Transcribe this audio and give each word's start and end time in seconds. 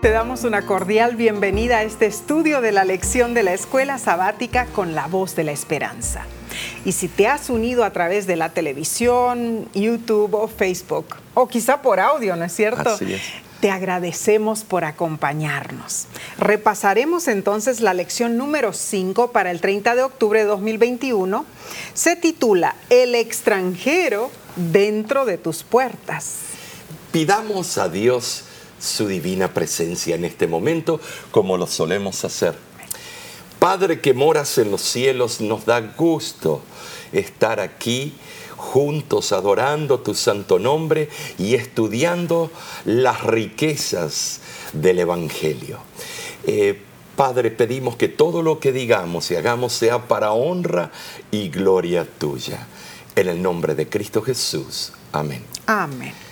Te 0.00 0.12
damos 0.12 0.44
una 0.44 0.64
cordial 0.64 1.14
bienvenida 1.14 1.76
a 1.76 1.82
este 1.82 2.06
estudio 2.06 2.62
de 2.62 2.72
la 2.72 2.84
lección 2.84 3.34
de 3.34 3.42
la 3.42 3.52
escuela 3.52 3.98
sabática 3.98 4.64
con 4.64 4.94
la 4.94 5.08
voz 5.08 5.36
de 5.36 5.44
la 5.44 5.52
esperanza. 5.52 6.24
Y 6.86 6.92
si 6.92 7.06
te 7.06 7.26
has 7.26 7.50
unido 7.50 7.84
a 7.84 7.90
través 7.90 8.26
de 8.26 8.36
la 8.36 8.48
televisión, 8.48 9.68
YouTube 9.74 10.32
o 10.32 10.48
Facebook, 10.48 11.16
o 11.34 11.48
quizá 11.48 11.82
por 11.82 12.00
audio, 12.00 12.34
¿no 12.34 12.46
es 12.46 12.52
cierto? 12.54 12.88
Así 12.88 13.12
es. 13.12 13.20
Te 13.60 13.70
agradecemos 13.70 14.64
por 14.64 14.84
acompañarnos. 14.84 16.06
Repasaremos 16.38 17.28
entonces 17.28 17.82
la 17.82 17.92
lección 17.92 18.38
número 18.38 18.72
5 18.72 19.32
para 19.32 19.50
el 19.50 19.60
30 19.60 19.96
de 19.96 20.02
octubre 20.02 20.40
de 20.40 20.46
2021. 20.46 21.44
Se 21.92 22.16
titula 22.16 22.74
El 22.88 23.14
extranjero 23.14 24.30
dentro 24.56 25.26
de 25.26 25.36
tus 25.36 25.62
puertas. 25.62 26.36
Pidamos 27.12 27.76
a 27.76 27.90
Dios 27.90 28.44
su 28.80 29.06
divina 29.06 29.54
presencia 29.54 30.14
en 30.14 30.24
este 30.24 30.46
momento 30.46 31.00
como 31.30 31.56
lo 31.56 31.66
solemos 31.66 32.24
hacer. 32.24 32.54
Padre 33.58 34.00
que 34.00 34.14
moras 34.14 34.56
en 34.58 34.70
los 34.70 34.80
cielos, 34.80 35.40
nos 35.40 35.66
da 35.66 35.80
gusto 35.80 36.62
estar 37.12 37.60
aquí 37.60 38.14
juntos 38.56 39.32
adorando 39.32 40.00
tu 40.00 40.14
santo 40.14 40.58
nombre 40.58 41.08
y 41.38 41.54
estudiando 41.54 42.50
las 42.84 43.22
riquezas 43.22 44.40
del 44.72 45.00
Evangelio. 45.00 45.78
Eh, 46.46 46.80
Padre, 47.16 47.50
pedimos 47.50 47.96
que 47.96 48.08
todo 48.08 48.42
lo 48.42 48.60
que 48.60 48.72
digamos 48.72 49.30
y 49.30 49.36
hagamos 49.36 49.74
sea 49.74 50.08
para 50.08 50.32
honra 50.32 50.90
y 51.30 51.50
gloria 51.50 52.06
tuya. 52.18 52.66
En 53.14 53.28
el 53.28 53.42
nombre 53.42 53.74
de 53.74 53.88
Cristo 53.90 54.22
Jesús. 54.22 54.92
Amén. 55.12 55.44
Amén. 55.66 56.29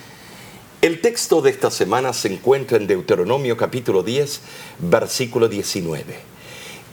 El 0.81 1.01
texto 1.01 1.43
de 1.43 1.51
esta 1.51 1.73
semana 1.73 2.13
se 2.13 2.33
encuentra 2.33 2.77
en 2.77 2.87
Deuteronomio 2.87 3.57
capítulo 3.57 4.05
10, 4.05 4.41
versículo 4.79 5.49
19. 5.49 6.17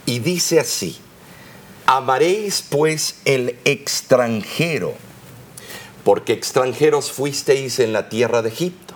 Y 0.07 0.19
dice 0.19 0.59
así, 0.59 0.97
amaréis 1.85 2.63
pues 2.63 3.17
el 3.25 3.59
extranjero 3.63 4.93
porque 6.03 6.33
extranjeros 6.33 7.11
fuisteis 7.11 7.79
en 7.79 7.93
la 7.93 8.09
tierra 8.09 8.41
de 8.41 8.49
Egipto. 8.49 8.95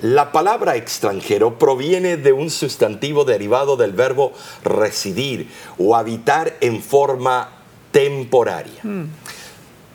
La 0.00 0.32
palabra 0.32 0.76
extranjero 0.76 1.58
proviene 1.58 2.16
de 2.16 2.32
un 2.32 2.50
sustantivo 2.50 3.24
derivado 3.24 3.76
del 3.76 3.92
verbo 3.92 4.32
residir 4.64 5.50
o 5.76 5.94
habitar 5.94 6.56
en 6.60 6.82
forma 6.82 7.50
temporaria. 7.90 8.82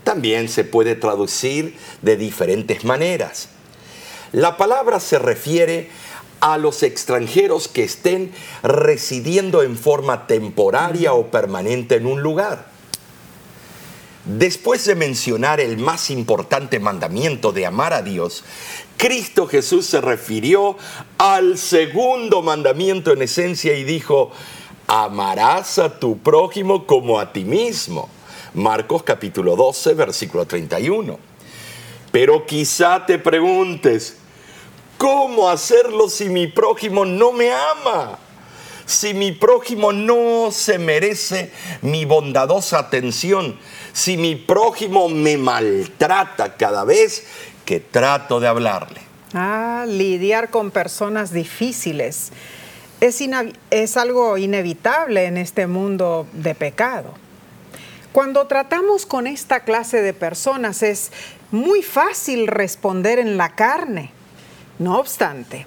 También 0.04 0.48
se 0.48 0.64
puede 0.64 0.96
traducir 0.96 1.76
de 2.02 2.16
diferentes 2.16 2.86
maneras. 2.86 3.50
La 4.32 4.58
palabra 4.58 5.00
se 5.00 5.20
refiere 5.20 5.90
a 6.40 6.58
los 6.58 6.84
extranjeros 6.84 7.68
que 7.68 7.84
estén 7.84 8.32
residiendo 8.64 9.64
en 9.64 9.78
forma 9.78 10.28
temporaria 10.28 11.14
o 11.14 11.28
permanente 11.28 11.96
en 11.96 12.06
un 12.06 12.22
lugar. 12.22 12.68
Después 14.26 14.84
de 14.84 14.96
mencionar 14.96 15.62
el 15.62 15.78
más 15.78 16.10
importante 16.10 16.80
mandamiento 16.80 17.54
de 17.54 17.66
amar 17.66 17.94
a 17.94 18.02
Dios, 18.02 18.44
Cristo 18.98 19.48
Jesús 19.48 19.86
se 19.86 20.02
refirió 20.02 20.76
al 21.18 21.58
segundo 21.58 22.42
mandamiento 22.42 23.14
en 23.14 23.22
esencia 23.22 23.74
y 23.78 23.86
dijo, 23.86 24.32
amarás 24.88 25.80
a 25.80 25.98
tu 25.98 26.18
prójimo 26.18 26.86
como 26.86 27.20
a 27.20 27.32
ti 27.32 27.46
mismo. 27.46 28.10
Marcos 28.54 29.04
capítulo 29.04 29.56
12, 29.56 29.94
versículo 29.94 30.46
31. 30.46 31.18
Pero 32.12 32.46
quizá 32.46 33.06
te 33.06 33.20
preguntes, 33.20 34.17
¿cómo 34.98 35.50
hacerlo 35.50 36.10
si 36.10 36.30
mi 36.30 36.48
prójimo 36.48 37.06
no 37.06 37.32
me 37.32 37.52
ama? 37.52 38.20
Si 38.86 39.14
mi 39.14 39.34
prójimo 39.34 39.92
no 39.92 40.50
se 40.52 40.80
merece 40.80 41.52
mi 41.82 42.06
bondadosa 42.06 42.80
atención, 42.80 43.60
si 43.92 44.16
mi 44.16 44.36
prójimo 44.36 45.10
me 45.10 45.38
maltrata 45.38 46.56
cada 46.56 46.86
vez 46.86 47.26
que 47.66 47.82
trato 47.82 48.40
de 48.40 48.48
hablarle. 48.48 49.02
Ah, 49.34 49.86
lidiar 49.88 50.50
con 50.50 50.72
personas 50.72 51.34
difíciles 51.34 52.32
es, 53.02 53.22
es 53.72 53.98
algo 53.98 54.38
inevitable 54.38 55.26
en 55.26 55.38
este 55.38 55.68
mundo 55.68 56.26
de 56.32 56.56
pecado. 56.56 57.14
Cuando 58.14 58.48
tratamos 58.48 59.06
con 59.06 59.28
esta 59.28 59.60
clase 59.60 60.02
de 60.02 60.14
personas 60.14 60.82
es 60.82 61.12
muy 61.52 61.84
fácil 61.84 62.48
responder 62.48 63.20
en 63.20 63.38
la 63.38 63.54
carne. 63.54 64.12
No 64.80 65.00
obstante, 65.00 65.66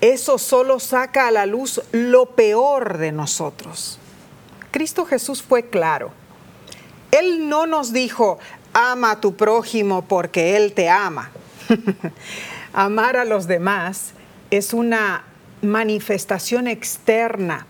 eso 0.00 0.38
solo 0.38 0.78
saca 0.78 1.26
a 1.26 1.30
la 1.30 1.46
luz 1.46 1.80
lo 1.92 2.26
peor 2.26 2.98
de 2.98 3.12
nosotros. 3.12 3.98
Cristo 4.70 5.04
Jesús 5.04 5.42
fue 5.42 5.68
claro. 5.68 6.12
Él 7.10 7.48
no 7.48 7.66
nos 7.66 7.92
dijo, 7.92 8.38
ama 8.72 9.12
a 9.12 9.20
tu 9.20 9.34
prójimo 9.34 10.02
porque 10.06 10.56
Él 10.56 10.72
te 10.72 10.88
ama. 10.88 11.30
Amar 12.72 13.16
a 13.16 13.24
los 13.24 13.46
demás 13.46 14.12
es 14.50 14.72
una 14.72 15.24
manifestación 15.60 16.68
externa, 16.68 17.66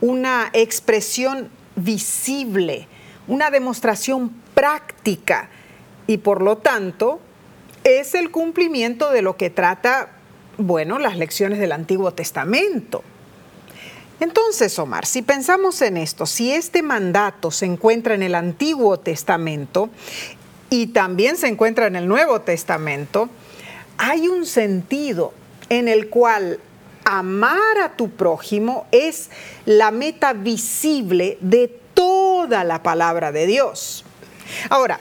una 0.00 0.50
expresión 0.52 1.50
visible, 1.76 2.86
una 3.26 3.50
demostración 3.50 4.30
práctica 4.54 5.48
y 6.06 6.18
por 6.18 6.40
lo 6.40 6.58
tanto 6.58 7.20
es 7.84 8.14
el 8.14 8.30
cumplimiento 8.30 9.10
de 9.10 9.22
lo 9.22 9.36
que 9.36 9.50
trata, 9.50 10.10
bueno, 10.56 10.98
las 10.98 11.16
lecciones 11.16 11.58
del 11.58 11.72
Antiguo 11.72 12.12
Testamento. 12.12 13.04
Entonces, 14.20 14.78
Omar, 14.78 15.06
si 15.06 15.22
pensamos 15.22 15.82
en 15.82 15.96
esto, 15.96 16.24
si 16.24 16.52
este 16.52 16.82
mandato 16.82 17.50
se 17.50 17.66
encuentra 17.66 18.14
en 18.14 18.22
el 18.22 18.34
Antiguo 18.34 18.98
Testamento 18.98 19.90
y 20.70 20.88
también 20.88 21.36
se 21.36 21.48
encuentra 21.48 21.86
en 21.86 21.96
el 21.96 22.08
Nuevo 22.08 22.40
Testamento, 22.40 23.28
hay 23.98 24.28
un 24.28 24.46
sentido 24.46 25.34
en 25.68 25.88
el 25.88 26.08
cual 26.08 26.60
amar 27.04 27.78
a 27.82 27.96
tu 27.96 28.10
prójimo 28.10 28.86
es 28.92 29.30
la 29.66 29.90
meta 29.90 30.32
visible 30.32 31.36
de 31.40 31.68
toda 31.92 32.64
la 32.64 32.82
palabra 32.82 33.30
de 33.30 33.46
Dios. 33.46 34.04
Ahora, 34.70 35.00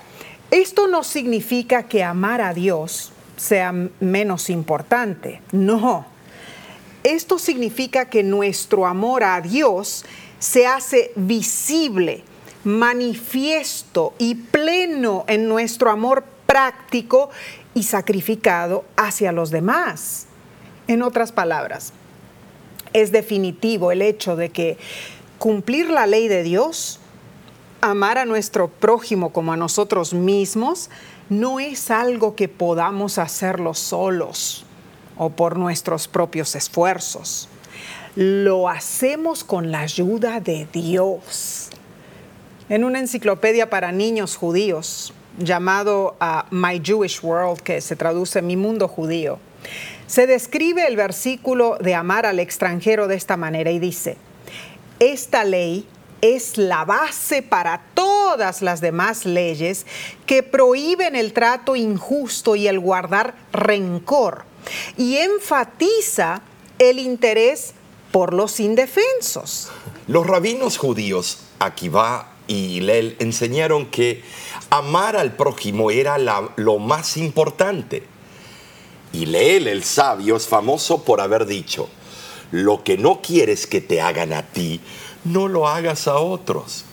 esto 0.53 0.87
no 0.87 1.03
significa 1.03 1.83
que 1.87 2.03
amar 2.03 2.39
a 2.39 2.53
Dios 2.53 3.11
sea 3.37 3.73
menos 3.99 4.51
importante, 4.51 5.41
no. 5.51 6.05
Esto 7.03 7.39
significa 7.39 8.05
que 8.05 8.21
nuestro 8.21 8.85
amor 8.85 9.23
a 9.23 9.41
Dios 9.41 10.05
se 10.37 10.67
hace 10.67 11.11
visible, 11.15 12.23
manifiesto 12.63 14.13
y 14.19 14.35
pleno 14.35 15.25
en 15.27 15.49
nuestro 15.49 15.89
amor 15.89 16.23
práctico 16.45 17.31
y 17.73 17.81
sacrificado 17.81 18.85
hacia 18.95 19.31
los 19.31 19.49
demás. 19.49 20.27
En 20.87 21.01
otras 21.01 21.31
palabras, 21.31 21.93
es 22.93 23.11
definitivo 23.11 23.91
el 23.91 24.03
hecho 24.03 24.35
de 24.35 24.49
que 24.49 24.77
cumplir 25.39 25.89
la 25.89 26.05
ley 26.05 26.27
de 26.27 26.43
Dios, 26.43 26.99
amar 27.83 28.17
a 28.17 28.25
nuestro 28.25 28.69
prójimo 28.69 29.31
como 29.31 29.51
a 29.51 29.57
nosotros 29.57 30.13
mismos, 30.13 30.89
no 31.29 31.59
es 31.59 31.91
algo 31.91 32.33
que 32.35 32.47
podamos 32.47 33.17
hacerlo 33.17 33.73
solos 33.73 34.65
o 35.17 35.29
por 35.29 35.57
nuestros 35.57 36.07
propios 36.07 36.55
esfuerzos. 36.55 37.49
Lo 38.15 38.69
hacemos 38.69 39.43
con 39.43 39.71
la 39.71 39.81
ayuda 39.81 40.39
de 40.39 40.65
Dios. 40.71 41.69
En 42.69 42.85
una 42.85 42.99
enciclopedia 42.99 43.69
para 43.69 43.91
niños 43.91 44.37
judíos 44.37 45.13
llamado 45.37 46.15
uh, 46.21 46.55
My 46.55 46.81
Jewish 46.81 47.19
World, 47.21 47.59
que 47.61 47.81
se 47.81 47.97
traduce 47.97 48.41
Mi 48.41 48.55
Mundo 48.55 48.87
Judío, 48.87 49.39
se 50.07 50.25
describe 50.25 50.87
el 50.87 50.95
versículo 50.95 51.77
de 51.81 51.95
amar 51.95 52.25
al 52.25 52.39
extranjero 52.39 53.09
de 53.09 53.15
esta 53.15 53.35
manera 53.35 53.71
y 53.71 53.79
dice, 53.79 54.15
esta 54.99 55.43
ley 55.43 55.85
es 56.23 56.57
la 56.57 56.85
base 56.85 57.41
para 57.41 57.81
todas 57.93 58.61
las 58.61 58.79
demás 58.79 59.25
leyes 59.25 59.85
que 60.25 60.41
prohíben 60.41 61.17
el 61.17 61.33
trato 61.33 61.75
injusto 61.75 62.55
y 62.55 62.69
el 62.69 62.79
guardar 62.79 63.35
rencor 63.51 64.45
y 64.97 65.17
enfatiza 65.17 66.41
el 66.79 66.99
interés 66.99 67.73
por 68.13 68.33
los 68.33 68.61
indefensos. 68.61 69.69
Los 70.07 70.25
rabinos 70.25 70.77
judíos, 70.77 71.39
Akiva 71.59 72.31
y 72.47 72.77
Hillel, 72.77 73.17
enseñaron 73.19 73.87
que 73.87 74.23
amar 74.69 75.17
al 75.17 75.35
prójimo 75.35 75.91
era 75.91 76.17
lo 76.55 76.79
más 76.79 77.17
importante. 77.17 78.03
Hillel, 79.11 79.67
el 79.67 79.83
sabio, 79.83 80.37
es 80.37 80.47
famoso 80.47 81.03
por 81.03 81.19
haber 81.19 81.45
dicho, 81.45 81.89
lo 82.51 82.81
que 82.85 82.97
no 82.97 83.21
quieres 83.21 83.67
que 83.67 83.81
te 83.81 83.99
hagan 83.99 84.31
a 84.31 84.43
ti, 84.43 84.79
no 85.23 85.47
lo 85.47 85.67
hagas 85.67 86.07
a 86.07 86.17
otros. 86.17 86.85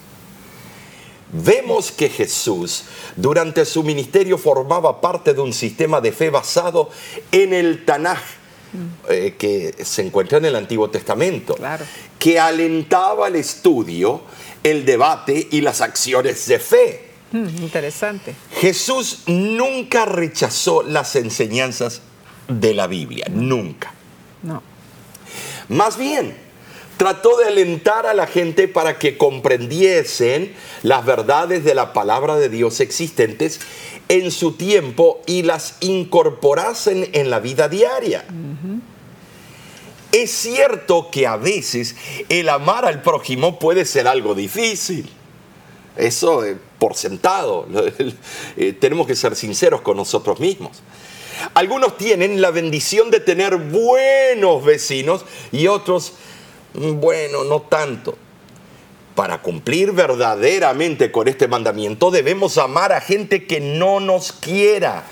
Vemos 1.33 1.93
que 1.93 2.09
Jesús 2.09 2.85
durante 3.17 3.65
su 3.65 3.85
ministerio 3.85 4.37
formaba 4.37 5.01
parte 5.01 5.33
de 5.33 5.41
un 5.41 5.53
sistema 5.53 6.01
de 6.01 6.11
fe 6.13 6.29
basado 6.29 6.91
en 7.31 7.53
el 7.55 7.85
Tanaj, 7.85 8.19
eh, 9.09 9.37
que 9.39 9.75
se 9.85 10.03
encuentra 10.03 10.39
en 10.39 10.47
el 10.47 10.57
Antiguo 10.57 10.91
Testamento, 10.91 11.55
Claro. 11.55 11.85
que 12.19 12.41
alentaba 12.41 13.29
el 13.29 13.37
estudio, 13.37 14.23
el 14.65 14.85
debate 14.85 15.49
y 15.53 15.61
las 15.61 15.81
acciones 15.81 16.47
de 16.47 16.59
fe. 16.59 17.11
Mm, 17.33 17.47
interesante. 17.63 18.35
Jesús 18.57 19.21
nunca 19.27 20.05
rechazó 20.07 20.83
las 20.83 21.15
enseñanzas 21.15 22.01
de 22.49 22.75
la 22.75 22.89
Biblia, 22.89 23.27
nunca. 23.31 23.95
No. 24.43 24.63
Más 25.69 25.97
bien, 25.97 26.37
trató 27.01 27.39
de 27.39 27.47
alentar 27.47 28.05
a 28.05 28.13
la 28.13 28.27
gente 28.27 28.69
para 28.69 28.99
que 28.99 29.17
comprendiesen 29.17 30.53
las 30.83 31.07
verdades 31.07 31.65
de 31.65 31.75
la 31.75 31.95
palabra 31.95 32.37
de 32.37 32.51
Dios 32.51 32.79
existentes 32.81 33.59
en 34.11 34.31
su 34.31 34.53
tiempo 34.53 35.23
y 35.25 35.43
las 35.43 35.77
incorporasen 35.81 37.09
en 37.15 37.31
la 37.31 37.41
vida 37.41 37.71
diaria. 37.71 38.27
Es 40.13 40.31
cierto 40.31 41.09
que 41.11 41.27
a 41.27 41.39
veces 41.39 41.97
el 42.29 42.51
amar 42.51 42.85
al 42.85 43.01
prójimo 43.01 43.59
puede 43.59 43.87
ser 43.87 44.07
algo 44.07 44.35
difícil. 44.35 45.09
Eso 45.97 46.45
eh, 46.45 46.59
por 46.79 46.97
sentado. 46.97 47.67
Eh, 48.59 48.75
tenemos 48.75 49.07
que 49.07 49.17
ser 49.17 49.37
sinceros 49.37 49.81
con 49.81 49.97
nosotros 49.97 50.39
mismos. 50.39 50.83
Algunos 51.55 51.97
tienen 51.97 52.41
la 52.43 52.51
bendición 52.51 53.11
de 53.11 53.21
tener 53.21 53.57
buenos 53.57 54.65
vecinos 54.65 55.25
y 55.53 55.67
otros, 55.67 56.13
bueno, 56.75 57.45
no 57.45 57.63
tanto. 57.63 58.17
Para 59.15 59.43
cumplir 59.43 59.93
verdaderamente 59.93 61.11
con 61.11 61.29
este 61.29 61.49
mandamiento 61.49 62.11
debemos 62.11 62.57
amar 62.59 62.93
a 62.93 63.01
gente 63.01 63.47
que 63.47 63.61
no 63.61 64.01
nos 64.01 64.33
quiera, 64.33 65.05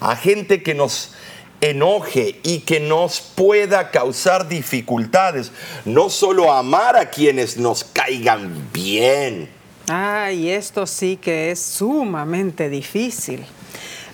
a 0.00 0.16
gente 0.16 0.62
que 0.62 0.74
nos 0.74 1.12
enoje 1.60 2.40
y 2.42 2.60
que 2.60 2.80
nos 2.80 3.20
pueda 3.20 3.90
causar 3.90 4.48
dificultades. 4.48 5.52
No 5.84 6.10
solo 6.10 6.52
amar 6.52 6.96
a 6.96 7.10
quienes 7.10 7.56
nos 7.56 7.84
caigan 7.84 8.68
bien. 8.72 9.48
Ay, 9.88 10.50
esto 10.50 10.86
sí 10.86 11.16
que 11.16 11.50
es 11.50 11.60
sumamente 11.60 12.68
difícil. 12.68 13.44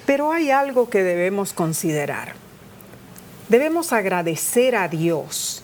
Pero 0.05 0.32
hay 0.32 0.50
algo 0.50 0.90
que 0.90 1.02
debemos 1.02 1.52
considerar. 1.52 2.35
Debemos 3.49 3.93
agradecer 3.93 4.75
a 4.76 4.88
Dios 4.88 5.62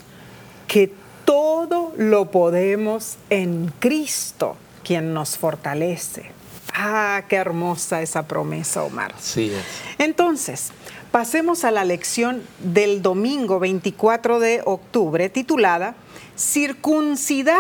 que 0.67 0.93
todo 1.29 1.93
lo 1.99 2.31
podemos 2.31 3.17
en 3.29 3.71
Cristo, 3.81 4.57
quien 4.83 5.13
nos 5.13 5.37
fortalece. 5.37 6.31
Ah, 6.73 7.25
qué 7.29 7.37
hermosa 7.37 8.01
esa 8.01 8.27
promesa, 8.27 8.83
Omar. 8.83 9.13
Sí, 9.21 9.53
Entonces, 9.99 10.71
pasemos 11.13 11.65
a 11.65 11.71
la 11.71 11.85
lección 11.85 12.43
del 12.61 13.03
domingo 13.03 13.59
24 13.59 14.41
de 14.41 14.63
octubre 14.65 15.29
titulada 15.29 15.97
Circuncidad 16.35 17.59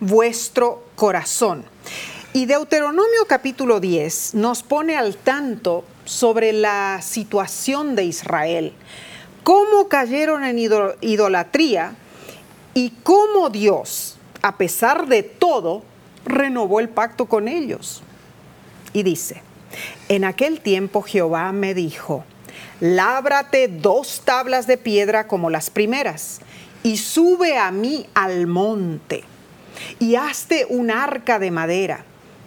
vuestro 0.00 0.82
corazón. 0.96 1.64
Y 2.32 2.46
Deuteronomio 2.46 3.26
capítulo 3.28 3.78
10 3.78 4.36
nos 4.36 4.62
pone 4.62 4.96
al 4.96 5.16
tanto 5.16 5.84
sobre 6.06 6.54
la 6.54 7.00
situación 7.02 7.94
de 7.94 8.04
Israel, 8.04 8.72
cómo 9.42 9.88
cayeron 9.88 10.44
en 10.44 10.58
ido- 10.58 10.96
idolatría 11.02 11.94
y 12.74 12.90
cómo 13.02 13.50
Dios, 13.50 14.16
a 14.42 14.56
pesar 14.56 15.06
de 15.06 15.22
todo, 15.22 15.82
renovó 16.24 16.80
el 16.80 16.88
pacto 16.88 17.26
con 17.26 17.48
ellos. 17.48 18.02
Y 18.92 19.02
dice, 19.02 19.42
en 20.08 20.24
aquel 20.24 20.60
tiempo 20.60 21.02
Jehová 21.02 21.52
me 21.52 21.74
dijo, 21.74 22.24
lábrate 22.80 23.68
dos 23.68 24.22
tablas 24.24 24.66
de 24.66 24.76
piedra 24.76 25.26
como 25.26 25.50
las 25.50 25.70
primeras, 25.70 26.40
y 26.82 26.96
sube 26.96 27.56
a 27.56 27.70
mí 27.70 28.06
al 28.14 28.46
monte, 28.46 29.24
y 29.98 30.16
hazte 30.16 30.66
un 30.68 30.90
arca 30.90 31.38
de 31.38 31.50
madera, 31.50 32.04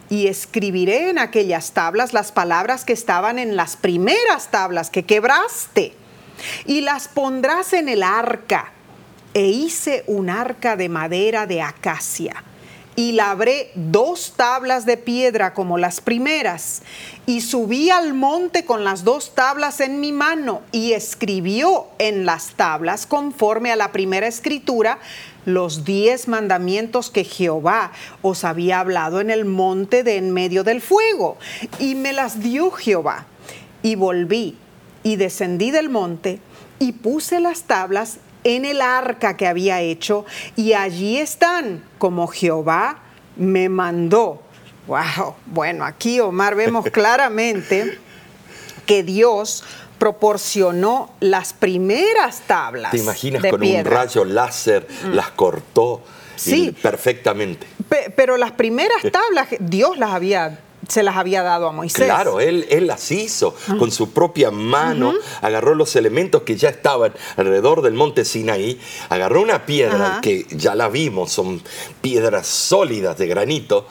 y 0.08 0.28
escribiré 0.28 1.10
en 1.10 1.18
aquellas 1.18 1.72
tablas 1.72 2.12
las 2.12 2.30
palabras 2.30 2.84
que 2.84 2.92
estaban 2.92 3.38
en 3.38 3.56
las 3.56 3.76
primeras 3.76 4.50
tablas 4.50 4.90
que 4.90 5.04
quebraste, 5.04 5.94
y 6.64 6.82
las 6.82 7.08
pondrás 7.08 7.72
en 7.72 7.88
el 7.88 8.02
arca. 8.02 8.72
E 9.36 9.48
hice 9.48 10.02
un 10.06 10.30
arca 10.30 10.76
de 10.76 10.88
madera 10.88 11.46
de 11.46 11.60
acacia 11.60 12.42
y 12.96 13.12
labré 13.12 13.70
dos 13.74 14.32
tablas 14.34 14.86
de 14.86 14.96
piedra 14.96 15.52
como 15.52 15.76
las 15.76 16.00
primeras, 16.00 16.80
y 17.26 17.42
subí 17.42 17.90
al 17.90 18.14
monte 18.14 18.64
con 18.64 18.82
las 18.82 19.04
dos 19.04 19.34
tablas 19.34 19.80
en 19.80 20.00
mi 20.00 20.10
mano, 20.10 20.62
y 20.72 20.92
escribió 20.92 21.88
en 21.98 22.24
las 22.24 22.54
tablas, 22.54 23.04
conforme 23.04 23.70
a 23.70 23.76
la 23.76 23.92
primera 23.92 24.26
escritura, 24.26 24.98
los 25.44 25.84
diez 25.84 26.28
mandamientos 26.28 27.10
que 27.10 27.24
Jehová 27.24 27.92
os 28.22 28.42
había 28.42 28.80
hablado 28.80 29.20
en 29.20 29.30
el 29.30 29.44
monte 29.44 30.02
de 30.02 30.16
en 30.16 30.30
medio 30.30 30.64
del 30.64 30.80
fuego. 30.80 31.36
Y 31.78 31.94
me 31.94 32.14
las 32.14 32.40
dio 32.40 32.70
Jehová. 32.70 33.26
Y 33.82 33.94
volví 33.94 34.56
y 35.02 35.16
descendí 35.16 35.70
del 35.70 35.90
monte 35.90 36.40
y 36.78 36.92
puse 36.92 37.40
las 37.40 37.64
tablas 37.64 38.18
en 38.54 38.64
el 38.64 38.80
arca 38.80 39.36
que 39.36 39.46
había 39.46 39.80
hecho 39.80 40.24
y 40.54 40.72
allí 40.72 41.18
están 41.18 41.82
como 41.98 42.26
Jehová 42.28 42.98
me 43.36 43.68
mandó. 43.68 44.40
Wow, 44.86 45.34
bueno, 45.46 45.84
aquí 45.84 46.20
Omar 46.20 46.54
vemos 46.54 46.84
claramente 46.92 47.98
que 48.86 49.02
Dios 49.02 49.64
proporcionó 49.98 51.10
las 51.20 51.52
primeras 51.52 52.40
tablas. 52.46 52.92
¿Te 52.92 52.98
imaginas 52.98 53.42
de 53.42 53.50
con 53.50 53.60
un 53.60 53.66
piedra. 53.66 53.90
Mm. 53.90 53.94
rayo 53.94 54.24
láser 54.24 54.86
las 55.12 55.30
cortó 55.30 56.02
Sí. 56.36 56.70
perfectamente? 56.82 57.66
Pe- 57.88 58.12
Pero 58.14 58.36
las 58.36 58.52
primeras 58.52 59.02
tablas 59.10 59.48
Dios 59.58 59.96
las 59.98 60.10
había, 60.12 60.60
se 60.88 61.02
las 61.02 61.16
había 61.16 61.42
dado 61.42 61.68
a 61.68 61.72
Moisés. 61.72 62.04
Claro, 62.04 62.40
él, 62.40 62.66
él 62.70 62.86
las 62.86 63.10
hizo 63.10 63.54
con 63.78 63.90
su 63.90 64.10
propia 64.10 64.50
mano, 64.50 65.12
agarró 65.42 65.74
los 65.74 65.96
elementos 65.96 66.42
que 66.42 66.56
ya 66.56 66.68
estaban 66.68 67.12
alrededor 67.36 67.82
del 67.82 67.94
monte 67.94 68.24
Sinaí, 68.24 68.80
agarró 69.08 69.42
una 69.42 69.66
piedra 69.66 70.20
que 70.22 70.46
ya 70.50 70.74
la 70.74 70.88
vimos, 70.88 71.32
son 71.32 71.62
piedras 72.00 72.46
sólidas 72.46 73.18
de 73.18 73.26
granito, 73.26 73.86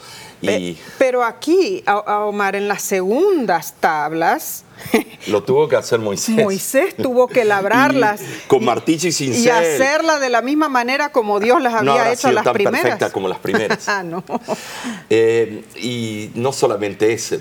y 0.51 0.73
Pe- 0.73 0.77
pero 0.97 1.23
aquí, 1.23 1.83
a- 1.85 2.25
Omar, 2.25 2.55
en 2.55 2.67
las 2.67 2.81
segundas 2.81 3.73
tablas, 3.79 4.63
lo 5.27 5.43
tuvo 5.43 5.67
que 5.67 5.75
hacer 5.75 5.99
Moisés. 5.99 6.35
Moisés 6.35 6.95
tuvo 6.97 7.27
que 7.27 7.45
labrarlas. 7.45 8.21
Y 8.45 8.47
con 8.47 8.63
martillo 8.65 9.05
y 9.05 9.09
y 9.09 9.11
cincel. 9.13 9.51
hacerla 9.51 10.19
de 10.19 10.29
la 10.29 10.41
misma 10.41 10.69
manera 10.69 11.11
como 11.11 11.39
Dios 11.39 11.61
las 11.61 11.73
no 11.73 11.79
había 11.91 11.93
habrá 11.93 12.11
hecho 12.11 12.21
sido 12.21 12.33
las 12.33 12.43
tan 12.43 12.53
primeras. 12.53 12.81
perfecta 12.81 13.11
como 13.11 13.27
las 13.27 13.39
primeras. 13.39 13.87
ah, 13.89 14.03
no. 14.03 14.23
Eh, 15.09 15.63
y 15.81 16.31
no 16.35 16.51
solamente 16.53 17.13
ese, 17.13 17.39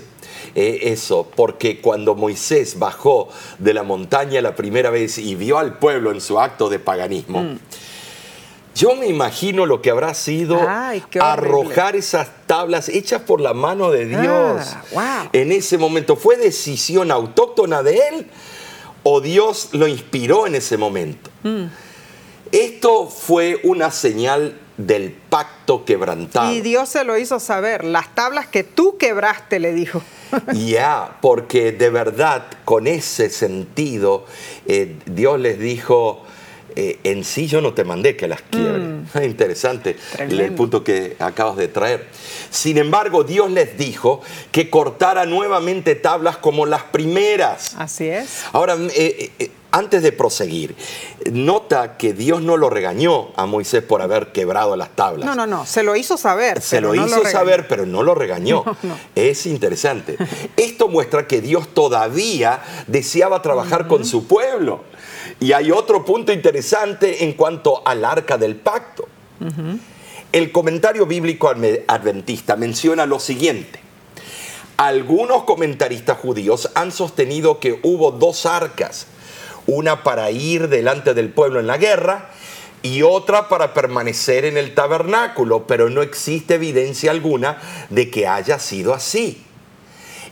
eh, 0.55 0.79
eso, 0.83 1.29
porque 1.35 1.81
cuando 1.81 2.15
Moisés 2.15 2.79
bajó 2.79 3.29
de 3.59 3.73
la 3.73 3.83
montaña 3.83 4.41
la 4.41 4.55
primera 4.55 4.89
vez 4.89 5.17
y 5.17 5.35
vio 5.35 5.57
al 5.57 5.77
pueblo 5.79 6.11
en 6.11 6.21
su 6.21 6.39
acto 6.39 6.69
de 6.69 6.79
paganismo, 6.79 7.41
Mm. 7.41 7.57
Yo 8.75 8.95
me 8.95 9.07
imagino 9.07 9.65
lo 9.65 9.81
que 9.81 9.89
habrá 9.89 10.13
sido 10.13 10.59
Ay, 10.67 11.01
arrojar 11.19 11.95
esas 11.95 12.27
tablas 12.45 12.89
hechas 12.89 13.21
por 13.21 13.39
la 13.39 13.53
mano 13.53 13.89
de 13.89 14.05
Dios. 14.05 14.75
Ah, 14.75 14.83
wow. 14.91 15.29
En 15.31 15.53
ese 15.53 15.77
momento, 15.77 16.17
¿fue 16.17 16.35
decisión 16.35 17.09
autóctona 17.09 17.83
de 17.83 17.99
él 18.09 18.27
o 19.03 19.21
Dios 19.21 19.69
lo 19.71 19.87
inspiró 19.87 20.45
en 20.45 20.55
ese 20.55 20.77
momento? 20.77 21.29
Mm. 21.43 21.65
Esto 22.51 23.07
fue 23.07 23.61
una 23.63 23.91
señal 23.91 24.59
del 24.77 25.11
pacto 25.11 25.85
quebrantado. 25.85 26.51
Y 26.51 26.59
Dios 26.59 26.89
se 26.89 27.05
lo 27.05 27.17
hizo 27.17 27.39
saber. 27.39 27.85
Las 27.85 28.13
tablas 28.13 28.47
que 28.47 28.63
tú 28.63 28.97
quebraste, 28.97 29.59
le 29.59 29.73
dijo. 29.73 30.01
Ya, 30.53 31.17
porque 31.21 31.71
de 31.71 31.89
verdad, 31.89 32.45
con 32.65 32.87
ese 32.87 33.29
sentido, 33.29 34.25
eh, 34.65 34.97
Dios 35.05 35.39
les 35.39 35.59
dijo, 35.59 36.24
eh, 36.75 36.99
en 37.03 37.23
sí 37.23 37.47
yo 37.47 37.61
no 37.61 37.73
te 37.73 37.83
mandé 37.83 38.15
que 38.15 38.27
las 38.27 38.41
quiebren. 38.41 39.07
Interesante 39.23 39.95
el, 40.17 40.45
Mm. 40.51 40.55
Punto 40.55 40.83
que 40.83 41.15
acabas 41.19 41.57
de 41.57 41.67
traer. 41.67 42.07
Sin 42.49 42.77
embargo, 42.77 43.23
Dios 43.23 43.49
les 43.51 43.77
dijo 43.77 44.21
que 44.51 44.69
cortara 44.69 45.25
nuevamente 45.25 45.95
tablas 45.95 46.37
como 46.37 46.65
las 46.65 46.83
primeras. 46.83 47.75
Así 47.77 48.07
es. 48.07 48.43
Ahora, 48.53 48.77
eh, 48.95 49.31
eh, 49.39 49.51
antes 49.71 50.03
de 50.03 50.13
proseguir, 50.13 50.75
nota 51.31 51.97
que 51.97 52.13
Dios 52.13 52.41
no 52.41 52.55
lo 52.55 52.69
regañó 52.69 53.31
a 53.35 53.45
Moisés 53.45 53.83
por 53.83 54.01
haber 54.01 54.31
quebrado 54.31 54.75
las 54.77 54.89
tablas. 54.95 55.25
No, 55.25 55.35
no, 55.35 55.45
no. 55.45 55.65
Se 55.65 55.83
lo 55.83 55.95
hizo 55.97 56.17
saber. 56.17 56.61
Se 56.61 56.79
lo 56.79 56.93
no 56.93 57.05
hizo 57.05 57.25
saber, 57.25 57.67
pero 57.67 57.85
no 57.85 58.01
lo 58.01 58.15
regañó. 58.15 58.63
No, 58.65 58.77
no. 58.83 58.97
Es 59.15 59.45
interesante. 59.45 60.17
Esto 60.55 60.87
muestra 60.87 61.27
que 61.27 61.41
Dios 61.41 61.73
todavía 61.73 62.61
deseaba 62.87 63.41
trabajar 63.41 63.87
con 63.87 64.05
su 64.05 64.27
pueblo. 64.27 64.83
Y 65.39 65.53
hay 65.53 65.71
otro 65.71 66.05
punto 66.05 66.31
interesante 66.31 67.23
en 67.23 67.33
cuanto 67.33 67.81
al 67.87 68.03
arca 68.05 68.37
del 68.37 68.55
pacto. 68.55 69.07
El 70.31 70.51
comentario 70.51 71.05
bíblico 71.05 71.49
adve- 71.49 71.83
adventista 71.87 72.55
menciona 72.55 73.05
lo 73.05 73.19
siguiente. 73.19 73.79
Algunos 74.77 75.43
comentaristas 75.43 76.17
judíos 76.17 76.69
han 76.75 76.91
sostenido 76.91 77.59
que 77.59 77.79
hubo 77.83 78.11
dos 78.11 78.45
arcas, 78.45 79.07
una 79.67 80.03
para 80.03 80.31
ir 80.31 80.67
delante 80.67 81.13
del 81.13 81.29
pueblo 81.29 81.59
en 81.61 81.67
la 81.67 81.77
guerra 81.77 82.29
y 82.81 83.01
otra 83.01 83.47
para 83.47 83.73
permanecer 83.73 84.43
en 84.45 84.57
el 84.57 84.75
tabernáculo, 84.75 85.65
pero 85.65 85.89
no 85.89 86.01
existe 86.01 86.55
evidencia 86.55 87.11
alguna 87.11 87.57
de 87.89 88.11
que 88.11 88.27
haya 88.27 88.59
sido 88.59 88.93
así. 88.93 89.41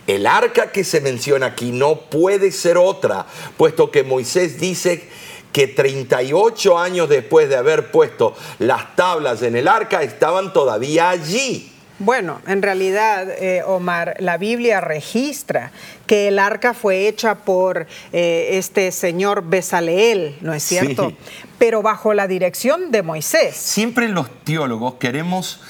El 0.06 0.26
arca 0.26 0.70
que 0.70 0.84
se 0.84 1.00
menciona 1.00 1.46
aquí 1.46 1.72
no 1.72 2.00
puede 2.00 2.52
ser 2.52 2.76
otra, 2.76 3.26
puesto 3.56 3.90
que 3.90 4.02
Moisés 4.02 4.60
dice 4.60 5.08
que 5.52 5.66
38 5.68 6.78
años 6.78 7.08
después 7.08 7.48
de 7.48 7.56
haber 7.56 7.90
puesto 7.90 8.34
las 8.58 8.96
tablas 8.96 9.42
en 9.42 9.56
el 9.56 9.68
arca 9.68 10.02
estaban 10.02 10.52
todavía 10.52 11.10
allí. 11.10 11.70
Bueno, 12.00 12.40
en 12.48 12.60
realidad, 12.60 13.30
eh, 13.30 13.62
Omar, 13.64 14.16
la 14.18 14.36
Biblia 14.36 14.80
registra 14.80 15.70
que 16.08 16.26
el 16.26 16.40
arca 16.40 16.74
fue 16.74 17.06
hecha 17.06 17.36
por 17.36 17.86
eh, 18.12 18.48
este 18.52 18.90
señor 18.90 19.44
Besaleel, 19.46 20.36
¿no 20.40 20.52
es 20.52 20.64
cierto? 20.64 21.12
Pero 21.58 21.82
bajo 21.82 22.12
la 22.12 22.26
dirección 22.26 22.90
de 22.90 23.02
Moisés. 23.04 23.54
Siempre 23.54 24.08
los 24.08 24.28
teólogos 24.42 24.94
queremos 24.94 25.60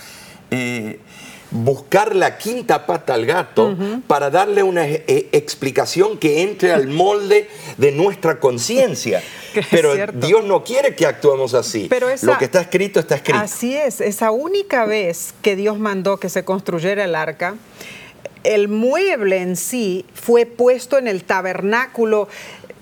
eh, 0.50 0.98
buscar 1.54 2.16
la 2.16 2.37
quinta 2.37 2.84
pata 2.84 3.14
al 3.14 3.25
gato 3.25 3.76
para 4.08 4.28
darle 4.28 4.62
una 4.62 4.87
eh, 4.87 5.28
explicación 5.32 6.18
que 6.18 6.42
entre 6.42 6.73
al 6.73 6.88
molde 6.88 7.49
de 7.78 7.92
nuestra 7.92 8.40
conciencia. 8.40 9.23
Pero 9.70 9.94
Dios 10.12 10.44
no 10.44 10.64
quiere 10.64 10.96
que 10.96 11.06
actuemos 11.06 11.54
así. 11.54 11.87
Pero 11.88 12.08
Lo 12.23 12.37
que 12.38 12.46
está 12.46 12.61
escrito 12.61 12.99
está 12.99 13.14
escrito. 13.14 13.38
Así 13.38 13.76
es, 13.76 14.00
esa 14.00 14.32
única 14.32 14.84
vez 14.84 15.32
que 15.42 15.54
Dios 15.54 15.78
mandó 15.78 16.18
que 16.18 16.28
se 16.28 16.44
construyera 16.44 17.04
el 17.04 17.14
arca, 17.14 17.54
el 18.42 18.68
mueble 18.68 19.38
en 19.38 19.56
sí 19.56 20.04
fue 20.12 20.46
puesto 20.46 20.99
en 20.99 21.06
el 21.06 21.23
tabernáculo 21.23 22.28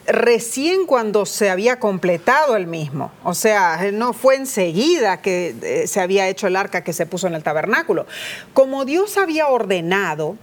recién 0.07 0.87
cuando 0.87 1.27
se 1.27 1.51
había 1.51 1.79
completado 1.79 2.57
el 2.57 2.67
mismo. 2.67 3.13
O 3.25 3.35
sea, 3.35 3.91
no 3.93 4.13
fue 4.13 4.37
enseguida 4.37 5.21
que 5.21 5.55
eh, 5.63 5.87
se 5.87 6.01
había 6.01 6.29
hecho 6.29 6.47
el 6.47 6.57
arca 6.57 6.83
que 6.83 6.93
se 6.93 7.07
puso 7.07 7.27
en 7.27 7.35
el 7.35 7.43
tabernáculo. 7.43 8.07
Como 8.53 8.85
Dios 8.85 9.17
había 9.17 9.49
ordenado, 9.49 10.37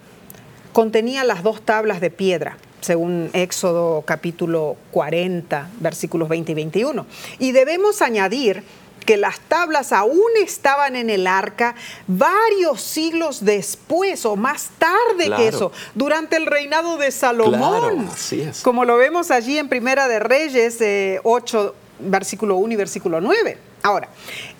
contenía 0.73 1.23
las 1.23 1.43
dos 1.43 1.61
tablas 1.61 2.01
de 2.01 2.09
piedra 2.09 2.57
según 2.81 3.29
Éxodo 3.33 4.03
capítulo 4.03 4.77
40, 4.91 5.69
versículos 5.79 6.29
20 6.29 6.51
y 6.51 6.55
21. 6.55 7.05
Y 7.37 7.51
debemos 7.51 8.01
añadir 8.01 8.63
que 9.09 9.17
las 9.17 9.39
tablas 9.39 9.91
aún 9.91 10.29
estaban 10.39 10.95
en 10.95 11.09
el 11.09 11.25
arca 11.25 11.73
varios 12.05 12.79
siglos 12.79 13.43
después 13.43 14.23
o 14.23 14.35
más 14.35 14.69
tarde 14.77 15.35
que 15.35 15.47
eso, 15.47 15.71
durante 15.95 16.37
el 16.37 16.45
reinado 16.45 16.95
de 16.97 17.09
Salomón. 17.09 18.07
así 18.13 18.41
es. 18.41 18.61
Como 18.61 18.85
lo 18.85 18.97
vemos 18.97 19.31
allí 19.31 19.57
en 19.57 19.67
Primera 19.67 20.07
de 20.07 20.19
Reyes 20.19 20.77
8, 21.23 21.75
versículo 22.01 22.57
1 22.57 22.73
y 22.73 22.75
versículo 22.75 23.19
9. 23.19 23.57
Ahora, 23.81 24.09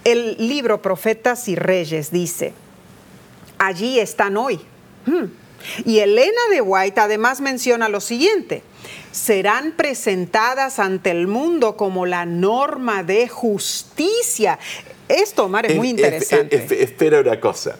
el 0.04 0.36
libro 0.40 0.82
Profetas 0.82 1.48
y 1.48 1.56
Reyes 1.56 2.10
dice, 2.10 2.54
allí 3.60 4.00
están 4.00 4.36
hoy. 4.36 4.60
Hmm. 5.06 5.26
Y 5.86 6.00
Elena 6.00 6.42
de 6.50 6.62
White 6.62 7.00
además 7.00 7.40
menciona 7.40 7.88
lo 7.88 8.02
siguiente, 8.02 8.64
serán 9.12 9.74
presentadas 9.74 10.80
ante 10.80 11.12
el 11.12 11.28
mundo 11.28 11.76
como 11.76 12.06
la 12.06 12.26
norma 12.26 13.04
de 13.04 13.28
justicia. 13.28 14.60
Esto, 15.08 15.46
Omar, 15.46 15.66
es 15.66 15.76
muy 15.76 15.90
interesante. 15.90 16.68
espera 16.82 17.20
una 17.20 17.40
cosa. 17.40 17.78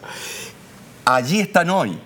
Allí 1.04 1.40
están 1.40 1.70
hoy. 1.70 1.98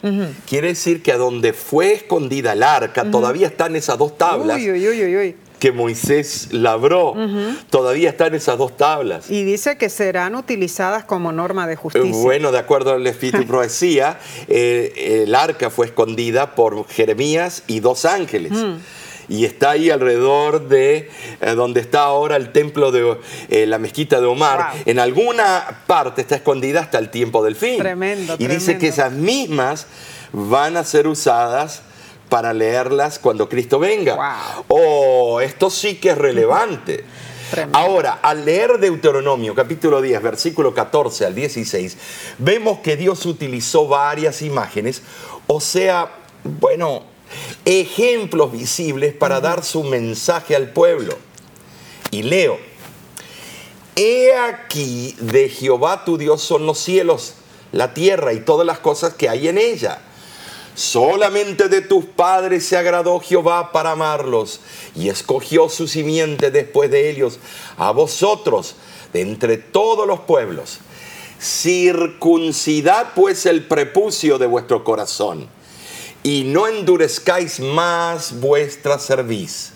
Quiere 0.49 0.68
decir 0.68 1.02
que 1.02 1.12
a 1.12 1.16
donde 1.16 1.52
fue 1.52 1.92
escondida 1.92 2.52
el 2.52 2.62
arca, 2.62 3.11
todavía 3.11 3.49
están 3.49 3.76
esas 3.76 3.99
dos 3.99 4.16
tablas. 4.16 4.56
Uy, 4.56 4.70
uy, 4.70 5.16
uy, 5.16 5.37
que 5.64 5.73
Moisés 5.73 6.49
labró. 6.50 7.14
Todavía 7.71 8.11
están 8.11 8.35
esas 8.35 8.59
dos 8.59 8.76
tablas. 8.76 9.30
Y 9.30 9.44
dice 9.44 9.78
que 9.78 9.88
serán 9.88 10.35
utilizadas 10.35 11.04
como 11.04 11.33
norma 11.33 11.66
de 11.66 11.75
justicia. 11.75 12.23
Bueno, 12.23 12.52
de 12.52 12.59
acuerdo 12.59 12.92
al 12.92 13.06
Espíritu 13.06 13.40
y 13.40 13.44
Profecía, 13.47 14.18
eh, 14.47 15.23
el 15.25 15.35
arca 15.35 15.71
fue 15.71 15.87
escondida 15.87 16.54
por 16.54 16.87
Jeremías 16.88 17.62
y 17.66 17.80
dos 17.80 18.04
ángeles 18.04 18.52
y 19.26 19.47
está 19.47 19.71
ahí 19.71 19.88
alrededor 19.88 20.68
de 20.68 21.09
eh, 21.40 21.50
donde 21.52 21.80
está 21.80 22.02
ahora 22.02 22.37
el 22.37 22.52
templo 22.52 22.92
de 22.92 23.16
eh, 23.49 23.64
la 23.64 23.78
mezquita 23.78 24.21
de 24.21 24.26
Omar. 24.26 24.75
En 24.85 24.99
alguna 24.99 25.80
parte 25.87 26.21
está 26.21 26.35
escondida 26.35 26.80
hasta 26.80 26.99
el 26.99 27.09
tiempo 27.09 27.42
del 27.42 27.56
fin. 27.56 27.78
Tremendo. 27.78 28.37
Y 28.38 28.49
dice 28.49 28.76
que 28.76 28.88
esas 28.88 29.12
mismas 29.12 29.87
van 30.30 30.76
a 30.76 30.85
ser 30.85 31.06
usadas 31.06 31.80
para 32.28 32.52
leerlas 32.52 33.19
cuando 33.19 33.49
Cristo 33.49 33.78
venga. 33.78 34.64
Oh, 34.69 35.40
esto 35.40 35.71
sí 35.71 35.97
que 35.97 36.11
es 36.11 36.19
relevante. 36.19 37.04
Ahora, 37.73 38.21
al 38.23 38.45
leer 38.45 38.78
Deuteronomio 38.78 39.54
capítulo 39.54 40.00
10, 40.00 40.23
versículo 40.23 40.75
14 40.75 41.26
al 41.26 41.35
16, 41.35 41.97
vemos 42.38 42.81
que 42.81 42.97
Dios 42.97 43.26
utilizó 43.26 43.87
varias 43.87 44.43
imágenes, 44.43 45.02
o 45.47 45.61
sea, 45.61 46.11
bueno, 46.43 47.02
ejemplos 47.64 48.52
visibles 48.52 49.14
para 49.14 49.40
dar 49.40 49.64
su 49.64 49.85
mensaje 49.85 50.57
al 50.57 50.71
pueblo. 50.71 51.16
Y 52.11 52.23
leo, 52.23 52.59
he 53.97 54.35
aquí 54.35 55.16
de 55.21 55.49
Jehová 55.49 56.04
tu 56.04 56.16
Dios 56.16 56.43
son 56.43 56.66
los 56.66 56.78
cielos, 56.78 57.35
la 57.73 57.95
tierra 57.95 58.33
y 58.33 58.40
todas 58.40 58.66
las 58.66 58.78
cosas 58.78 59.14
que 59.14 59.28
hay 59.28 59.49
en 59.49 59.59
ella. 59.59 60.00
Solamente 60.75 61.69
de 61.69 61.83
tus 61.83 62.04
padres 62.04 62.66
se 62.66 62.76
agradó 62.76 63.21
Jehová 63.21 63.71
para 63.71 63.93
amarlos 63.93 64.61
y 64.97 65.09
escogió 65.09 65.69
su 65.69 65.87
simiente 65.87 66.50
después 66.50 66.90
de 66.90 67.11
ellos, 67.11 67.38
a 67.76 67.93
vosotros, 67.93 68.75
de 69.12 69.21
entre 69.21 69.57
todos 69.57 70.07
los 70.07 70.21
pueblos. 70.21 70.81
Circuncidad 71.40 73.12
pues 73.14 73.47
el 73.47 73.66
prepucio 73.66 74.38
de 74.38 74.47
vuestro 74.47 74.83
corazón 74.83 75.49
y 76.25 76.43
no 76.45 76.66
endurezcáis 76.66 77.61
más 77.61 78.40
vuestra 78.40 78.99
cerviz. 78.99 79.73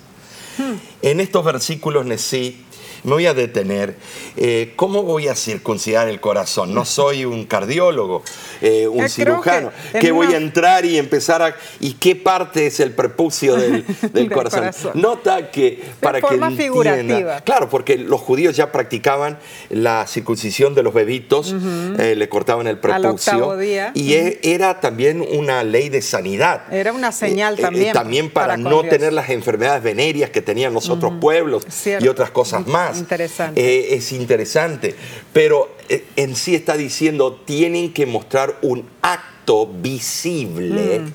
Hmm. 0.57 0.75
En 1.03 1.21
estos 1.21 1.45
versículos, 1.45 2.07
Nesí, 2.07 2.65
me 3.05 3.13
voy 3.13 3.27
a 3.27 3.35
detener. 3.35 3.97
Eh, 4.37 4.73
¿Cómo 4.77 5.03
voy 5.03 5.29
a 5.29 5.35
circuncidar 5.35 6.09
el 6.09 6.21
corazón? 6.21 6.75
No 6.75 6.85
soy 6.85 7.25
un 7.25 7.45
cardiólogo, 7.45 8.23
eh, 8.61 8.87
un 8.89 9.09
cirujano. 9.09 9.71
Que, 9.99 10.13
voy 10.13 10.33
a 10.35 10.37
entrar 10.37 10.85
y 10.85 10.99
empezar 10.99 11.43
a... 11.43 11.55
¿Y 11.81 11.95
qué 11.95 12.17
parte 12.17 12.67
es 12.67 12.81
el 12.81 12.93
prepucio 12.93 13.57
del, 13.57 13.85
corazón? 14.33 14.71
Nota 14.95 15.51
que 15.51 15.83
para 16.01 16.21
que 16.21 16.35
entienda... 16.35 17.41
Claro, 17.43 17.69
porque 17.69 17.99
los 17.99 18.21
judíos 18.21 18.57
ya 18.57 18.73
practicaban 18.73 19.39
la 19.71 20.07
circuncisión 20.07 20.75
de 20.75 20.83
los 20.83 20.95
bebitos, 20.95 21.55
eh, 21.99 22.15
le 22.17 22.29
cortaban 22.29 22.67
el 22.67 22.79
prepucio. 22.79 23.57
Día. 23.57 23.93
Y 23.95 24.15
e, 24.15 24.41
era 24.43 24.81
también 24.81 25.25
una 25.33 25.65
ley 25.65 25.89
de 25.89 26.03
sanidad. 26.03 26.73
Era 26.73 26.93
una 26.93 27.13
señal 27.13 27.57
también. 27.57 27.93
también 27.93 28.31
para, 28.31 28.57
no 28.57 28.83
tener 28.83 29.13
las 29.13 29.31
enfermedades 29.31 29.83
venéreas 29.83 30.31
que 30.31 30.43
tenían 30.43 30.75
los 30.75 30.89
otros 30.89 31.15
pueblos 31.21 31.67
y 32.01 32.09
otras 32.09 32.31
cosas 32.31 32.67
más. 32.67 32.88
Interesante. 32.97 33.61
Eh, 33.61 33.95
es 33.95 34.13
interesante. 34.13 34.95
Pero 35.33 35.71
eh, 35.89 36.07
en 36.17 36.37
sí 36.37 36.55
está 36.55 36.77
diciendo, 36.77 37.41
tienen 37.45 37.93
que 37.93 38.07
mostrar 38.07 38.59
un 38.63 38.89
acto 39.03 39.67
visible. 39.67 41.01
Mm. 41.01 41.13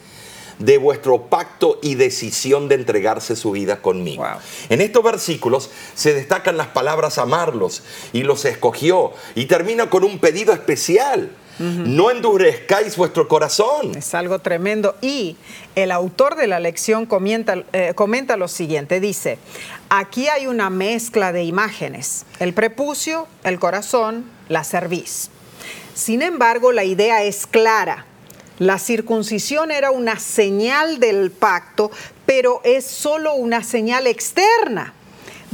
de 0.60 0.78
vuestro 0.78 1.24
pacto 1.24 1.80
y 1.82 1.96
decisión 1.96 2.70
de 2.70 2.76
entregarse 2.76 3.36
su 3.36 3.52
vida 3.52 3.82
conmigo. 3.82 4.24
En 4.70 4.82
estos 4.82 5.04
versículos 5.04 5.72
se 5.96 6.14
destacan 6.14 6.58
las 6.58 6.68
palabras 6.68 7.18
amarlos 7.18 7.82
y 8.14 8.22
los 8.22 8.46
escogió 8.46 9.12
y 9.36 9.48
termina 9.48 9.90
con 9.90 10.04
un 10.04 10.20
pedido 10.20 10.54
especial. 10.54 11.32
No 11.60 12.10
endurezcáis 12.10 12.98
vuestro 12.98 13.28
corazón. 13.28 13.96
Es 13.96 14.16
algo 14.16 14.40
tremendo. 14.40 14.96
Y 15.02 15.38
el 15.76 15.92
autor 15.92 16.36
de 16.36 16.48
la 16.48 16.60
lección 16.60 17.06
comenta, 17.06 17.64
eh, 17.74 17.94
comenta 17.96 18.38
lo 18.38 18.48
siguiente, 18.48 19.00
dice, 19.00 19.38
aquí 19.90 20.28
hay 20.28 20.48
una 20.48 20.70
mezcla 20.70 21.32
de 21.32 21.44
imágenes, 21.44 22.26
el 22.40 22.54
prepucio, 22.54 23.28
el 23.44 23.60
corazón, 23.60 24.26
la 24.50 24.64
cerviz. 24.64 25.30
Sin 25.94 26.22
embargo, 26.22 26.72
la 26.72 26.84
idea 26.84 27.24
es 27.24 27.46
clara. 27.46 28.06
La 28.60 28.80
circuncisión 28.80 29.72
era 29.72 29.92
una 29.92 30.20
señal 30.20 31.00
del 31.00 31.32
pacto, 31.32 31.92
pero 32.26 32.62
es 32.64 32.86
solo 32.86 33.36
una 33.36 33.64
señal 33.64 34.08
externa. 34.08 34.94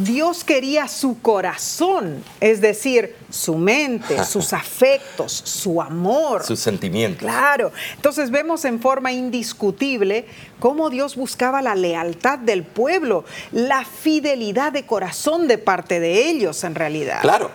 Dios 0.04 0.44
quería 0.44 0.88
su 0.88 1.22
corazón, 1.22 2.24
es 2.40 2.62
decir, 2.62 3.16
su 3.30 3.56
mente, 3.56 4.24
sus 4.30 4.54
afectos, 4.54 5.32
su 5.32 5.82
amor. 5.82 6.44
Sus 6.46 6.60
sentimientos. 6.60 7.20
Claro. 7.20 7.72
Entonces 7.96 8.32
vemos 8.32 8.64
en 8.66 8.80
forma 8.80 9.12
indiscutible 9.12 10.26
cómo 10.60 10.90
Dios 10.90 11.16
buscaba 11.16 11.62
la 11.62 11.76
lealtad 11.76 12.40
del 12.40 12.64
pueblo, 12.64 13.26
la 13.52 13.84
fidelidad 13.84 14.72
de 14.72 14.86
corazón 14.86 15.48
de 15.48 15.58
parte 15.58 16.00
de 16.00 16.30
ellos 16.30 16.64
en 16.64 16.76
realidad. 16.76 17.22
Claro, 17.22 17.52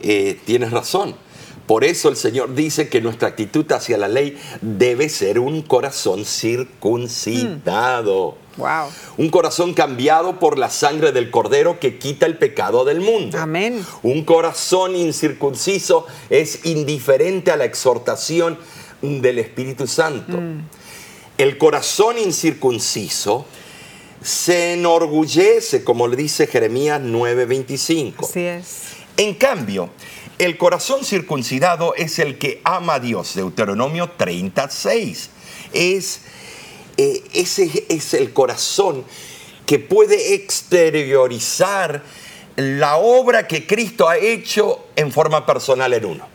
eh, 0.00 0.40
tienes 0.44 0.70
razón 0.70 1.16
Por 1.68 1.84
eso 1.84 2.08
el 2.08 2.16
Señor 2.16 2.54
dice 2.54 2.88
que 2.88 3.02
nuestra 3.02 3.28
actitud 3.28 3.70
hacia 3.72 3.98
la 3.98 4.08
ley 4.08 4.38
debe 4.62 5.10
ser 5.10 5.38
un 5.38 5.60
corazón 5.60 6.24
circuncidado. 6.24 8.38
Wow. 8.56 8.86
Un 9.18 9.28
corazón 9.28 9.74
cambiado 9.74 10.38
por 10.38 10.56
la 10.56 10.70
sangre 10.70 11.12
del 11.12 11.30
Cordero 11.30 11.78
que 11.78 11.98
quita 11.98 12.24
el 12.24 12.38
pecado 12.38 12.86
del 12.86 13.02
mundo. 13.02 13.36
Amén. 13.38 13.84
Un 14.02 14.24
corazón 14.24 14.96
incircunciso 14.96 16.06
es 16.30 16.64
indiferente 16.64 17.50
a 17.50 17.58
la 17.58 17.66
exhortación 17.66 18.58
del 19.02 19.38
Espíritu 19.38 19.86
Santo. 19.86 20.40
El 21.36 21.58
corazón 21.58 22.16
incircunciso 22.16 23.44
se 24.22 24.72
enorgullece, 24.72 25.84
como 25.84 26.08
le 26.08 26.16
dice 26.16 26.46
Jeremías 26.46 27.02
9:25. 27.02 28.26
Así 28.26 28.40
es. 28.40 28.84
En 29.18 29.34
cambio, 29.34 29.90
el 30.38 30.56
corazón 30.56 31.04
circuncidado 31.04 31.94
es 31.96 32.18
el 32.18 32.38
que 32.38 32.60
ama 32.64 32.94
a 32.94 33.00
Dios, 33.00 33.34
Deuteronomio 33.34 34.10
36. 34.16 35.30
Es, 35.72 36.20
eh, 36.96 37.24
ese 37.34 37.84
es 37.88 38.14
el 38.14 38.32
corazón 38.32 39.04
que 39.66 39.78
puede 39.78 40.34
exteriorizar 40.34 42.02
la 42.56 42.96
obra 42.96 43.46
que 43.46 43.66
Cristo 43.66 44.08
ha 44.08 44.16
hecho 44.16 44.86
en 44.96 45.12
forma 45.12 45.44
personal 45.44 45.92
en 45.92 46.04
uno. 46.04 46.26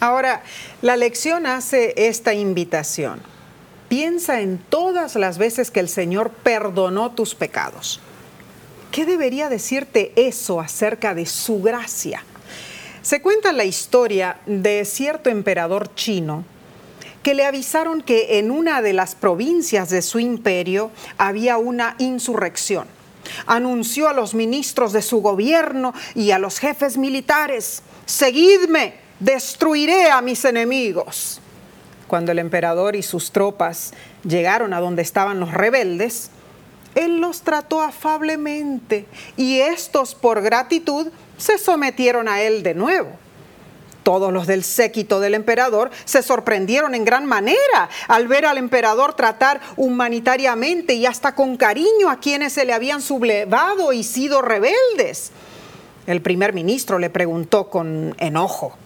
Ahora, 0.00 0.42
la 0.82 0.96
lección 0.96 1.46
hace 1.46 1.94
esta 1.96 2.34
invitación. 2.34 3.22
Piensa 3.88 4.40
en 4.40 4.58
todas 4.58 5.14
las 5.14 5.38
veces 5.38 5.70
que 5.70 5.80
el 5.80 5.88
Señor 5.88 6.30
perdonó 6.30 7.12
tus 7.12 7.34
pecados. 7.34 8.00
¿Qué 8.90 9.06
debería 9.06 9.48
decirte 9.48 10.12
eso 10.16 10.60
acerca 10.60 11.14
de 11.14 11.26
su 11.26 11.62
gracia? 11.62 12.24
Se 13.02 13.20
cuenta 13.20 13.52
la 13.52 13.64
historia 13.64 14.38
de 14.46 14.84
cierto 14.84 15.28
emperador 15.28 15.92
chino 15.96 16.44
que 17.24 17.34
le 17.34 17.44
avisaron 17.44 18.00
que 18.00 18.38
en 18.38 18.52
una 18.52 18.80
de 18.80 18.92
las 18.92 19.16
provincias 19.16 19.90
de 19.90 20.02
su 20.02 20.20
imperio 20.20 20.90
había 21.18 21.56
una 21.56 21.96
insurrección. 21.98 22.86
Anunció 23.46 24.08
a 24.08 24.12
los 24.12 24.34
ministros 24.34 24.92
de 24.92 25.02
su 25.02 25.20
gobierno 25.20 25.94
y 26.14 26.30
a 26.30 26.38
los 26.38 26.58
jefes 26.58 26.96
militares, 26.96 27.82
seguidme, 28.06 28.94
destruiré 29.18 30.10
a 30.10 30.20
mis 30.20 30.44
enemigos. 30.44 31.40
Cuando 32.06 32.30
el 32.30 32.38
emperador 32.38 32.94
y 32.94 33.02
sus 33.02 33.32
tropas 33.32 33.94
llegaron 34.24 34.72
a 34.74 34.80
donde 34.80 35.02
estaban 35.02 35.40
los 35.40 35.52
rebeldes, 35.52 36.30
él 36.94 37.20
los 37.20 37.42
trató 37.42 37.80
afablemente 37.80 39.06
y 39.36 39.60
estos 39.60 40.14
por 40.14 40.42
gratitud 40.42 41.08
se 41.42 41.58
sometieron 41.58 42.28
a 42.28 42.40
él 42.40 42.62
de 42.62 42.74
nuevo. 42.74 43.10
Todos 44.04 44.32
los 44.32 44.46
del 44.46 44.64
séquito 44.64 45.20
del 45.20 45.34
emperador 45.34 45.90
se 46.04 46.22
sorprendieron 46.22 46.94
en 46.94 47.04
gran 47.04 47.26
manera 47.26 47.88
al 48.08 48.28
ver 48.28 48.46
al 48.46 48.58
emperador 48.58 49.14
tratar 49.14 49.60
humanitariamente 49.76 50.94
y 50.94 51.06
hasta 51.06 51.34
con 51.34 51.56
cariño 51.56 52.10
a 52.10 52.18
quienes 52.18 52.52
se 52.52 52.64
le 52.64 52.72
habían 52.72 53.02
sublevado 53.02 53.92
y 53.92 54.02
sido 54.02 54.40
rebeldes. 54.42 55.30
El 56.06 56.20
primer 56.20 56.52
ministro 56.52 56.98
le 56.98 57.10
preguntó 57.10 57.68
con 57.70 58.14
enojo, 58.18 58.76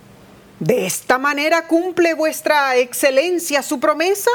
¿de 0.61 0.87
esta 0.87 1.19
manera 1.19 1.67
cumple 1.67 2.15
vuestra 2.15 2.77
excelencia 2.77 3.63
su 3.63 3.81
promesa? 3.81 4.31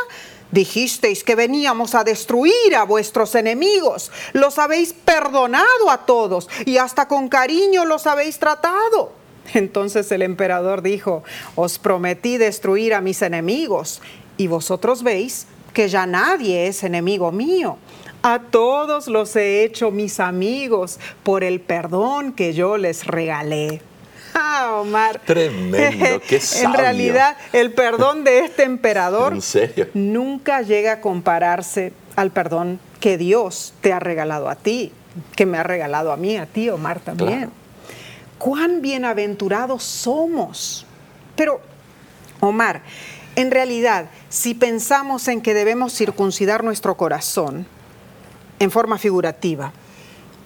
Dijisteis 0.51 1.23
que 1.23 1.35
veníamos 1.35 1.95
a 1.95 2.03
destruir 2.03 2.75
a 2.75 2.83
vuestros 2.83 3.35
enemigos. 3.35 4.11
Los 4.33 4.59
habéis 4.59 4.93
perdonado 4.93 5.89
a 5.89 6.05
todos 6.05 6.49
y 6.65 6.77
hasta 6.77 7.07
con 7.07 7.29
cariño 7.29 7.85
los 7.85 8.07
habéis 8.07 8.39
tratado. 8.39 9.13
Entonces 9.53 10.11
el 10.11 10.21
emperador 10.21 10.81
dijo, 10.81 11.23
os 11.55 11.79
prometí 11.79 12.37
destruir 12.37 12.93
a 12.93 13.01
mis 13.01 13.21
enemigos 13.21 14.01
y 14.37 14.47
vosotros 14.47 15.03
veis 15.03 15.47
que 15.73 15.87
ya 15.89 16.05
nadie 16.05 16.67
es 16.67 16.83
enemigo 16.83 17.31
mío. 17.31 17.77
A 18.23 18.39
todos 18.39 19.07
los 19.07 19.35
he 19.35 19.63
hecho 19.63 19.89
mis 19.89 20.19
amigos 20.19 20.99
por 21.23 21.43
el 21.43 21.59
perdón 21.59 22.33
que 22.33 22.53
yo 22.53 22.77
les 22.77 23.07
regalé. 23.07 23.81
Ah, 24.33 24.79
Omar. 24.81 25.21
Tremendo, 25.25 26.21
qué 26.27 26.39
sabio. 26.39 26.69
En 26.69 26.73
realidad, 26.73 27.37
el 27.53 27.73
perdón 27.73 28.23
de 28.23 28.39
este 28.39 28.63
emperador 28.63 29.33
¿En 29.35 29.41
serio? 29.41 29.87
nunca 29.93 30.61
llega 30.61 30.93
a 30.93 31.01
compararse 31.01 31.93
al 32.15 32.31
perdón 32.31 32.79
que 32.99 33.17
Dios 33.17 33.73
te 33.81 33.93
ha 33.93 33.99
regalado 33.99 34.49
a 34.49 34.55
ti, 34.55 34.91
que 35.35 35.45
me 35.45 35.57
ha 35.57 35.63
regalado 35.63 36.11
a 36.11 36.17
mí, 36.17 36.37
a 36.37 36.45
ti, 36.45 36.69
Omar, 36.69 36.99
también. 36.99 37.37
Claro. 37.37 37.51
Cuán 38.37 38.81
bienaventurados 38.81 39.83
somos. 39.83 40.85
Pero, 41.35 41.61
Omar, 42.39 42.81
en 43.35 43.51
realidad, 43.51 44.07
si 44.29 44.53
pensamos 44.53 45.27
en 45.27 45.41
que 45.41 45.53
debemos 45.53 45.93
circuncidar 45.93 46.63
nuestro 46.63 46.97
corazón 46.97 47.65
en 48.59 48.71
forma 48.71 48.97
figurativa, 48.97 49.73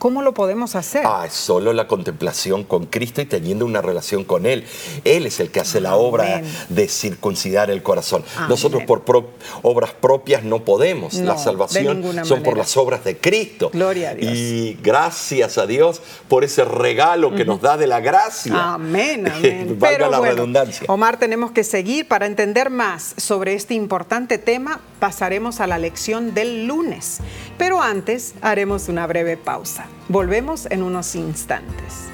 ¿cómo 0.06 0.22
lo 0.22 0.36
podemos 0.36 0.76
hacer? 0.76 1.02
Ah, 1.04 1.24
es 1.26 1.34
solo 1.34 1.74
la 1.74 1.88
contemplación 1.88 2.64
con 2.64 2.86
Cristo 2.86 3.22
y 3.22 3.26
teniendo 3.26 3.66
una 3.66 3.82
relación 3.82 4.24
con 4.24 4.46
Él. 4.46 4.64
Él 5.04 5.26
es 5.26 5.40
el 5.40 5.50
que 5.50 5.62
hace 5.62 5.82
la 5.82 5.96
obra 5.96 6.26
Amén. 6.38 6.46
de 6.70 6.88
circuncidar 6.88 7.72
el 7.72 7.82
corazón. 7.82 8.24
Amén. 8.36 8.50
Nosotros 8.50 8.84
por 8.84 9.02
pro- 9.04 9.32
obras 9.64 9.94
propias 9.94 10.44
no 10.44 10.64
podemos. 10.64 11.16
No, 11.16 11.26
la 11.34 11.40
salvación 11.40 12.04
son 12.24 12.44
por 12.44 12.56
las 12.56 12.78
obras 12.78 13.04
de 13.04 13.18
Cristo. 13.18 13.72
Gloria 13.74 14.12
a 14.12 14.14
Dios. 14.14 14.32
Y 14.36 14.78
gracias 14.84 15.58
a 15.58 15.66
Dios 15.66 16.04
por 16.28 16.44
ese 16.44 16.66
regalo 16.66 17.34
que 17.34 17.44
nos 17.44 17.60
da 17.62 17.76
de 17.76 17.88
la 17.88 18.00
gracia. 18.00 18.76
Amén, 18.76 19.28
amén. 19.36 19.76
Valga 19.80 19.98
Pero 19.98 20.12
la 20.12 20.20
bueno, 20.20 20.36
redundancia. 20.36 20.86
Omar, 20.88 21.18
tenemos 21.18 21.50
que 21.50 21.64
seguir. 21.64 22.08
Para 22.08 22.28
entender 22.28 22.70
más 22.70 23.16
sobre 23.18 23.56
este 23.56 23.74
importante 23.74 24.38
tema, 24.38 24.82
pasaremos 25.00 25.62
a 25.62 25.66
la 25.66 25.80
lección 25.80 26.36
del 26.36 26.68
lunes. 26.68 27.22
Pero 27.58 27.82
antes, 27.82 28.36
haremos 28.44 28.88
una 28.88 29.08
breve 29.08 29.36
pausa. 29.36 29.88
Volvemos 30.08 30.68
en 30.70 30.84
unos 30.84 31.16
instantes. 31.16 32.10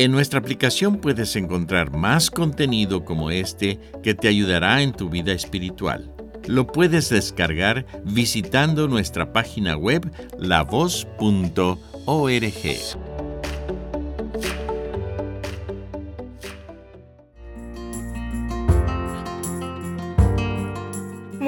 En 0.00 0.12
nuestra 0.12 0.38
aplicación 0.38 0.96
puedes 0.96 1.36
encontrar 1.36 1.94
más 1.94 2.30
contenido 2.30 3.04
como 3.04 3.30
este 3.30 3.78
que 4.02 4.14
te 4.14 4.28
ayudará 4.28 4.80
en 4.80 4.92
tu 4.92 5.10
vida 5.10 5.32
espiritual. 5.32 6.10
Lo 6.46 6.66
puedes 6.66 7.10
descargar 7.10 7.84
visitando 8.04 8.88
nuestra 8.88 9.34
página 9.34 9.76
web 9.76 10.10
lavoz.org. 10.38 11.10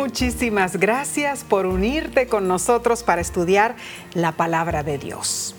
Muchísimas 0.02 0.80
gracias 0.80 1.44
por 1.44 1.64
unirte 1.64 2.26
con 2.26 2.48
nosotros 2.48 3.04
para 3.04 3.20
estudiar 3.20 3.76
la 4.14 4.32
palabra 4.32 4.82
de 4.82 4.98
Dios. 4.98 5.54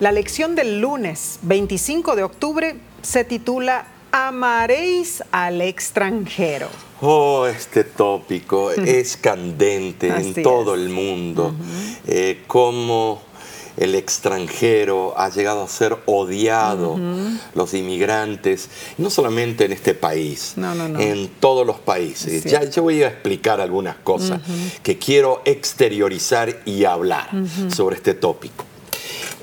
La 0.00 0.12
lección 0.12 0.54
del 0.54 0.80
lunes 0.80 1.38
25 1.42 2.16
de 2.16 2.22
octubre 2.22 2.76
se 3.02 3.24
titula 3.24 3.84
Amaréis 4.10 5.22
al 5.30 5.60
extranjero. 5.60 6.68
Oh, 7.02 7.44
este 7.46 7.84
tópico 7.84 8.70
es 8.70 9.18
candente 9.18 10.10
Así 10.10 10.32
en 10.36 10.42
todo 10.42 10.74
es. 10.74 10.80
el 10.80 10.88
mundo. 10.88 11.54
Eh, 12.06 12.44
cómo 12.46 13.20
el 13.82 13.96
extranjero 13.96 15.14
ha 15.16 15.28
llegado 15.28 15.62
a 15.62 15.68
ser 15.68 15.96
odiado, 16.06 16.98
los 17.54 17.74
inmigrantes, 17.74 18.68
no 18.96 19.10
solamente 19.10 19.64
en 19.64 19.72
este 19.72 19.94
país, 19.94 20.52
No, 20.56 20.72
no, 20.74 20.88
no. 20.88 21.00
en 21.00 21.28
todos 21.40 21.66
los 21.66 21.80
países. 21.80 22.44
Ya 22.44 22.62
yo 22.62 22.82
voy 22.84 23.02
a 23.02 23.08
explicar 23.08 23.60
algunas 23.60 23.96
cosas 23.96 24.40
que 24.84 24.98
quiero 24.98 25.42
exteriorizar 25.44 26.60
y 26.64 26.84
hablar 26.84 27.28
sobre 27.74 27.96
este 27.96 28.14
tópico. 28.14 28.64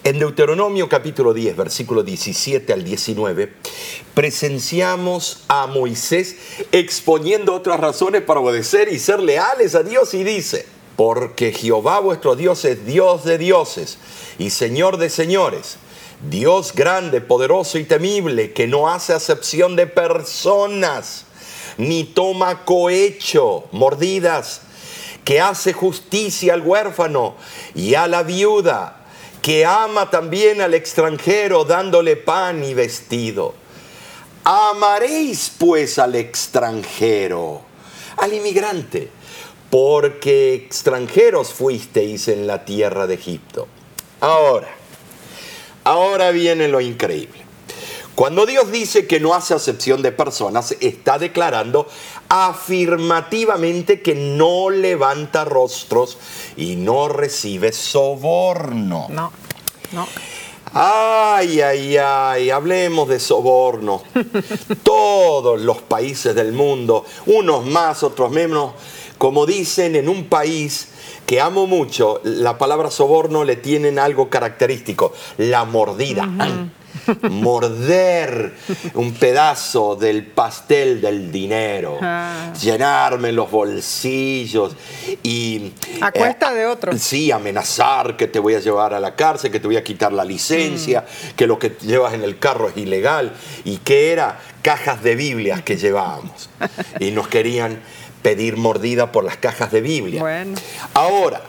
En 0.06 0.18
Deuteronomio 0.18 0.88
capítulo 0.88 1.34
10, 1.34 1.58
versículo 1.58 2.04
17 2.04 2.72
al 2.72 2.86
19, 2.86 3.52
presenciamos 4.14 5.44
a 5.50 5.68
Moisés 5.68 6.38
exponiendo 6.72 7.54
otras 7.54 7.82
razones 7.82 8.22
para 8.22 8.40
obedecer 8.40 8.88
y 8.94 9.00
ser 9.00 9.20
leales 9.20 9.76
a 9.76 9.84
Dios 9.84 10.14
y 10.14 10.24
dice, 10.24 10.66
porque 11.00 11.54
Jehová 11.54 12.02
vuestro 12.02 12.36
Dios 12.36 12.66
es 12.66 12.86
Dios 12.86 13.24
de 13.24 13.38
dioses 13.38 14.00
y 14.38 14.50
Señor 14.50 14.98
de 14.98 15.10
señores, 15.10 15.78
Dios 16.30 16.74
grande, 16.74 17.22
poderoso 17.22 17.78
y 17.78 17.86
temible, 17.86 18.52
que 18.52 18.68
no 18.68 18.90
hace 18.90 19.14
acepción 19.14 19.78
de 19.78 19.88
personas, 19.88 21.24
ni 21.78 22.04
toma 22.04 22.66
cohecho, 22.66 23.70
mordidas, 23.72 24.60
que 25.24 25.40
hace 25.40 25.72
justicia 25.72 26.54
al 26.54 26.68
huérfano 26.68 27.38
y 27.74 27.96
a 27.96 28.06
la 28.06 28.24
viuda, 28.24 29.06
que 29.42 29.66
ama 29.66 30.10
también 30.10 30.60
al 30.60 30.74
extranjero 30.74 31.64
dándole 31.64 32.18
pan 32.18 32.62
y 32.62 32.74
vestido. 32.74 33.54
Amaréis 34.44 35.50
pues 35.58 35.98
al 35.98 36.16
extranjero, 36.16 37.62
al 38.18 38.34
inmigrante, 38.34 39.12
porque 39.70 40.54
extranjeros 40.54 41.54
fuisteis 41.54 42.28
en 42.28 42.48
la 42.48 42.66
tierra 42.66 43.08
de 43.08 43.16
Egipto. 43.16 43.68
Ahora, 44.22 44.80
Ahora 45.90 46.30
viene 46.30 46.68
lo 46.68 46.82
increíble. 46.82 47.46
Cuando 48.14 48.46
Dios 48.46 48.72
dice 48.72 49.08
que 49.08 49.20
no 49.20 49.34
hace 49.34 49.54
acepción 49.54 50.04
de 50.04 50.12
personas, 50.12 50.76
está 50.82 51.18
declarando 51.18 51.88
afirmativamente 52.28 54.02
que 54.02 54.14
no 54.14 54.70
levanta 54.70 55.46
rostros 55.46 56.20
y 56.58 56.76
no 56.76 57.08
recibe 57.08 57.72
soborno. 57.72 59.08
No, 59.10 59.32
no. 59.94 60.08
Ay, 60.74 61.62
ay, 61.62 61.98
ay, 61.98 62.50
hablemos 62.52 63.10
de 63.10 63.20
soborno. 63.20 64.04
Todos 64.84 65.62
los 65.62 65.82
países 65.82 66.36
del 66.36 66.52
mundo, 66.52 67.06
unos 67.26 67.66
más, 67.66 68.04
otros 68.04 68.30
menos, 68.30 68.74
como 69.20 69.46
dicen 69.46 69.96
en 69.96 70.10
un 70.10 70.26
país 70.26 70.88
que 71.28 71.40
amo 71.40 71.68
mucho, 71.68 72.22
la 72.24 72.58
palabra 72.58 72.90
soborno 72.90 73.44
le 73.44 73.58
tienen 73.58 74.00
algo 74.00 74.30
característico, 74.30 75.14
la 75.38 75.66
mordida 75.66 76.28
morder 77.30 78.54
un 78.94 79.14
pedazo 79.14 79.96
del 79.96 80.26
pastel 80.26 81.02
del 81.02 81.32
dinero, 81.32 81.98
ah. 82.02 82.54
llenarme 82.60 83.32
los 83.32 83.50
bolsillos 83.50 84.76
y... 85.24 85.72
A 86.02 86.12
cuesta 86.12 86.54
de 86.54 86.66
otro. 86.66 86.98
Sí, 86.98 87.32
amenazar 87.32 88.18
que 88.18 88.28
te 88.28 88.40
voy 88.40 88.56
a 88.56 88.60
llevar 88.60 88.94
a 88.94 89.00
la 89.00 89.16
cárcel, 89.16 89.52
que 89.52 89.60
te 89.60 89.68
voy 89.68 89.78
a 89.78 89.84
quitar 89.84 90.14
la 90.14 90.26
licencia, 90.26 91.02
mm. 91.02 91.36
que 91.36 91.48
lo 91.48 91.60
que 91.60 91.76
llevas 91.82 92.14
en 92.14 92.24
el 92.24 92.40
carro 92.40 92.70
es 92.70 92.78
ilegal 92.78 93.34
y 93.64 93.78
que 93.78 94.12
era 94.12 94.40
cajas 94.62 95.04
de 95.04 95.16
Biblias 95.16 95.62
que 95.62 95.78
llevábamos. 95.78 96.50
y 97.00 97.12
nos 97.12 97.28
querían 97.28 97.82
pedir 98.22 98.58
mordida 98.58 99.12
por 99.12 99.24
las 99.24 99.38
cajas 99.38 99.72
de 99.72 99.82
Biblia. 99.82 100.22
Bueno. 100.22 100.58
Ahora, 100.94 101.42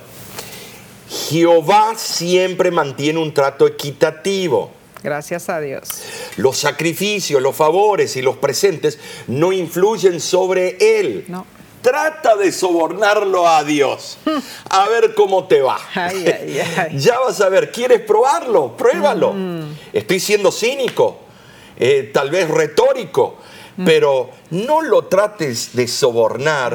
Jehová 1.08 1.94
siempre 1.96 2.70
mantiene 2.70 3.18
un 3.18 3.34
trato 3.34 3.66
equitativo. 3.66 4.70
Gracias 5.02 5.48
a 5.48 5.60
Dios. 5.60 6.02
Los 6.36 6.58
sacrificios, 6.58 7.40
los 7.40 7.56
favores 7.56 8.16
y 8.16 8.22
los 8.22 8.36
presentes 8.36 8.98
no 9.26 9.52
influyen 9.52 10.20
sobre 10.20 10.76
Él. 11.00 11.24
No. 11.28 11.46
Trata 11.82 12.36
de 12.36 12.52
sobornarlo 12.52 13.48
a 13.48 13.64
Dios. 13.64 14.18
A 14.68 14.88
ver 14.88 15.14
cómo 15.14 15.46
te 15.46 15.62
va. 15.62 15.78
ya 16.94 17.18
vas 17.20 17.40
a 17.40 17.48
ver, 17.48 17.72
¿quieres 17.72 18.00
probarlo? 18.00 18.76
Pruébalo. 18.76 19.32
Mm. 19.32 19.76
Estoy 19.94 20.20
siendo 20.20 20.52
cínico, 20.52 21.20
eh, 21.78 22.10
tal 22.12 22.30
vez 22.30 22.48
retórico. 22.48 23.38
Pero 23.84 24.30
no 24.50 24.82
lo 24.82 25.06
trates 25.06 25.74
de 25.74 25.86
sobornar 25.86 26.74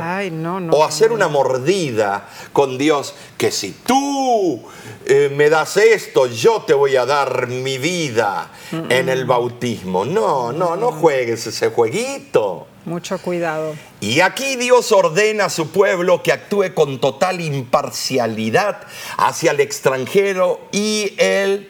o 0.72 0.84
hacer 0.84 1.12
una 1.12 1.28
mordida 1.28 2.30
con 2.54 2.78
Dios, 2.78 3.16
que 3.38 3.52
si 3.52 3.72
tú 3.72 4.64
eh, 5.06 5.32
me 5.36 5.50
das 5.50 5.78
esto, 5.78 6.28
yo 6.28 6.64
te 6.64 6.74
voy 6.74 6.96
a 6.96 7.06
dar 7.06 7.48
mi 7.48 7.78
vida 7.78 8.52
en 8.72 9.10
el 9.10 9.26
bautismo. 9.26 10.06
No, 10.06 10.52
no, 10.52 10.76
no 10.76 10.92
juegues 10.92 11.46
ese 11.48 11.70
jueguito. 11.70 12.68
Mucho 12.86 13.18
cuidado. 13.18 13.74
Y 14.00 14.20
aquí 14.20 14.56
Dios 14.58 14.92
ordena 14.92 15.46
a 15.46 15.50
su 15.50 15.70
pueblo 15.70 16.22
que 16.22 16.32
actúe 16.32 16.74
con 16.76 17.00
total 17.00 17.42
imparcialidad 17.42 18.82
hacia 19.18 19.52
el 19.52 19.60
extranjero 19.60 20.62
y 20.72 21.14
el 21.18 21.70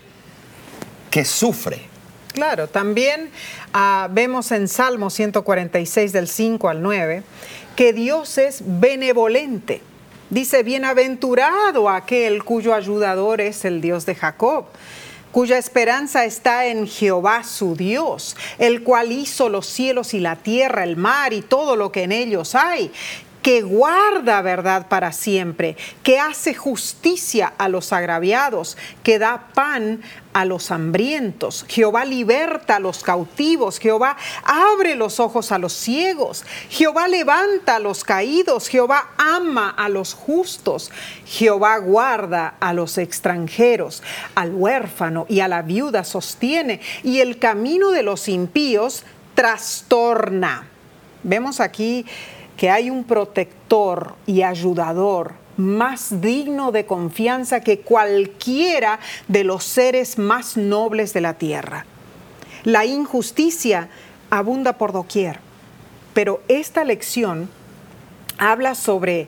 que 1.09 1.23
sufre. 1.23 1.94
Claro, 2.35 2.67
también 2.67 3.29
ah, 3.71 4.09
vemos 4.11 4.51
en 4.51 4.67
Salmo 4.67 5.09
146 5.09 6.11
del 6.11 6.27
5 6.27 6.67
al 6.67 6.81
9 6.81 7.23
que 7.77 7.93
Dios 7.93 8.37
es 8.37 8.61
benevolente. 8.61 9.81
Dice, 10.29 10.61
bienaventurado 10.63 11.89
aquel 11.89 12.43
cuyo 12.43 12.73
ayudador 12.73 13.39
es 13.39 13.63
el 13.63 13.79
Dios 13.79 14.05
de 14.05 14.15
Jacob 14.15 14.65
cuya 15.31 15.57
esperanza 15.57 16.23
está 16.23 16.67
en 16.67 16.87
Jehová 16.87 17.43
su 17.43 17.75
Dios, 17.75 18.37
el 18.57 18.83
cual 18.83 19.11
hizo 19.11 19.49
los 19.49 19.65
cielos 19.65 20.13
y 20.13 20.21
la 20.21 20.37
tierra, 20.37 20.85
el 20.85 20.95
mar 20.95 21.33
y 21.33 21.41
todo 21.41 21.75
lo 21.75 21.91
que 21.91 22.03
en 22.03 22.13
ellos 22.13 22.55
hay, 22.55 22.89
que 23.45 23.61
guarda 23.61 24.41
verdad 24.41 24.87
para 24.87 25.11
siempre, 25.11 25.77
que 26.01 26.19
hace 26.19 26.55
justicia 26.55 27.53
a 27.59 27.69
los 27.69 27.93
agraviados, 27.93 28.75
que 29.03 29.19
da 29.19 29.49
pan 29.53 30.01
a 30.33 30.45
los 30.45 30.71
hambrientos. 30.71 31.63
Jehová 31.69 32.05
liberta 32.05 32.77
a 32.77 32.79
los 32.79 33.03
cautivos, 33.03 33.77
Jehová 33.77 34.17
abre 34.43 34.95
los 34.95 35.19
ojos 35.19 35.51
a 35.51 35.59
los 35.59 35.73
ciegos, 35.73 36.43
Jehová 36.71 37.07
levanta 37.07 37.75
a 37.75 37.79
los 37.79 38.03
caídos, 38.03 38.67
Jehová 38.67 39.09
ama 39.19 39.69
a 39.69 39.89
los 39.89 40.15
justos, 40.15 40.89
Jehová 41.27 41.77
guarda 41.77 42.55
a 42.59 42.73
los 42.73 42.97
extranjeros, 42.97 44.01
al 44.33 44.55
huérfano 44.55 45.27
y 45.29 45.41
a 45.41 45.47
la 45.47 45.61
viuda 45.61 46.03
sostiene, 46.03 46.81
y 47.03 47.19
el 47.19 47.37
camino 47.37 47.91
de 47.91 48.01
los 48.01 48.27
impíos 48.27 49.03
trastorna. 49.35 50.67
Vemos 51.21 51.59
aquí 51.59 52.07
que 52.57 52.69
hay 52.69 52.89
un 52.89 53.03
protector 53.03 54.15
y 54.25 54.41
ayudador 54.41 55.33
más 55.57 56.21
digno 56.21 56.71
de 56.71 56.85
confianza 56.85 57.61
que 57.61 57.79
cualquiera 57.79 58.99
de 59.27 59.43
los 59.43 59.63
seres 59.63 60.17
más 60.17 60.57
nobles 60.57 61.13
de 61.13 61.21
la 61.21 61.35
tierra. 61.35 61.85
La 62.63 62.85
injusticia 62.85 63.89
abunda 64.29 64.77
por 64.77 64.91
doquier, 64.91 65.39
pero 66.13 66.41
esta 66.47 66.83
lección 66.83 67.49
habla 68.37 68.75
sobre 68.75 69.27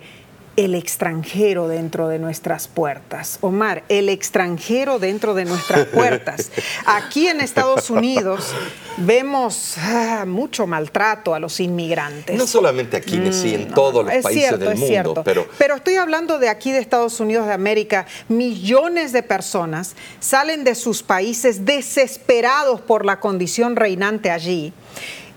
el 0.58 0.74
extranjero 0.74 1.67
dentro 1.67 2.08
de 2.08 2.17
nuestras 2.17 2.67
puertas. 2.67 3.38
Omar, 3.41 3.84
el 3.89 4.10
extranjero 4.10 4.98
dentro 4.98 5.36
de 5.36 5.46
nuestras 5.46 5.86
puertas. 5.93 6.52
Aquí 6.86 7.28
en 7.28 7.41
Estados 7.41 7.91
Unidos 7.91 8.54
vemos 8.98 9.76
ah, 9.78 10.26
mucho 10.28 10.65
maltrato 10.65 11.36
a 11.36 11.39
los 11.39 11.60
inmigrantes. 11.60 12.36
No 12.36 12.48
solamente 12.48 12.98
aquí, 12.98 13.22
sí, 13.32 13.54
en 13.54 13.70
mm, 13.70 13.74
todos 13.74 14.04
los 14.04 14.15
países 14.24 14.60
del 14.60 14.76
mundo. 14.76 15.22
Pero... 15.24 15.48
pero 15.60 15.76
estoy 15.76 15.96
hablando 15.96 16.39
de 16.39 16.50
aquí 16.50 16.72
de 16.72 16.80
Estados 16.80 17.20
Unidos 17.20 17.46
de 17.46 17.54
América. 17.54 18.08
Millones 18.28 19.12
de 19.12 19.22
personas 19.22 19.96
salen 20.20 20.63
de 20.63 20.74
sus 20.74 21.04
países 21.04 21.65
desesperados 21.65 22.82
por 22.82 23.06
la 23.06 23.20
condición 23.20 23.76
reinante 23.76 24.32
allí 24.32 24.74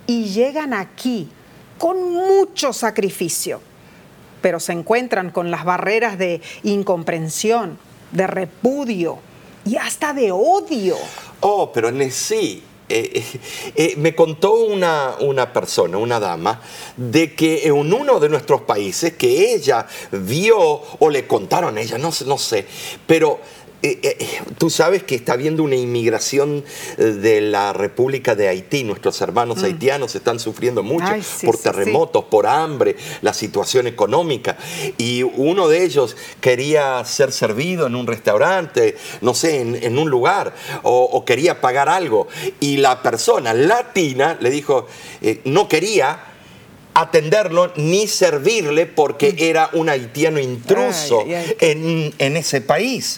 y 0.07 0.25
llegan 0.31 0.73
aquí 0.73 1.29
con 1.77 2.11
mucho 2.11 2.73
sacrificio 2.73 3.61
pero 4.41 4.61
se 4.61 4.73
encuentran 4.73 5.31
con 5.31 5.51
las 5.51 5.65
barreras 5.65 6.19
de 6.19 6.41
incomprensión, 6.63 7.79
de 8.13 8.27
repudio 8.27 9.19
y 9.65 9.77
hasta 9.77 10.13
de 10.13 10.33
odio. 10.33 10.97
Oh, 11.41 11.73
pero 11.73 11.91
sí, 12.11 12.63
eh, 12.93 13.13
eh, 13.15 13.41
eh, 13.77 13.95
me 13.99 14.17
contó 14.17 14.55
una, 14.55 15.15
una, 15.21 15.53
persona, 15.53 15.97
una 15.97 16.19
dama, 16.19 16.61
de 16.97 17.37
que 17.37 17.69
en 17.69 17.75
uno 17.75 18.19
de 18.19 18.29
nuestros 18.29 18.63
países 18.63 19.13
que 19.13 19.55
ella 19.55 19.87
vio 20.11 20.59
o 20.59 21.09
le 21.09 21.25
contaron 21.27 21.79
a 21.79 21.81
ella, 21.81 21.99
no, 21.99 22.11
no 22.27 22.37
sé, 22.37 22.67
pero 23.07 23.39
eh, 23.83 23.99
eh, 24.03 24.43
tú 24.59 24.69
sabes 24.69 25.03
que 25.05 25.15
está 25.15 25.33
habiendo 25.33 25.63
una 25.63 25.77
inmigración 25.77 26.63
eh, 26.99 27.03
de 27.05 27.41
la 27.41 27.73
República 27.73 28.35
de 28.35 28.49
Haití. 28.49 28.85
Nuestros 28.85 29.21
hermanos 29.23 29.59
mm. 29.59 29.65
haitianos 29.65 30.15
están 30.15 30.39
sufriendo 30.39 30.83
mucho 30.83 31.07
por 31.45 31.57
terremotos, 31.57 32.25
por 32.25 32.47
hambre, 32.47 32.97
la 33.23 33.33
situación 33.33 33.87
económica. 33.87 34.59
Y 34.99 35.23
uno 35.23 35.69
de 35.69 35.83
ellos 35.85 36.17
quería 36.41 37.03
ser 37.07 37.33
servido 37.33 37.87
en 37.87 37.95
un 37.95 38.07
restaurante, 38.07 38.97
no 39.23 39.35
sé, 39.35 39.61
en, 39.61 39.99
un 39.99 40.11
lugar, 40.11 40.55
o, 40.83 41.25
quería 41.25 41.61
pagar 41.61 41.89
algo. 41.89 42.29
Y 42.61 42.77
la 42.77 43.03
persona 43.03 43.55
latina 43.55 44.37
le 44.41 44.51
dijo, 44.51 44.87
no 45.45 45.69
quería 45.69 46.30
atenderlo 47.01 47.73
ni 47.77 48.07
servirle 48.07 48.87
porque 48.87 49.33
mm. 49.33 49.37
era 49.39 49.71
un 49.73 49.89
haitiano 49.89 50.39
intruso 50.39 51.25
En, 51.27 52.37
ese 52.37 52.61
país. 52.61 53.17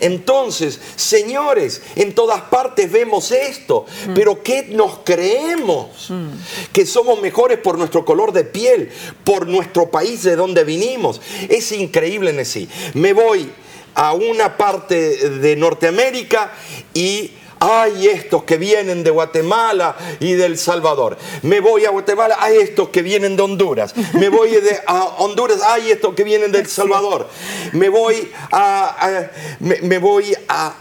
Entonces, 0.00 0.80
señores, 0.96 1.82
en 1.96 2.14
todas 2.14 2.42
partes 2.42 2.90
vemos 2.90 3.30
esto, 3.30 3.86
mm. 4.06 4.14
pero 4.14 4.42
¿qué 4.42 4.68
nos 4.70 5.00
creemos? 5.04 6.10
Mm. 6.10 6.28
Que 6.72 6.86
somos 6.86 7.20
mejores 7.20 7.58
por 7.58 7.78
nuestro 7.78 8.04
color 8.04 8.32
de 8.32 8.44
piel, 8.44 8.90
por 9.24 9.46
nuestro 9.46 9.90
país 9.90 10.22
de 10.22 10.36
donde 10.36 10.64
vinimos. 10.64 11.20
Es 11.48 11.72
increíble 11.72 12.30
en 12.30 12.44
sí. 12.44 12.68
Me 12.94 13.12
voy 13.12 13.50
a 13.94 14.12
una 14.12 14.56
parte 14.56 15.30
de 15.30 15.56
Norteamérica 15.56 16.52
y 16.94 17.30
hay 17.64 18.08
estos 18.08 18.44
que 18.44 18.58
vienen 18.58 19.02
de 19.02 19.10
Guatemala 19.10 19.96
y 20.20 20.34
del 20.34 20.58
Salvador. 20.58 21.16
Me 21.42 21.60
voy 21.60 21.86
a 21.86 21.90
Guatemala, 21.90 22.36
hay 22.38 22.58
estos 22.58 22.90
que 22.90 23.02
vienen 23.02 23.36
de 23.36 23.42
Honduras. 23.42 23.94
Me 24.14 24.28
voy 24.28 24.50
de, 24.50 24.80
a 24.86 25.04
Honduras, 25.18 25.62
hay 25.62 25.90
estos 25.90 26.14
que 26.14 26.24
vienen 26.24 26.52
del 26.52 26.66
Salvador. 26.66 27.28
Me 27.72 27.88
voy 27.88 28.30
a, 28.52 29.30
me, 29.60 29.98
voy 29.98 30.36
a, 30.48 30.74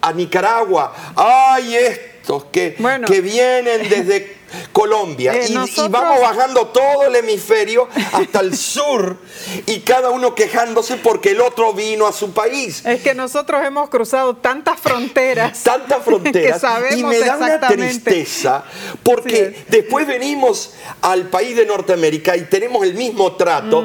a 0.00 0.12
Nicaragua, 0.12 0.92
hay 1.14 1.76
estos 1.76 2.44
que, 2.46 2.76
que 3.06 3.20
vienen 3.20 3.88
desde 3.88 4.39
Colombia 4.72 5.34
Eh, 5.34 5.46
y, 5.48 5.54
vamos 5.88 6.20
bajando 6.20 6.66
todo 6.68 7.04
el 7.04 7.16
hemisferio 7.16 7.88
hasta 8.12 8.40
el 8.40 8.56
sur 8.56 9.16
y 9.66 9.80
cada 9.80 10.10
uno 10.10 10.34
quejándose 10.34 10.96
porque 10.96 11.30
el 11.30 11.40
otro 11.40 11.72
vino 11.72 12.06
a 12.06 12.12
su 12.12 12.32
país. 12.32 12.84
Es 12.84 13.02
que 13.02 13.14
nosotros 13.14 13.64
hemos 13.64 13.88
cruzado 13.90 14.36
tantas 14.36 14.78
fronteras. 14.80 15.62
Tantas 15.62 16.02
fronteras 16.04 16.54
que 16.54 16.60
sabemos 16.60 16.98
y 16.98 17.04
me 17.04 17.18
da 17.20 17.36
una 17.36 17.60
tristeza 17.68 18.64
porque 19.02 19.30
Sí. 19.56 19.64
después 19.68 20.06
venimos 20.06 20.72
al 21.00 21.28
país 21.28 21.56
de 21.56 21.66
Norteamérica 21.66 22.36
y 22.36 22.42
tenemos 22.42 22.84
el 22.84 22.94
mismo 22.94 23.32
trato 23.36 23.84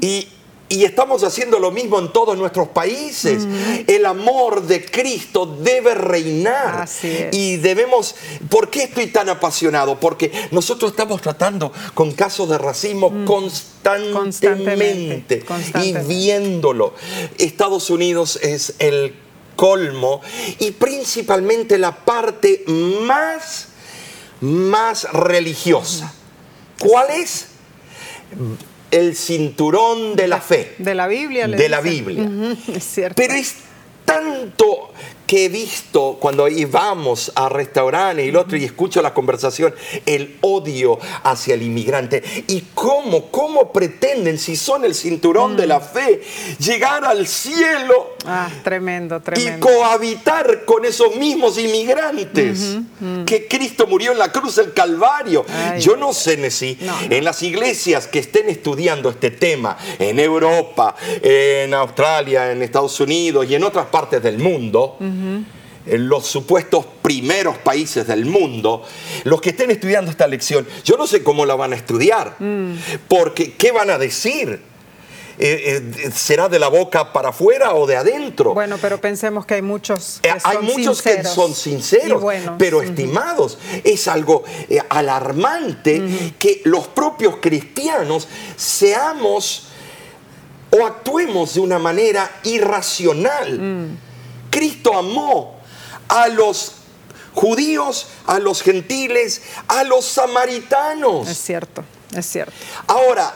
y, 0.00 0.28
y 0.70 0.84
estamos 0.84 1.24
haciendo 1.24 1.58
lo 1.58 1.72
mismo 1.72 1.98
en 1.98 2.12
todos 2.12 2.38
nuestros 2.38 2.68
países. 2.68 3.44
El 3.88 4.06
amor 4.06 4.62
de 4.62 4.84
Cristo 4.84 5.44
debe 5.44 5.94
reinar 5.94 6.82
Así 6.82 7.08
es. 7.08 7.36
y 7.36 7.56
debemos. 7.56 8.14
¿Por 8.48 8.70
qué 8.70 8.84
estoy 8.84 9.08
tan 9.08 9.28
apasionado? 9.28 9.98
Porque 9.98 10.30
nosotros 10.52 10.92
estamos 10.92 11.20
tratando 11.20 11.72
con 11.92 12.12
casos 12.12 12.48
de 12.48 12.56
racismo 12.56 13.24
constantemente, 13.26 15.40
Constantemente, 15.44 15.82
y 15.82 15.92
viéndolo. 16.06 16.94
Estados 17.36 17.90
Unidos 17.90 18.38
es 18.40 18.74
el 18.78 19.16
colmo 19.56 20.20
y 20.60 20.70
principalmente 20.70 21.78
la 21.78 21.96
parte 22.04 22.62
más, 22.68 23.66
más 24.40 25.12
religiosa. 25.12 26.14
¿Cuál 26.78 27.10
es? 27.10 27.46
El 28.90 29.14
cinturón 29.16 30.16
de 30.16 30.26
la 30.28 30.40
fe. 30.40 30.74
De 30.78 30.94
la 30.94 31.06
Biblia. 31.06 31.46
De 31.46 31.68
la. 31.68 31.80
Biblia. 31.80 32.22
Ujú, 32.24 32.56
Es 32.74 32.84
cierto. 32.84 33.14
Pero 33.16 33.34
es 33.34 33.54
tanto 34.04 34.92
que 35.30 35.44
he 35.44 35.48
visto 35.48 36.16
cuando 36.18 36.48
íbamos 36.48 37.30
a 37.36 37.48
restaurantes 37.48 38.26
y 38.26 38.30
el 38.30 38.36
otro 38.36 38.56
y 38.56 38.64
escucho 38.64 39.00
la 39.00 39.14
conversación, 39.14 39.72
el 40.04 40.38
odio 40.40 40.98
hacia 41.22 41.54
el 41.54 41.62
inmigrante 41.62 42.20
y 42.48 42.62
cómo, 42.74 43.30
cómo 43.30 43.70
pretenden, 43.72 44.40
si 44.40 44.56
son 44.56 44.84
el 44.84 44.92
cinturón 44.92 45.56
de 45.56 45.68
la 45.68 45.78
fe, 45.78 46.20
llegar 46.58 47.04
al 47.04 47.28
cielo 47.28 48.16
Ah, 48.26 48.50
tremendo, 48.64 49.16
y 49.18 49.20
tremendo. 49.20 49.66
cohabitar 49.68 50.64
con 50.64 50.84
esos 50.84 51.14
mismos 51.14 51.56
inmigrantes 51.58 52.76
que 53.24 53.46
Cristo 53.46 53.86
murió 53.86 54.10
en 54.12 54.18
la 54.18 54.32
cruz 54.32 54.56
del 54.56 54.72
Calvario. 54.74 55.46
Ay. 55.48 55.80
Yo 55.80 55.96
no 55.96 56.12
sé, 56.12 56.36
Nessie, 56.36 56.76
No, 56.80 56.94
en 57.08 57.24
las 57.24 57.40
iglesias 57.44 58.08
que 58.08 58.18
estén 58.18 58.48
estudiando 58.48 59.08
este 59.10 59.30
tema 59.30 59.78
en 59.98 60.18
Europa, 60.18 60.96
en 61.22 61.72
Australia, 61.72 62.50
en 62.50 62.62
Estados 62.62 62.98
Unidos 62.98 63.46
y 63.48 63.54
en 63.54 63.62
otras 63.62 63.86
partes 63.86 64.20
del 64.22 64.38
mundo, 64.38 64.98
en 65.86 66.08
los 66.08 66.26
supuestos 66.26 66.84
primeros 67.02 67.56
países 67.58 68.06
del 68.06 68.26
mundo, 68.26 68.82
los 69.24 69.40
que 69.40 69.50
estén 69.50 69.70
estudiando 69.70 70.10
esta 70.10 70.26
lección, 70.26 70.66
yo 70.84 70.96
no 70.96 71.06
sé 71.06 71.22
cómo 71.22 71.46
la 71.46 71.54
van 71.54 71.72
a 71.72 71.76
estudiar, 71.76 72.36
Mm. 72.38 72.74
porque 73.08 73.54
¿qué 73.54 73.72
van 73.72 73.90
a 73.90 73.98
decir? 73.98 74.68
Eh, 75.42 75.82
eh, 76.04 76.10
¿Será 76.14 76.50
de 76.50 76.58
la 76.58 76.68
boca 76.68 77.14
para 77.14 77.30
afuera 77.30 77.72
o 77.74 77.86
de 77.86 77.96
adentro? 77.96 78.52
Bueno, 78.52 78.76
pero 78.76 79.00
pensemos 79.00 79.46
que 79.46 79.54
hay 79.54 79.62
muchos 79.62 80.20
que 80.22 80.28
Eh, 80.28 80.32
Hay 80.44 80.56
son 80.56 80.64
muchos 80.66 81.00
que 81.00 81.12
sinceros 81.14 81.34
son 81.34 81.54
sinceros, 81.54 82.22
pero 82.58 82.82
estimados, 82.82 83.58
es 83.82 84.06
algo 84.06 84.44
eh, 84.68 84.80
alarmante 84.90 86.34
que 86.38 86.60
los 86.66 86.88
propios 86.88 87.36
cristianos 87.40 88.28
seamos 88.56 89.68
o 90.70 90.84
actuemos 90.84 91.54
de 91.54 91.60
una 91.60 91.78
manera 91.78 92.30
irracional. 92.44 93.58
Mm. 93.58 94.09
Cristo 94.50 94.96
amó 94.96 95.60
a 96.08 96.28
los 96.28 96.72
judíos, 97.32 98.08
a 98.26 98.38
los 98.38 98.62
gentiles, 98.62 99.42
a 99.68 99.84
los 99.84 100.04
samaritanos. 100.04 101.28
Es 101.28 101.38
cierto, 101.38 101.84
es 102.14 102.26
cierto. 102.26 102.52
Ahora, 102.86 103.32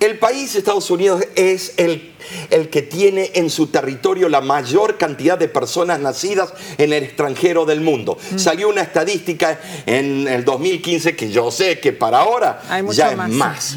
el 0.00 0.18
país 0.18 0.54
Estados 0.54 0.90
Unidos 0.90 1.24
es 1.34 1.72
el, 1.78 2.14
el 2.50 2.68
que 2.68 2.82
tiene 2.82 3.30
en 3.34 3.48
su 3.48 3.68
territorio 3.68 4.28
la 4.28 4.40
mayor 4.40 4.98
cantidad 4.98 5.38
de 5.38 5.48
personas 5.48 5.98
nacidas 5.98 6.52
en 6.78 6.92
el 6.92 7.04
extranjero 7.04 7.64
del 7.64 7.80
mundo. 7.80 8.18
Salió 8.36 8.68
una 8.68 8.82
estadística 8.82 9.58
en 9.86 10.28
el 10.28 10.44
2015 10.44 11.16
que 11.16 11.30
yo 11.30 11.50
sé 11.50 11.80
que 11.80 11.92
para 11.92 12.18
ahora 12.20 12.62
Hay 12.68 12.84
ya 12.92 13.16
más. 13.16 13.30
es 13.30 13.36
más. 13.36 13.76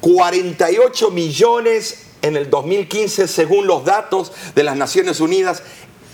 48 0.00 1.10
millones 1.10 2.02
en 2.22 2.36
el 2.36 2.48
2015 2.50 3.26
según 3.26 3.66
los 3.66 3.84
datos 3.84 4.32
de 4.54 4.62
las 4.62 4.76
Naciones 4.76 5.20
Unidas 5.20 5.62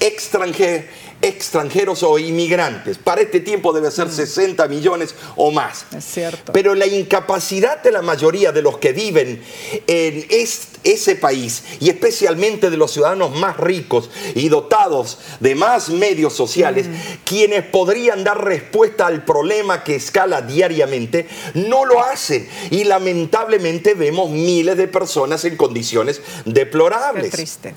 extranjer- 0.01 0.87
extranjeros 1.23 2.03
o 2.03 2.19
inmigrantes. 2.19 2.99
Para 2.99 3.23
este 3.23 3.41
tiempo 3.41 3.73
debe 3.73 3.91
ser 3.91 4.11
60 4.11 4.69
millones 4.69 5.15
o 5.37 5.51
más. 5.51 5.87
Es 5.97 6.05
cierto. 6.05 6.53
Pero 6.53 6.75
la 6.75 6.87
incapacidad 6.87 7.83
de 7.83 7.91
la 7.91 8.03
mayoría 8.03 8.53
de 8.53 8.61
los 8.63 8.77
que 8.79 8.93
viven 8.93 9.43
en 9.87 10.27
es- 10.29 10.69
ese 10.85 11.17
país 11.17 11.65
y 11.81 11.89
especialmente 11.89 12.71
de 12.71 12.77
los 12.77 12.93
ciudadanos 12.93 13.35
más 13.35 13.57
ricos 13.57 14.09
y 14.37 14.49
dotados 14.51 15.19
de 15.41 15.55
más 15.57 15.89
medios 15.89 16.33
sociales, 16.35 16.87
quienes 17.25 17.65
podrían 17.65 18.23
dar 18.23 18.45
respuesta 18.45 19.07
al 19.07 19.25
problema 19.25 19.83
que 19.83 19.97
escala 19.97 20.43
diariamente, 20.43 21.27
no 21.55 21.87
lo 21.87 22.05
hacen. 22.05 22.47
Y 22.71 22.85
lamentablemente 22.85 23.95
vemos 23.95 24.31
miles 24.31 24.77
de 24.77 24.87
personas 24.87 25.45
en 25.45 25.57
condiciones 25.57 26.19
Qué 26.45 26.51
deplorables 26.53 27.31
triste. 27.33 27.75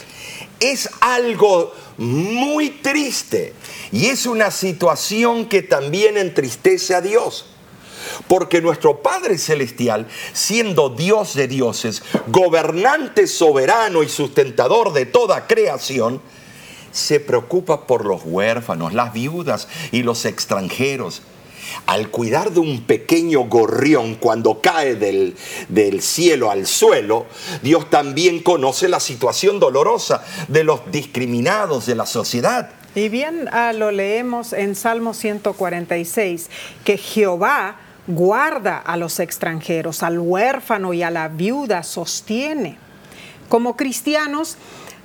Es 0.60 0.90
algo 1.02 1.74
muy 1.98 2.70
triste 2.70 3.54
y 3.92 4.08
es 4.08 4.26
una 4.26 4.52
situación 4.52 5.46
que 5.46 5.62
también 5.62 6.18
entristece 6.18 6.96
a 6.96 7.02
Dios. 7.02 7.46
Porque 8.28 8.62
nuestro 8.62 9.02
Padre 9.02 9.38
Celestial, 9.38 10.08
siendo 10.34 10.90
Dios 10.90 11.36
de 11.36 11.48
dioses, 11.48 12.02
gobernante 12.28 13.28
soberano 13.28 14.04
y 14.04 14.10
sustentador 14.10 14.94
de 14.94 15.06
toda 15.06 15.48
creación, 15.48 16.22
se 16.92 17.20
preocupa 17.20 17.86
por 17.86 18.06
los 18.06 18.22
huérfanos, 18.24 18.94
las 18.94 19.14
viudas 19.14 19.68
y 19.92 20.04
los 20.04 20.26
extranjeros. 20.26 21.22
Al 21.86 22.10
cuidar 22.10 22.52
de 22.52 22.60
un 22.60 22.82
pequeño 22.84 23.42
gorrión 23.42 24.16
cuando 24.16 24.62
cae 24.62 24.96
del, 24.96 25.36
del 25.68 26.02
cielo 26.02 26.52
al 26.52 26.68
suelo, 26.68 27.26
Dios 27.62 27.90
también 27.90 28.42
conoce 28.42 28.90
la 28.90 29.00
situación 29.00 29.60
dolorosa 29.60 30.24
de 30.48 30.64
los 30.64 30.92
discriminados 30.92 31.86
de 31.86 31.96
la 31.96 32.06
sociedad. 32.06 32.72
Y 32.96 33.10
bien 33.10 33.48
ah, 33.52 33.72
lo 33.74 33.92
leemos 33.92 34.52
en 34.54 34.76
Salmo 34.76 35.14
146, 35.14 36.50
que 36.84 36.98
Jehová 36.98 37.78
guarda 38.08 38.78
a 38.78 38.98
los 38.98 39.20
extranjeros, 39.20 40.02
al 40.02 40.20
huérfano 40.20 40.94
y 40.94 41.04
a 41.04 41.12
la 41.12 41.28
viuda 41.28 41.84
sostiene. 41.84 42.78
Como 43.48 43.78
cristianos 43.78 44.58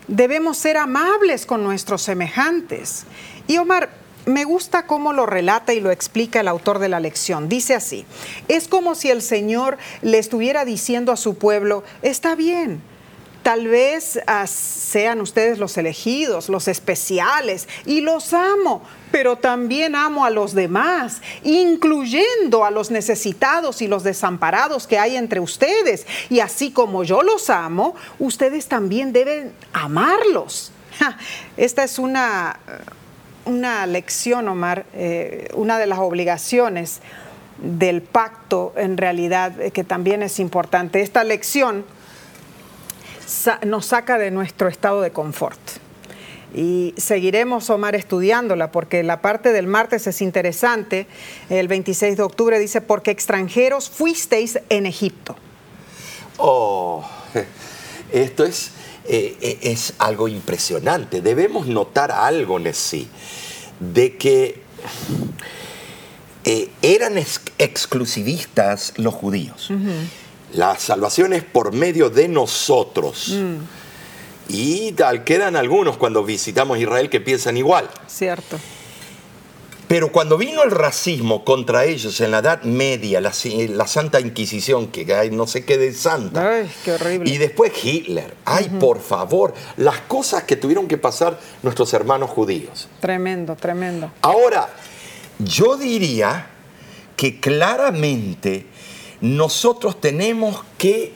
debemos 0.08 0.56
ser 0.56 0.78
amables 0.78 1.44
con 1.46 1.62
nuestros 1.62 2.02
semejantes. 2.02 3.04
Y 3.46 3.58
Omar, 3.58 3.90
me 4.26 4.44
gusta 4.44 4.86
cómo 4.86 5.12
lo 5.12 5.26
relata 5.26 5.72
y 5.74 5.80
lo 5.80 5.90
explica 5.90 6.40
el 6.40 6.48
autor 6.48 6.78
de 6.78 6.88
la 6.88 7.00
lección. 7.00 7.48
Dice 7.48 7.74
así, 7.74 8.06
es 8.48 8.68
como 8.68 8.94
si 8.94 9.10
el 9.10 9.22
Señor 9.22 9.78
le 10.02 10.18
estuviera 10.18 10.64
diciendo 10.64 11.12
a 11.12 11.16
su 11.16 11.36
pueblo, 11.36 11.84
está 12.02 12.34
bien, 12.34 12.82
Tal 13.44 13.68
vez 13.68 14.18
ah, 14.26 14.46
sean 14.46 15.20
ustedes 15.20 15.58
los 15.58 15.76
elegidos, 15.76 16.48
los 16.48 16.66
especiales, 16.66 17.68
y 17.84 18.00
los 18.00 18.32
amo, 18.32 18.82
pero 19.12 19.36
también 19.36 19.94
amo 19.94 20.24
a 20.24 20.30
los 20.30 20.54
demás, 20.54 21.20
incluyendo 21.42 22.64
a 22.64 22.70
los 22.70 22.90
necesitados 22.90 23.82
y 23.82 23.86
los 23.86 24.02
desamparados 24.02 24.86
que 24.86 24.98
hay 24.98 25.16
entre 25.16 25.40
ustedes. 25.40 26.06
Y 26.30 26.40
así 26.40 26.70
como 26.70 27.04
yo 27.04 27.22
los 27.22 27.50
amo, 27.50 27.94
ustedes 28.18 28.66
también 28.66 29.12
deben 29.12 29.52
amarlos. 29.74 30.72
Esta 31.58 31.84
es 31.84 31.98
una, 31.98 32.58
una 33.44 33.86
lección, 33.86 34.48
Omar, 34.48 34.86
eh, 34.94 35.48
una 35.54 35.78
de 35.78 35.86
las 35.86 35.98
obligaciones 35.98 37.00
del 37.58 38.02
pacto 38.02 38.72
en 38.76 38.96
realidad 38.96 39.60
eh, 39.60 39.70
que 39.70 39.84
también 39.84 40.22
es 40.22 40.40
importante. 40.40 41.00
Esta 41.00 41.24
lección 41.24 41.84
nos 43.64 43.86
saca 43.86 44.18
de 44.18 44.30
nuestro 44.30 44.68
estado 44.68 45.00
de 45.00 45.10
confort. 45.10 45.58
Y 46.54 46.94
seguiremos, 46.96 47.68
Omar, 47.70 47.96
estudiándola, 47.96 48.70
porque 48.70 49.02
la 49.02 49.20
parte 49.20 49.52
del 49.52 49.66
martes 49.66 50.06
es 50.06 50.22
interesante. 50.22 51.08
El 51.50 51.66
26 51.66 52.16
de 52.16 52.22
octubre 52.22 52.58
dice, 52.60 52.80
porque 52.80 53.10
extranjeros 53.10 53.90
fuisteis 53.90 54.60
en 54.68 54.86
Egipto. 54.86 55.34
Oh, 56.36 57.04
esto 58.12 58.44
es, 58.44 58.70
eh, 59.06 59.36
eh, 59.40 59.58
es 59.62 59.94
algo 59.98 60.28
impresionante. 60.28 61.20
Debemos 61.20 61.66
notar 61.66 62.10
algo, 62.10 62.58
Nessie, 62.58 63.06
de 63.80 64.16
que 64.16 64.62
eh, 66.44 66.68
eran 66.82 67.18
ex- 67.18 67.40
exclusivistas 67.58 68.92
los 68.96 69.14
judíos. 69.14 69.70
La 70.52 70.78
salvación 70.78 71.32
es 71.32 71.42
por 71.42 71.72
medio 71.72 72.10
de 72.10 72.28
nosotros. 72.28 73.34
Y 74.48 74.92
tal, 74.92 75.24
quedan 75.24 75.56
algunos 75.56 75.96
cuando 75.96 76.22
visitamos 76.22 76.78
Israel 76.78 77.08
que 77.08 77.20
piensan 77.20 77.56
igual. 77.56 77.88
¿Cierto? 78.06 78.58
Pero 79.88 80.10
cuando 80.10 80.38
vino 80.38 80.62
el 80.62 80.70
racismo 80.70 81.44
contra 81.44 81.84
ellos 81.84 82.20
en 82.20 82.30
la 82.30 82.38
Edad 82.38 82.62
Media, 82.62 83.20
la, 83.20 83.32
la 83.68 83.86
Santa 83.86 84.20
Inquisición, 84.20 84.88
que 84.88 85.14
hay 85.14 85.30
no 85.30 85.46
sé 85.46 85.64
qué 85.64 85.76
de 85.76 85.92
santa. 85.92 86.56
Ay, 86.56 86.70
qué 86.84 86.92
horrible. 86.92 87.30
Y 87.30 87.38
después 87.38 87.72
Hitler. 87.84 88.34
Ay, 88.44 88.70
por 88.80 89.00
favor, 89.00 89.54
las 89.76 90.00
cosas 90.00 90.44
que 90.44 90.56
tuvieron 90.56 90.88
que 90.88 90.96
pasar 90.96 91.38
nuestros 91.62 91.92
hermanos 91.92 92.30
judíos. 92.30 92.88
Tremendo, 93.00 93.56
tremendo. 93.56 94.10
Ahora, 94.22 94.68
yo 95.38 95.76
diría 95.76 96.50
que 97.16 97.40
claramente 97.40 98.66
nosotros 99.20 100.00
tenemos 100.00 100.64
que, 100.76 101.12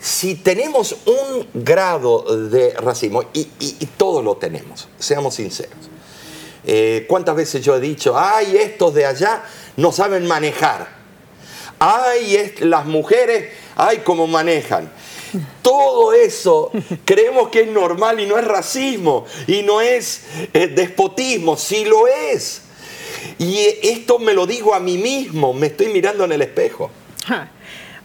si 0.00 0.34
tenemos 0.36 0.96
un 1.06 1.46
grado 1.52 2.48
de 2.48 2.72
racismo, 2.74 3.24
y, 3.32 3.44
todos 3.96 4.24
lo 4.24 4.36
tenemos, 4.36 4.88
seamos 4.98 5.34
sinceros, 5.34 5.90
eh, 6.66 7.04
¿cuántas 7.08 7.36
veces 7.36 7.64
yo 7.64 7.76
he 7.76 7.80
dicho, 7.80 8.18
ay, 8.18 8.56
estos 8.56 8.94
de 8.94 9.06
allá 9.06 9.42
no 9.76 9.92
saben 9.92 10.26
manejar? 10.26 10.88
Ay, 11.78 12.54
las 12.60 12.86
mujeres, 12.86 13.50
ay, 13.76 14.02
cómo 14.04 14.26
manejan. 14.26 14.90
Todo 15.62 16.12
eso 16.12 16.70
creemos 17.04 17.48
que 17.48 17.62
es 17.62 17.68
normal 17.68 18.20
y 18.20 18.26
no 18.26 18.38
es 18.38 18.44
racismo 18.44 19.26
y 19.46 19.62
no 19.62 19.80
es 19.80 20.22
eh, 20.52 20.68
despotismo, 20.68 21.56
sí 21.56 21.84
lo 21.84 22.06
es. 22.06 22.62
Y 23.38 23.58
esto 23.82 24.18
me 24.18 24.32
lo 24.32 24.46
digo 24.46 24.74
a 24.74 24.80
mí 24.80 24.98
mismo, 24.98 25.52
me 25.52 25.68
estoy 25.68 25.88
mirando 25.88 26.24
en 26.24 26.32
el 26.32 26.42
espejo. 26.42 26.90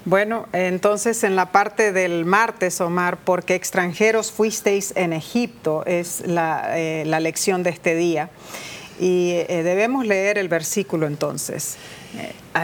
Bueno, 0.09 0.47
entonces 0.53 1.23
en 1.23 1.35
la 1.35 1.51
parte 1.51 1.91
del 1.91 2.25
martes, 2.25 2.81
Omar, 2.81 3.19
porque 3.23 3.53
extranjeros 3.53 4.31
fuisteis 4.31 4.91
en 4.95 5.13
Egipto, 5.13 5.85
es 5.85 6.21
la, 6.25 6.79
eh, 6.79 7.05
lección 7.05 7.61
de 7.61 7.69
este 7.69 7.93
día. 7.93 8.31
Y 8.99 9.33
eh, 9.33 9.61
debemos 9.61 10.07
leer 10.07 10.39
el 10.39 10.47
versículo 10.47 11.05
entonces. 11.05 11.77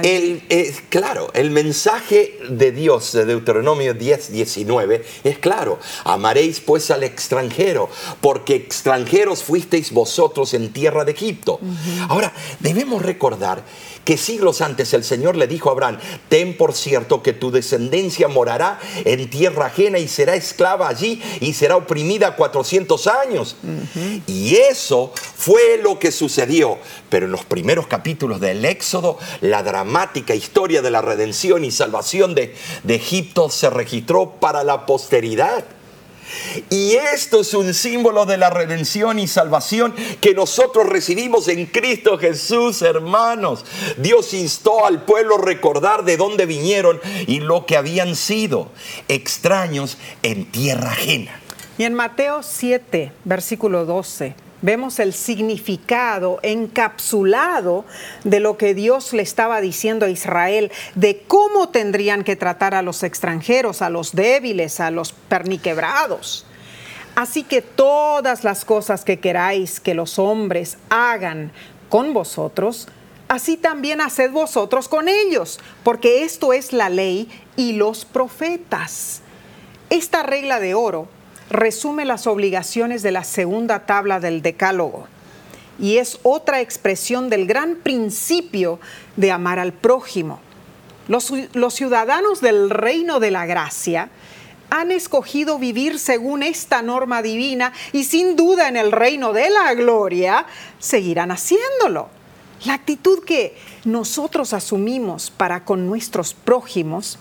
El, 0.04 0.44
eh, 0.50 0.76
claro, 0.90 1.30
el 1.34 1.52
mensaje 1.52 2.40
de 2.50 2.72
Dios 2.72 3.12
de 3.12 3.26
Deuteronomio 3.26 3.94
10, 3.94 4.32
19 4.32 5.06
es 5.24 5.38
claro. 5.38 5.80
Amaréis 6.04 6.60
pues 6.60 6.90
al 6.92 7.04
extranjero, 7.04 7.90
porque 8.20 8.56
extranjeros 8.56 9.44
fuisteis 9.44 9.92
vosotros 9.92 10.54
en 10.54 10.74
tierra 10.74 11.06
de 11.06 11.12
Egipto. 11.12 11.60
Ahora, 12.10 12.34
debemos 12.60 13.04
recordar 13.04 13.64
que 14.06 14.18
siglos 14.18 14.62
antes 14.62 14.94
el 14.94 15.04
Señor 15.04 15.36
le 15.36 15.48
dijo 15.48 15.70
a 15.70 15.74
Abraham, 15.74 15.98
ten 16.30 16.56
por 16.56 16.74
cierto 16.74 17.24
que 17.24 17.34
tu 17.34 17.50
descendencia 17.52 18.28
morará 18.28 18.80
en 19.04 19.30
tierra 19.30 19.66
ajena 19.66 19.98
y 19.98 20.08
será 20.08 20.36
esclava 20.36 20.88
allí 20.88 21.22
y 21.42 21.54
será 21.54 21.76
oprimida 21.76 22.36
400 22.36 23.08
años. 23.08 23.58
Y 24.28 24.56
eso 24.56 25.12
fue 25.36 25.80
lo 25.82 25.98
que 26.00 26.12
sucedió. 26.12 26.78
Pero 27.10 27.26
en 27.26 27.32
los 27.32 27.46
primeros 27.46 27.88
capítulos 27.88 28.40
del 28.40 28.64
Éxodo, 28.64 29.18
la 29.42 29.64
dramática 29.76 30.34
historia 30.34 30.82
de 30.82 30.90
la 30.90 31.02
redención 31.02 31.66
y 31.66 31.70
salvación 31.70 32.34
de, 32.34 32.56
de 32.84 32.96
Egipto 32.96 33.50
se 33.50 33.70
registró 33.70 34.32
para 34.40 34.64
la 34.64 34.86
posteridad. 34.86 35.66
Y 36.70 36.94
esto 36.94 37.42
es 37.42 37.54
un 37.54 37.74
símbolo 37.74 38.26
de 38.26 38.38
la 38.38 38.50
redención 38.50 39.20
y 39.20 39.28
salvación 39.28 39.94
que 40.22 40.34
nosotros 40.34 40.88
recibimos 40.88 41.50
en 41.50 41.66
Cristo 41.66 42.18
Jesús, 42.18 42.82
hermanos. 42.84 43.66
Dios 43.98 44.34
instó 44.34 44.86
al 44.86 45.04
pueblo 45.04 45.36
a 45.36 45.42
recordar 45.42 46.06
de 46.06 46.16
dónde 46.16 46.46
vinieron 46.46 47.02
y 47.28 47.42
lo 47.42 47.66
que 47.66 47.76
habían 47.76 48.16
sido, 48.16 48.70
extraños 49.10 49.98
en 50.24 50.50
tierra 50.52 50.92
ajena. 50.92 51.42
Y 51.78 51.84
en 51.84 51.94
Mateo 51.94 52.44
7, 52.44 53.12
versículo 53.26 53.84
12 53.86 54.45
vemos 54.66 55.00
el 55.00 55.14
significado 55.14 56.40
encapsulado 56.42 57.86
de 58.24 58.40
lo 58.40 58.58
que 58.58 58.74
Dios 58.74 59.14
le 59.14 59.22
estaba 59.22 59.62
diciendo 59.62 60.08
a 60.08 60.10
Israel, 60.10 60.72
de 60.96 61.22
cómo 61.28 61.70
tendrían 61.70 62.24
que 62.24 62.36
tratar 62.36 62.74
a 62.74 62.82
los 62.82 63.04
extranjeros, 63.04 63.84
a 63.84 63.92
los 63.92 64.14
débiles, 64.14 64.80
a 64.80 64.90
los 64.90 65.14
perniquebrados. 65.14 66.48
Así 67.16 67.44
que 67.44 67.62
todas 67.62 68.44
las 68.44 68.66
cosas 68.66 69.06
que 69.06 69.20
queráis 69.20 69.80
que 69.80 69.94
los 69.94 70.18
hombres 70.18 70.80
hagan 70.90 71.52
con 71.88 72.14
vosotros, 72.14 72.88
así 73.28 73.58
también 73.58 74.02
haced 74.02 74.32
vosotros 74.32 74.90
con 74.90 75.08
ellos, 75.08 75.60
porque 75.84 76.24
esto 76.24 76.54
es 76.54 76.74
la 76.74 76.90
ley 76.90 77.30
y 77.56 77.74
los 77.74 78.04
profetas. 78.04 79.22
Esta 79.92 80.24
regla 80.24 80.60
de 80.60 80.74
oro 80.74 81.08
resume 81.50 82.06
las 82.06 82.28
obligaciones 82.28 83.04
de 83.04 83.12
la 83.12 83.24
segunda 83.24 83.86
tabla 83.86 84.20
del 84.20 84.42
Decálogo 84.42 85.08
y 85.80 85.98
es 85.98 86.20
otra 86.24 86.62
expresión 86.62 87.30
del 87.30 87.48
gran 87.48 87.76
principio 87.76 88.80
de 89.16 89.32
amar 89.32 89.60
al 89.60 89.74
prójimo. 89.74 90.40
Los, 91.08 91.32
ciudadanos 91.74 92.42
del 92.42 92.70
reino 92.70 93.20
de 93.20 93.32
la 93.32 93.46
gracia 93.46 94.10
han 94.72 94.92
escogido 94.92 95.60
vivir 95.60 96.00
según 96.00 96.42
esta 96.42 96.82
norma 96.82 97.22
divina 97.22 97.74
y 97.94 98.06
sin 98.06 98.36
duda 98.36 98.68
en 98.68 98.78
el 98.78 98.92
reino 98.92 99.32
de 99.32 99.50
la 99.50 99.74
gloria 99.76 100.46
seguirán 100.80 101.32
haciéndolo. 101.32 102.10
La 102.66 102.74
actitud 102.74 103.24
que 103.24 103.56
nosotros 103.84 104.54
asumimos 104.54 105.30
para 105.30 105.66
con 105.66 105.86
nuestros 105.86 106.34
prójimos 106.34 107.20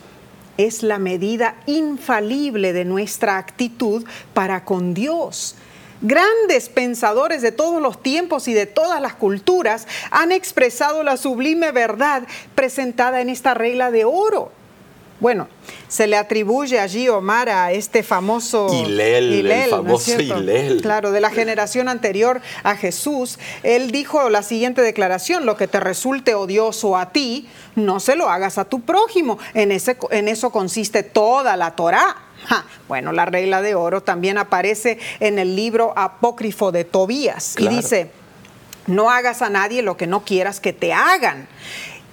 es 0.56 0.82
la 0.82 0.98
medida 0.98 1.56
infalible 1.66 2.72
de 2.72 2.84
nuestra 2.84 3.38
actitud 3.38 4.04
para 4.32 4.64
con 4.64 4.94
Dios. 4.94 5.56
Grandes 6.00 6.68
pensadores 6.68 7.40
de 7.40 7.52
todos 7.52 7.80
los 7.80 8.02
tiempos 8.02 8.46
y 8.48 8.52
de 8.52 8.66
todas 8.66 9.00
las 9.00 9.14
culturas 9.14 9.86
han 10.10 10.32
expresado 10.32 11.02
la 11.02 11.16
sublime 11.16 11.72
verdad 11.72 12.24
presentada 12.54 13.20
en 13.20 13.30
esta 13.30 13.54
regla 13.54 13.90
de 13.90 14.04
oro. 14.04 14.52
Bueno, 15.24 15.48
se 15.88 16.06
le 16.06 16.18
atribuye 16.18 16.78
allí, 16.78 17.08
Omar, 17.08 17.48
a 17.48 17.72
este 17.72 18.02
famoso 18.02 18.68
Hilel, 18.70 19.50
el 19.50 19.70
famoso 19.70 20.12
Claro, 20.82 21.12
de 21.12 21.20
la 21.22 21.30
generación 21.30 21.88
anterior 21.88 22.42
a 22.62 22.76
Jesús. 22.76 23.38
Él 23.62 23.90
dijo 23.90 24.28
la 24.28 24.42
siguiente 24.42 24.82
declaración, 24.82 25.46
lo 25.46 25.56
que 25.56 25.66
te 25.66 25.80
resulte 25.80 26.34
odioso 26.34 26.98
a 26.98 27.10
ti, 27.10 27.48
no 27.74 28.00
se 28.00 28.16
lo 28.16 28.28
hagas 28.28 28.58
a 28.58 28.66
tu 28.66 28.82
prójimo. 28.82 29.38
En, 29.54 29.72
ese, 29.72 29.96
en 30.10 30.28
eso 30.28 30.50
consiste 30.50 31.02
toda 31.02 31.56
la 31.56 31.70
Torá. 31.70 32.16
bueno, 32.86 33.10
la 33.12 33.24
regla 33.24 33.62
de 33.62 33.74
oro 33.74 34.02
también 34.02 34.36
aparece 34.36 34.98
en 35.20 35.38
el 35.38 35.56
libro 35.56 35.94
apócrifo 35.96 36.70
de 36.70 36.84
Tobías 36.84 37.54
y 37.58 37.66
dice, 37.68 38.10
no 38.86 39.08
hagas 39.08 39.40
a 39.40 39.48
nadie 39.48 39.80
lo 39.80 39.96
que 39.96 40.06
no 40.06 40.22
quieras 40.22 40.60
que 40.60 40.74
te 40.74 40.92
hagan. 40.92 41.48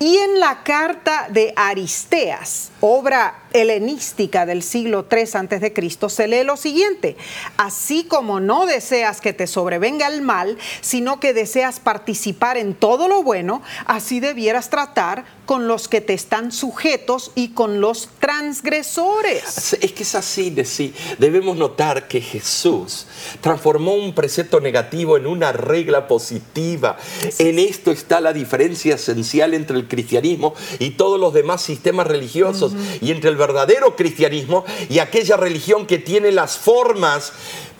Y 0.01 0.17
en 0.17 0.39
la 0.39 0.63
carta 0.63 1.27
de 1.29 1.53
Aristeas, 1.55 2.71
obra 2.79 3.35
helenística 3.53 4.47
del 4.47 4.63
siglo 4.63 5.05
III 5.11 5.21
a.C., 5.21 6.09
se 6.09 6.27
lee 6.27 6.43
lo 6.43 6.57
siguiente, 6.57 7.17
así 7.57 8.05
como 8.05 8.39
no 8.39 8.65
deseas 8.65 9.21
que 9.21 9.31
te 9.31 9.45
sobrevenga 9.45 10.07
el 10.07 10.23
mal, 10.23 10.57
sino 10.81 11.19
que 11.19 11.35
deseas 11.35 11.79
participar 11.79 12.57
en 12.57 12.73
todo 12.73 13.07
lo 13.07 13.21
bueno, 13.21 13.61
así 13.85 14.19
debieras 14.19 14.71
tratar 14.71 15.23
con 15.51 15.67
los 15.67 15.89
que 15.89 15.99
te 15.99 16.13
están 16.13 16.53
sujetos 16.53 17.31
y 17.35 17.49
con 17.49 17.81
los 17.81 18.07
transgresores. 18.21 19.73
Es 19.81 19.91
que 19.91 20.03
es 20.03 20.15
así 20.15 20.49
de 20.49 20.63
sí. 20.63 20.93
Debemos 21.17 21.57
notar 21.57 22.07
que 22.07 22.21
Jesús 22.21 23.05
transformó 23.41 23.95
un 23.95 24.15
precepto 24.15 24.61
negativo 24.61 25.17
en 25.17 25.27
una 25.27 25.51
regla 25.51 26.07
positiva. 26.07 26.95
En 27.37 27.59
esto 27.59 27.91
está 27.91 28.21
la 28.21 28.31
diferencia 28.31 28.95
esencial 28.95 29.53
entre 29.53 29.75
el 29.75 29.89
cristianismo 29.89 30.53
y 30.79 30.91
todos 30.91 31.19
los 31.19 31.33
demás 31.33 31.61
sistemas 31.61 32.07
religiosos 32.07 32.71
y 33.01 33.11
entre 33.11 33.29
el 33.29 33.35
verdadero 33.35 33.97
cristianismo 33.97 34.63
y 34.87 34.99
aquella 34.99 35.35
religión 35.35 35.85
que 35.85 35.97
tiene 35.97 36.31
las 36.31 36.55
formas 36.57 37.33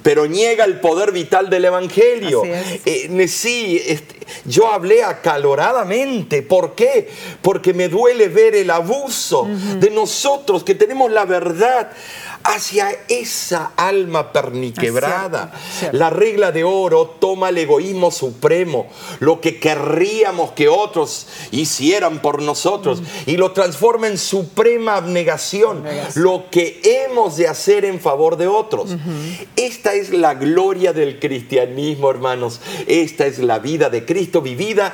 pero 0.04 0.28
niega 0.28 0.66
el 0.66 0.80
poder 0.80 1.12
vital 1.12 1.50
del 1.50 1.66
Evangelio. 1.66 2.44
Eh, 2.44 3.28
sí, 3.28 3.82
este, 3.86 4.16
yo 4.46 4.72
hablé 4.72 5.04
acaloradamente. 5.04 6.42
¿Por 6.42 6.76
qué? 6.76 7.10
Porque 7.42 7.74
me 7.74 7.88
duele 7.90 8.28
ver 8.28 8.56
el 8.56 8.70
abuso 8.70 9.48
de 9.80 9.90
nosotros 9.90 10.64
que 10.64 10.76
tenemos 10.76 11.12
la 11.12 11.26
verdad 11.26 11.92
hacia 12.44 12.90
esa 13.08 13.72
alma 13.76 14.32
perniquebrada. 14.32 15.54
La 15.92 16.10
regla 16.10 16.52
de 16.52 16.64
oro 16.64 17.18
toma 17.20 17.50
el 17.50 17.58
egoísmo 17.58 18.12
supremo, 18.12 18.88
lo 19.20 19.42
que 19.42 19.60
querríamos 19.60 20.52
que 20.52 20.68
otros 20.70 21.28
hicieran 21.52 22.22
por 22.22 22.42
nosotros, 22.42 23.02
y 23.26 23.38
lo 23.38 23.52
transforma 23.52 24.08
en 24.08 24.18
suprema 24.18 24.96
abnegación, 24.96 25.84
lo 26.16 26.46
que 26.50 26.82
hemos 26.84 27.38
de 27.38 27.48
hacer 27.48 27.86
en 27.86 28.00
favor 28.00 28.38
de 28.38 28.48
otros. 28.48 28.96
Esta 29.56 29.94
es 29.94 30.12
la 30.12 30.34
gloria 30.34 30.94
del 30.94 31.20
cristianismo, 31.20 32.10
hermanos. 32.10 32.60
Esta 32.88 33.26
es 33.26 33.40
la 33.40 33.60
vida 33.60 33.90
de 33.90 34.06
Cristo 34.06 34.42
vivida 34.42 34.94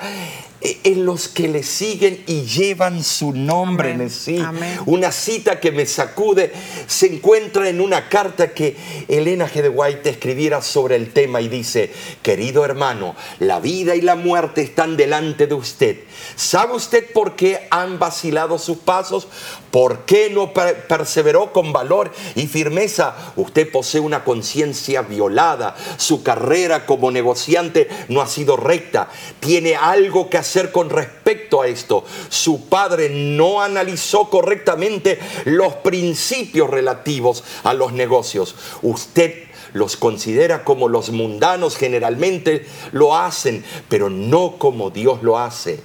en 0.61 1.05
los 1.05 1.27
que 1.27 1.47
le 1.47 1.61
siguen 1.63 2.23
y 2.25 2.41
llevan 2.41 3.03
su 3.03 3.31
nombre 3.31 3.91
Amén. 3.91 4.01
en 4.01 4.09
sí. 4.09 4.39
Amén. 4.39 4.79
Una 4.85 5.11
cita 5.11 5.59
que 5.59 5.71
me 5.71 5.85
sacude 5.85 6.51
se 6.87 7.07
encuentra 7.13 7.69
en 7.69 7.79
una 7.79 8.09
carta 8.09 8.53
que 8.53 8.75
Elena 9.07 9.47
G. 9.47 9.61
de 9.61 9.69
White 9.69 10.09
escribiera 10.09 10.61
sobre 10.61 10.95
el 10.95 11.13
tema 11.13 11.41
y 11.41 11.47
dice, 11.47 11.91
querido 12.23 12.65
hermano, 12.65 13.15
la 13.39 13.59
vida 13.59 13.95
y 13.95 14.01
la 14.01 14.15
muerte 14.15 14.61
están 14.61 14.97
delante 14.97 15.47
de 15.47 15.53
usted. 15.53 15.99
¿Sabe 16.35 16.75
usted 16.75 17.11
por 17.11 17.35
qué 17.35 17.67
han 17.69 17.99
vacilado 17.99 18.57
sus 18.57 18.77
pasos? 18.77 19.27
¿Por 19.71 20.05
qué 20.05 20.29
no 20.29 20.53
per- 20.53 20.87
perseveró 20.87 21.51
con 21.51 21.73
valor 21.73 22.11
y 22.35 22.47
firmeza? 22.47 23.15
Usted 23.35 23.69
posee 23.71 23.99
una 23.99 24.23
conciencia 24.23 25.01
violada. 25.01 25.75
Su 25.97 26.23
carrera 26.23 26.85
como 26.85 27.11
negociante 27.11 27.87
no 28.07 28.21
ha 28.21 28.27
sido 28.27 28.57
recta. 28.57 29.09
Tiene 29.39 29.75
algo 29.75 30.29
que 30.29 30.37
hacer 30.37 30.71
con 30.71 30.89
respecto 30.89 31.61
a 31.61 31.67
esto. 31.67 32.03
Su 32.29 32.67
padre 32.69 33.09
no 33.09 33.61
analizó 33.61 34.29
correctamente 34.29 35.19
los 35.45 35.73
principios 35.75 36.69
relativos 36.69 37.43
a 37.63 37.73
los 37.73 37.93
negocios. 37.93 38.55
Usted 38.81 39.43
los 39.73 39.97
considera 39.97 40.63
como 40.63 40.87
los 40.87 41.09
mundanos 41.09 41.75
generalmente 41.75 42.65
lo 42.93 43.15
hacen, 43.17 43.63
pero 43.89 44.09
no 44.09 44.57
como 44.57 44.89
Dios 44.89 45.21
lo 45.23 45.37
hace. 45.37 45.81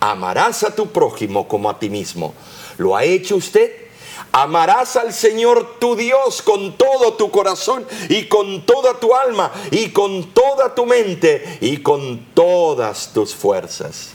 Amarás 0.00 0.64
a 0.64 0.74
tu 0.74 0.88
prójimo 0.88 1.46
como 1.46 1.68
a 1.70 1.78
ti 1.78 1.90
mismo. 1.90 2.34
¿Lo 2.78 2.96
ha 2.96 3.04
hecho 3.04 3.36
usted? 3.36 3.72
Amarás 4.32 4.96
al 4.96 5.12
Señor 5.14 5.78
tu 5.78 5.96
Dios 5.96 6.42
con 6.42 6.76
todo 6.76 7.14
tu 7.14 7.30
corazón 7.30 7.86
y 8.10 8.24
con 8.24 8.66
toda 8.66 8.98
tu 9.00 9.14
alma 9.14 9.50
y 9.70 9.90
con 9.90 10.30
toda 10.32 10.74
tu 10.74 10.84
mente 10.84 11.58
y 11.60 11.78
con 11.78 12.26
todas 12.34 13.12
tus 13.14 13.34
fuerzas. 13.34 14.10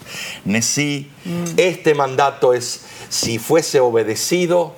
Nesí, 0.45 1.09
este 1.57 1.95
mandato 1.95 2.53
es, 2.53 2.81
si 3.09 3.39
fuese 3.39 3.79
obedecido, 3.79 4.73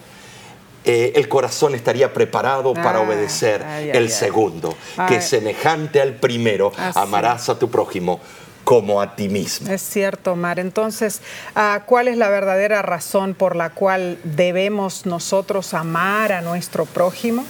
eh, 0.86 1.14
el 1.16 1.28
corazón 1.30 1.76
estaría 1.76 2.14
preparado 2.14 2.74
para 2.74 3.00
Ah, 3.00 3.02
obedecer 3.02 3.64
ay, 3.64 3.90
el 3.92 4.04
ay. 4.04 4.10
segundo, 4.10 4.76
Ay. 4.98 5.08
que 5.16 5.22
semejante 5.22 6.02
al 6.02 6.16
primero, 6.16 6.72
Así. 6.78 7.00
amarás 7.00 7.48
a 7.50 7.58
tu 7.60 7.70
prójimo 7.70 8.20
como 8.64 9.02
a 9.02 9.16
ti 9.16 9.30
mismo. 9.30 9.72
Es 9.72 9.82
cierto, 9.82 10.36
Mar. 10.36 10.60
Entonces, 10.60 11.22
ah, 11.56 11.84
¿cuál 11.86 12.08
es 12.08 12.18
la 12.18 12.30
verdadera 12.30 12.82
razón 12.82 13.34
por 13.34 13.56
la 13.56 13.70
cual 13.70 14.18
debemos 14.24 15.06
nosotros 15.06 15.74
amar 15.74 16.32
a 16.32 16.42
nuestro 16.42 16.86
prójimo? 16.86 17.44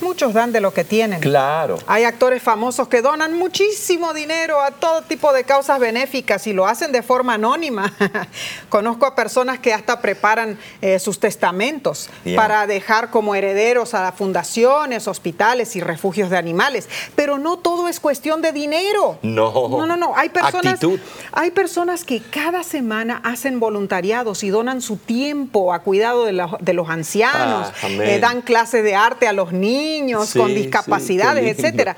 Muchos 0.00 0.34
dan 0.34 0.52
de 0.52 0.60
lo 0.60 0.72
que 0.72 0.84
tienen. 0.84 1.20
Claro. 1.20 1.78
Hay 1.86 2.04
actores 2.04 2.42
famosos 2.42 2.88
que 2.88 3.02
donan 3.02 3.34
muchísimo 3.36 4.12
dinero 4.14 4.60
a 4.60 4.70
todo 4.70 5.02
tipo 5.02 5.32
de 5.32 5.44
causas 5.44 5.78
benéficas 5.80 6.46
y 6.46 6.52
lo 6.52 6.66
hacen 6.66 6.92
de 6.92 7.02
forma 7.02 7.34
anónima. 7.34 7.92
Conozco 8.68 9.06
a 9.06 9.14
personas 9.14 9.58
que 9.58 9.72
hasta 9.72 10.00
preparan 10.00 10.58
eh, 10.80 10.98
sus 10.98 11.18
testamentos 11.20 12.10
Yeah. 12.24 12.36
para 12.36 12.66
dejar 12.66 13.10
como 13.10 13.34
herederos 13.34 13.94
a 13.94 14.10
fundaciones, 14.12 15.06
hospitales 15.08 15.76
y 15.76 15.80
refugios 15.80 16.28
de 16.28 16.36
animales. 16.36 16.88
Pero 17.14 17.38
no 17.38 17.58
todo 17.58 17.88
es 17.88 18.00
cuestión 18.00 18.42
de 18.42 18.52
dinero. 18.52 19.18
No. 19.22 19.52
No, 19.68 19.86
no, 19.86 19.96
no. 19.96 20.12
Hay 20.16 20.28
personas, 20.30 20.74
Actitud. 20.74 20.98
hay 21.32 21.50
personas 21.52 22.04
que 22.04 22.20
cada 22.20 22.62
semana 22.64 23.20
hacen 23.24 23.60
voluntariados 23.60 24.42
y 24.42 24.50
donan 24.50 24.80
su 24.82 24.96
tiempo 24.96 25.72
a 25.72 25.80
cuidado 25.80 26.24
de, 26.24 26.32
la- 26.32 26.56
de 26.60 26.72
los 26.72 26.88
ancianos, 26.88 27.68
Ah, 27.82 27.86
eh, 27.88 28.18
dan 28.20 28.42
clases 28.42 28.82
de 28.82 28.94
arte 28.96 29.28
a 29.28 29.32
los 29.32 29.52
niños 29.52 29.85
Sí, 30.24 30.38
con 30.38 30.54
discapacidades, 30.54 31.56
etcétera. 31.56 31.96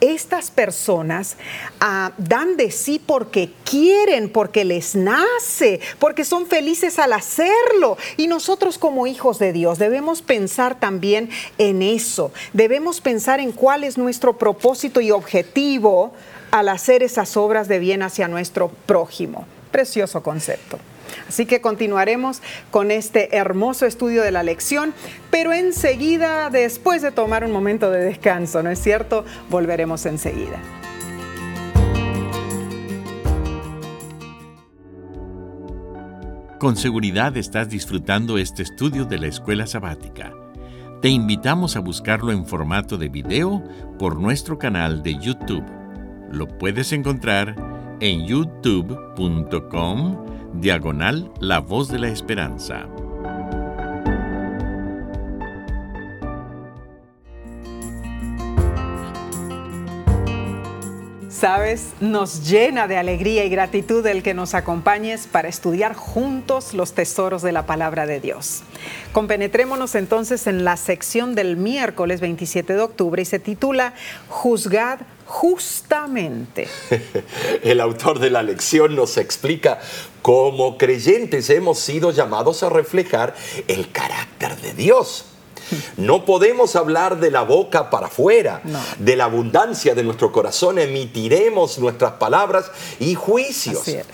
Estas 0.00 0.50
personas 0.50 1.36
ah, 1.80 2.12
dan 2.18 2.58
de 2.58 2.70
sí 2.70 3.00
porque 3.04 3.50
quieren, 3.64 4.28
porque 4.28 4.64
les 4.64 4.94
nace, 4.94 5.80
porque 5.98 6.24
son 6.24 6.46
felices 6.46 6.98
al 6.98 7.14
hacerlo. 7.14 7.96
Y 8.18 8.26
nosotros 8.26 8.76
como 8.76 9.06
hijos 9.06 9.38
de 9.38 9.54
Dios 9.54 9.78
debemos 9.78 10.20
pensar 10.20 10.78
también 10.78 11.30
en 11.56 11.80
eso. 11.80 12.30
Debemos 12.52 13.00
pensar 13.00 13.40
en 13.40 13.52
cuál 13.52 13.84
es 13.84 13.96
nuestro 13.96 14.36
propósito 14.36 15.00
y 15.00 15.10
objetivo 15.10 16.12
al 16.50 16.68
hacer 16.68 17.02
esas 17.02 17.36
obras 17.38 17.66
de 17.66 17.78
bien 17.78 18.02
hacia 18.02 18.28
nuestro 18.28 18.68
prójimo. 18.84 19.46
Precioso 19.70 20.22
concepto. 20.22 20.78
Así 21.28 21.46
que 21.46 21.60
continuaremos 21.60 22.42
con 22.70 22.90
este 22.90 23.36
hermoso 23.36 23.86
estudio 23.86 24.22
de 24.22 24.32
la 24.32 24.42
lección, 24.42 24.94
pero 25.30 25.52
enseguida, 25.52 26.50
después 26.50 27.02
de 27.02 27.12
tomar 27.12 27.44
un 27.44 27.52
momento 27.52 27.90
de 27.90 28.04
descanso, 28.04 28.62
¿no 28.62 28.70
es 28.70 28.78
cierto? 28.78 29.24
Volveremos 29.50 30.06
enseguida. 30.06 30.60
Con 36.58 36.76
seguridad 36.76 37.36
estás 37.36 37.68
disfrutando 37.68 38.38
este 38.38 38.62
estudio 38.62 39.04
de 39.04 39.18
la 39.18 39.26
escuela 39.26 39.66
sabática. 39.66 40.32
Te 41.02 41.10
invitamos 41.10 41.76
a 41.76 41.80
buscarlo 41.80 42.32
en 42.32 42.46
formato 42.46 42.96
de 42.96 43.10
video 43.10 43.62
por 43.98 44.18
nuestro 44.18 44.58
canal 44.58 45.02
de 45.02 45.18
YouTube. 45.18 45.64
Lo 46.32 46.48
puedes 46.48 46.92
encontrar 46.92 47.54
en 48.00 48.26
youtube.com 48.26 50.16
diagonal 50.60 51.30
La 51.40 51.60
Voz 51.60 51.88
de 51.88 51.98
la 51.98 52.08
Esperanza. 52.08 52.86
Sabes, 61.38 61.88
nos 62.00 62.48
llena 62.48 62.88
de 62.88 62.96
alegría 62.96 63.44
y 63.44 63.50
gratitud 63.50 64.06
el 64.06 64.22
que 64.22 64.32
nos 64.32 64.54
acompañes 64.54 65.26
para 65.30 65.48
estudiar 65.48 65.94
juntos 65.94 66.72
los 66.72 66.94
tesoros 66.94 67.42
de 67.42 67.52
la 67.52 67.66
palabra 67.66 68.06
de 68.06 68.20
Dios. 68.20 68.62
Compenetrémonos 69.12 69.96
entonces 69.96 70.46
en 70.46 70.64
la 70.64 70.78
sección 70.78 71.34
del 71.34 71.58
miércoles 71.58 72.22
27 72.22 72.72
de 72.72 72.80
octubre 72.80 73.20
y 73.20 73.26
se 73.26 73.38
titula 73.38 73.92
Juzgad 74.28 75.00
justamente. 75.26 76.68
El 77.62 77.82
autor 77.82 78.18
de 78.18 78.30
la 78.30 78.42
lección 78.42 78.96
nos 78.96 79.18
explica 79.18 79.78
cómo 80.22 80.78
creyentes 80.78 81.50
hemos 81.50 81.78
sido 81.80 82.12
llamados 82.12 82.62
a 82.62 82.70
reflejar 82.70 83.34
el 83.68 83.92
carácter 83.92 84.56
de 84.56 84.72
Dios. 84.72 85.35
No 85.96 86.24
podemos 86.24 86.76
hablar 86.76 87.18
de 87.20 87.30
la 87.30 87.42
boca 87.42 87.90
para 87.90 88.06
afuera, 88.06 88.60
No. 88.64 88.80
de 88.98 89.16
la 89.16 89.24
abundancia 89.24 89.94
de 89.94 90.02
nuestro 90.02 90.32
corazón 90.32 90.78
emitiremos 90.78 91.78
nuestras 91.78 92.12
palabras 92.14 92.70
y 93.00 93.14
juicios. 93.14 93.80
Así 93.82 93.92
es. 93.96 94.06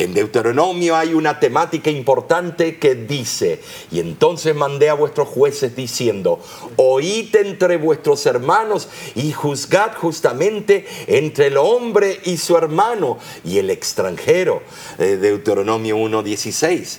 En 0.00 0.14
Deuteronomio 0.14 0.94
hay 0.94 1.12
una 1.12 1.40
temática 1.40 1.90
importante 1.90 2.78
que 2.78 2.94
dice, 2.94 3.60
y 3.90 3.98
entonces 3.98 4.54
mandé 4.54 4.90
a 4.90 4.94
vuestros 4.94 5.26
jueces 5.26 5.74
diciendo, 5.74 6.38
oíd 6.76 7.34
entre 7.34 7.78
vuestros 7.78 8.24
hermanos 8.26 8.88
y 9.16 9.32
juzgad 9.32 9.96
justamente 9.96 10.86
entre 11.08 11.48
el 11.48 11.56
hombre 11.56 12.20
y 12.24 12.36
su 12.36 12.56
hermano 12.56 13.18
y 13.44 13.58
el 13.58 13.70
extranjero. 13.70 14.62
Eh, 15.00 15.16
Deuteronomio 15.16 15.96
1.16. 15.96 16.98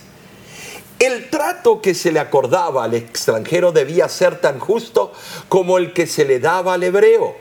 El 1.00 1.30
trato 1.30 1.80
que 1.80 1.94
se 1.94 2.12
le 2.12 2.20
acordaba 2.20 2.84
al 2.84 2.92
extranjero 2.92 3.72
debía 3.72 4.06
ser 4.10 4.38
tan 4.38 4.58
justo 4.58 5.12
como 5.48 5.78
el 5.78 5.94
que 5.94 6.06
se 6.06 6.26
le 6.26 6.40
daba 6.40 6.74
al 6.74 6.82
hebreo. 6.82 7.34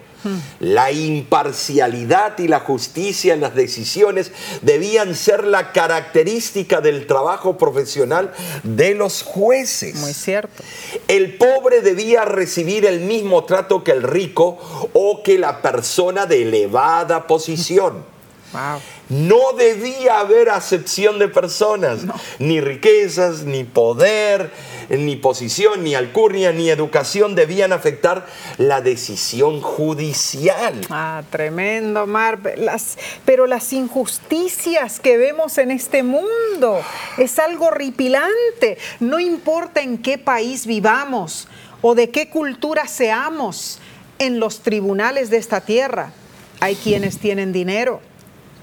La 0.60 0.92
imparcialidad 0.92 2.40
y 2.40 2.48
la 2.48 2.62
justicia 2.62 3.34
en 3.34 3.42
las 3.42 3.56
decisiones 3.56 4.32
debían 4.62 5.14
ser 5.14 5.44
la 5.46 5.74
característica 5.74 6.80
del 6.80 7.06
trabajo 7.06 7.58
profesional 7.58 8.32
de 8.64 8.96
los 8.96 9.24
jueces. 9.24 9.96
Muy 9.96 10.14
cierto. 10.14 10.64
El 11.10 11.38
pobre 11.38 11.82
debía 11.82 12.24
recibir 12.24 12.86
el 12.86 13.02
mismo 13.02 13.44
trato 13.44 13.84
que 13.84 13.92
el 13.92 14.04
rico 14.04 14.58
o 14.94 15.22
que 15.22 15.38
la 15.38 15.62
persona 15.62 16.26
de 16.26 16.44
elevada 16.44 17.28
posición. 17.28 18.06
Wow. 18.52 18.82
No 19.10 19.54
debía 19.58 20.20
haber 20.20 20.50
acepción 20.50 21.20
de 21.20 21.28
personas, 21.28 22.02
ni 22.40 22.62
riquezas, 22.62 23.44
ni 23.44 23.64
poder, 23.64 24.52
ni 24.90 25.16
posición, 25.16 25.84
ni 25.84 25.96
alcurnia, 25.96 26.52
ni 26.52 26.70
educación 26.70 27.36
debían 27.36 27.74
afectar 27.74 28.28
la 28.58 28.82
decisión 28.82 29.62
judicial. 29.62 30.82
Ah, 30.90 31.24
tremendo, 31.30 32.08
Mar. 32.08 32.40
Las, 32.58 32.98
pero 33.26 33.48
las 33.48 33.72
injusticias 33.74 35.00
que 35.00 35.18
vemos 35.18 35.58
en 35.58 35.72
este 35.72 36.04
mundo 36.04 36.82
es 37.18 37.40
algo 37.40 37.68
horripilante. 37.68 38.78
No 39.00 39.20
importa 39.20 39.82
en 39.82 40.00
qué 40.00 40.18
país 40.18 40.66
vivamos 40.66 41.48
o 41.82 41.96
de 41.96 42.10
qué 42.10 42.30
cultura 42.30 42.88
seamos, 42.88 43.80
en 44.20 44.40
los 44.40 44.60
tribunales 44.60 45.30
de 45.30 45.38
esta 45.38 45.62
tierra 45.62 46.12
hay 46.60 46.76
quienes 46.76 47.20
tienen 47.20 47.54
dinero, 47.54 48.02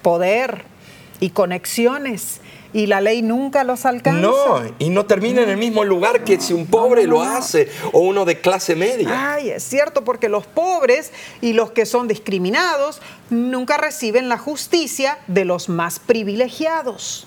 poder 0.06 0.62
y 1.18 1.30
conexiones 1.30 2.40
y 2.72 2.86
la 2.86 3.00
ley 3.00 3.22
nunca 3.22 3.64
los 3.64 3.84
alcanza. 3.86 4.20
No, 4.20 4.62
y 4.78 4.88
no 4.88 5.04
termina 5.04 5.42
en 5.42 5.48
el 5.48 5.56
mismo 5.56 5.82
lugar 5.82 6.22
que 6.22 6.40
si 6.40 6.52
un 6.52 6.66
pobre 6.66 7.08
lo 7.08 7.22
hace 7.22 7.68
o 7.90 7.98
uno 7.98 8.24
de 8.24 8.40
clase 8.40 8.76
media. 8.76 9.32
Ay, 9.34 9.50
es 9.50 9.64
cierto, 9.64 10.04
porque 10.04 10.28
los 10.28 10.46
pobres 10.46 11.10
y 11.40 11.54
los 11.54 11.72
que 11.72 11.86
son 11.86 12.06
discriminados 12.06 13.02
nunca 13.30 13.78
reciben 13.78 14.28
la 14.28 14.38
justicia 14.38 15.18
de 15.26 15.44
los 15.44 15.68
más 15.68 15.98
privilegiados. 15.98 17.26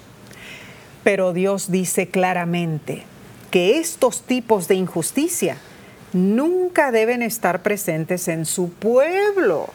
Pero 1.04 1.34
Dios 1.34 1.70
dice 1.72 2.08
claramente 2.08 3.04
que 3.52 3.78
estos 3.80 4.22
tipos 4.22 4.70
de 4.70 4.76
injusticia 4.76 5.58
nunca 6.14 6.94
deben 6.94 7.24
estar 7.24 7.62
presentes 7.62 8.30
en 8.30 8.46
su 8.46 8.70
pueblo. 8.70 9.68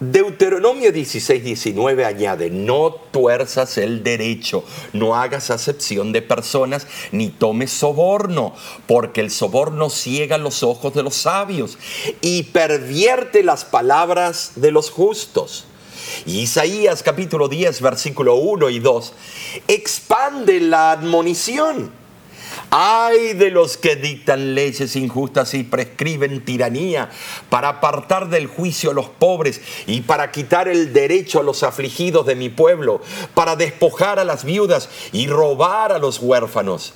Deuteronomio 0.00 0.92
16, 0.92 1.42
19 1.42 2.04
añade, 2.04 2.50
no 2.50 2.92
tuerzas 3.10 3.78
el 3.78 4.04
derecho, 4.04 4.62
no 4.92 5.16
hagas 5.16 5.50
acepción 5.50 6.12
de 6.12 6.22
personas, 6.22 6.86
ni 7.10 7.30
tomes 7.30 7.72
soborno, 7.72 8.54
porque 8.86 9.20
el 9.20 9.32
soborno 9.32 9.90
ciega 9.90 10.38
los 10.38 10.62
ojos 10.62 10.94
de 10.94 11.02
los 11.02 11.16
sabios 11.16 11.78
y 12.20 12.44
pervierte 12.44 13.42
las 13.42 13.64
palabras 13.64 14.52
de 14.54 14.70
los 14.70 14.88
justos. 14.88 15.64
Isaías 16.26 17.02
capítulo 17.02 17.48
10, 17.48 17.80
versículo 17.80 18.36
1 18.36 18.70
y 18.70 18.78
2, 18.78 19.12
expande 19.66 20.60
la 20.60 20.92
admonición 20.92 21.97
Ay 22.70 23.32
de 23.32 23.50
los 23.50 23.78
que 23.78 23.96
dictan 23.96 24.54
leyes 24.54 24.94
injustas 24.94 25.54
y 25.54 25.62
prescriben 25.62 26.44
tiranía 26.44 27.08
para 27.48 27.68
apartar 27.70 28.28
del 28.28 28.46
juicio 28.46 28.90
a 28.90 28.94
los 28.94 29.08
pobres 29.08 29.62
y 29.86 30.02
para 30.02 30.30
quitar 30.30 30.68
el 30.68 30.92
derecho 30.92 31.40
a 31.40 31.42
los 31.42 31.62
afligidos 31.62 32.26
de 32.26 32.34
mi 32.34 32.50
pueblo, 32.50 33.00
para 33.32 33.56
despojar 33.56 34.18
a 34.18 34.24
las 34.24 34.44
viudas 34.44 34.90
y 35.12 35.28
robar 35.28 35.92
a 35.92 35.98
los 35.98 36.18
huérfanos. 36.20 36.92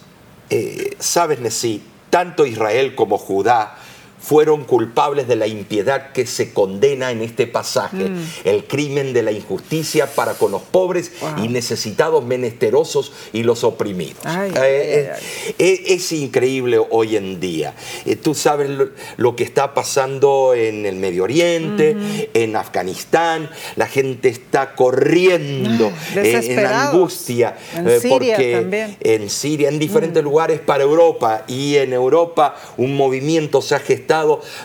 Eh, 0.50 0.94
Sabes, 0.98 1.40
Nesí, 1.40 1.82
tanto 2.10 2.44
Israel 2.44 2.94
como 2.94 3.16
Judá 3.16 3.78
fueron 4.22 4.64
culpables 4.64 5.26
de 5.26 5.34
la 5.36 5.48
impiedad 5.48 6.12
que 6.12 6.26
se 6.26 6.52
condena 6.52 7.10
en 7.10 7.22
este 7.22 7.48
pasaje, 7.48 8.08
mm. 8.08 8.26
el 8.44 8.64
crimen 8.64 9.12
de 9.12 9.22
la 9.22 9.32
injusticia 9.32 10.06
para 10.06 10.34
con 10.34 10.52
los 10.52 10.62
pobres 10.62 11.10
y 11.42 11.48
necesitados, 11.48 12.24
menesterosos 12.24 13.12
y 13.32 13.42
los 13.42 13.64
oprimidos. 13.64 14.24
Eh, 14.24 14.52
eh, 14.56 15.12
eh, 15.58 15.82
es, 15.88 16.12
increíble 16.12 16.80
hoy 16.90 17.16
en 17.16 17.40
día. 17.40 17.74
tú 18.22 18.34
sabes 18.34 18.70
lo, 19.16 19.36
que 19.36 19.42
está 19.42 19.74
pasando 19.74 20.54
en 20.54 20.86
el 20.86 20.96
Medio 20.96 21.24
Oriente, 21.24 21.96
en 22.32 22.54
Afganistán, 22.54 23.50
la 23.76 23.88
gente 23.88 24.28
está 24.28 24.74
corriendo 24.74 25.92
en 26.14 26.58
angustia. 26.66 27.56
En 27.74 28.00
Siria 28.00 28.36
también. 28.36 28.96
En 29.00 29.30
Siria, 29.30 29.68
en 29.68 29.78
diferentes 29.78 30.22
mm. 30.22 30.26
lugares 30.26 30.60
para 30.60 30.84
Europa 30.84 31.44
y 31.48 31.76
en 31.76 31.92
Europa 31.92 32.54
un 32.76 32.96
movimiento 32.96 33.62
se 33.62 33.74
ha 33.74 33.80
gestado 33.80 34.11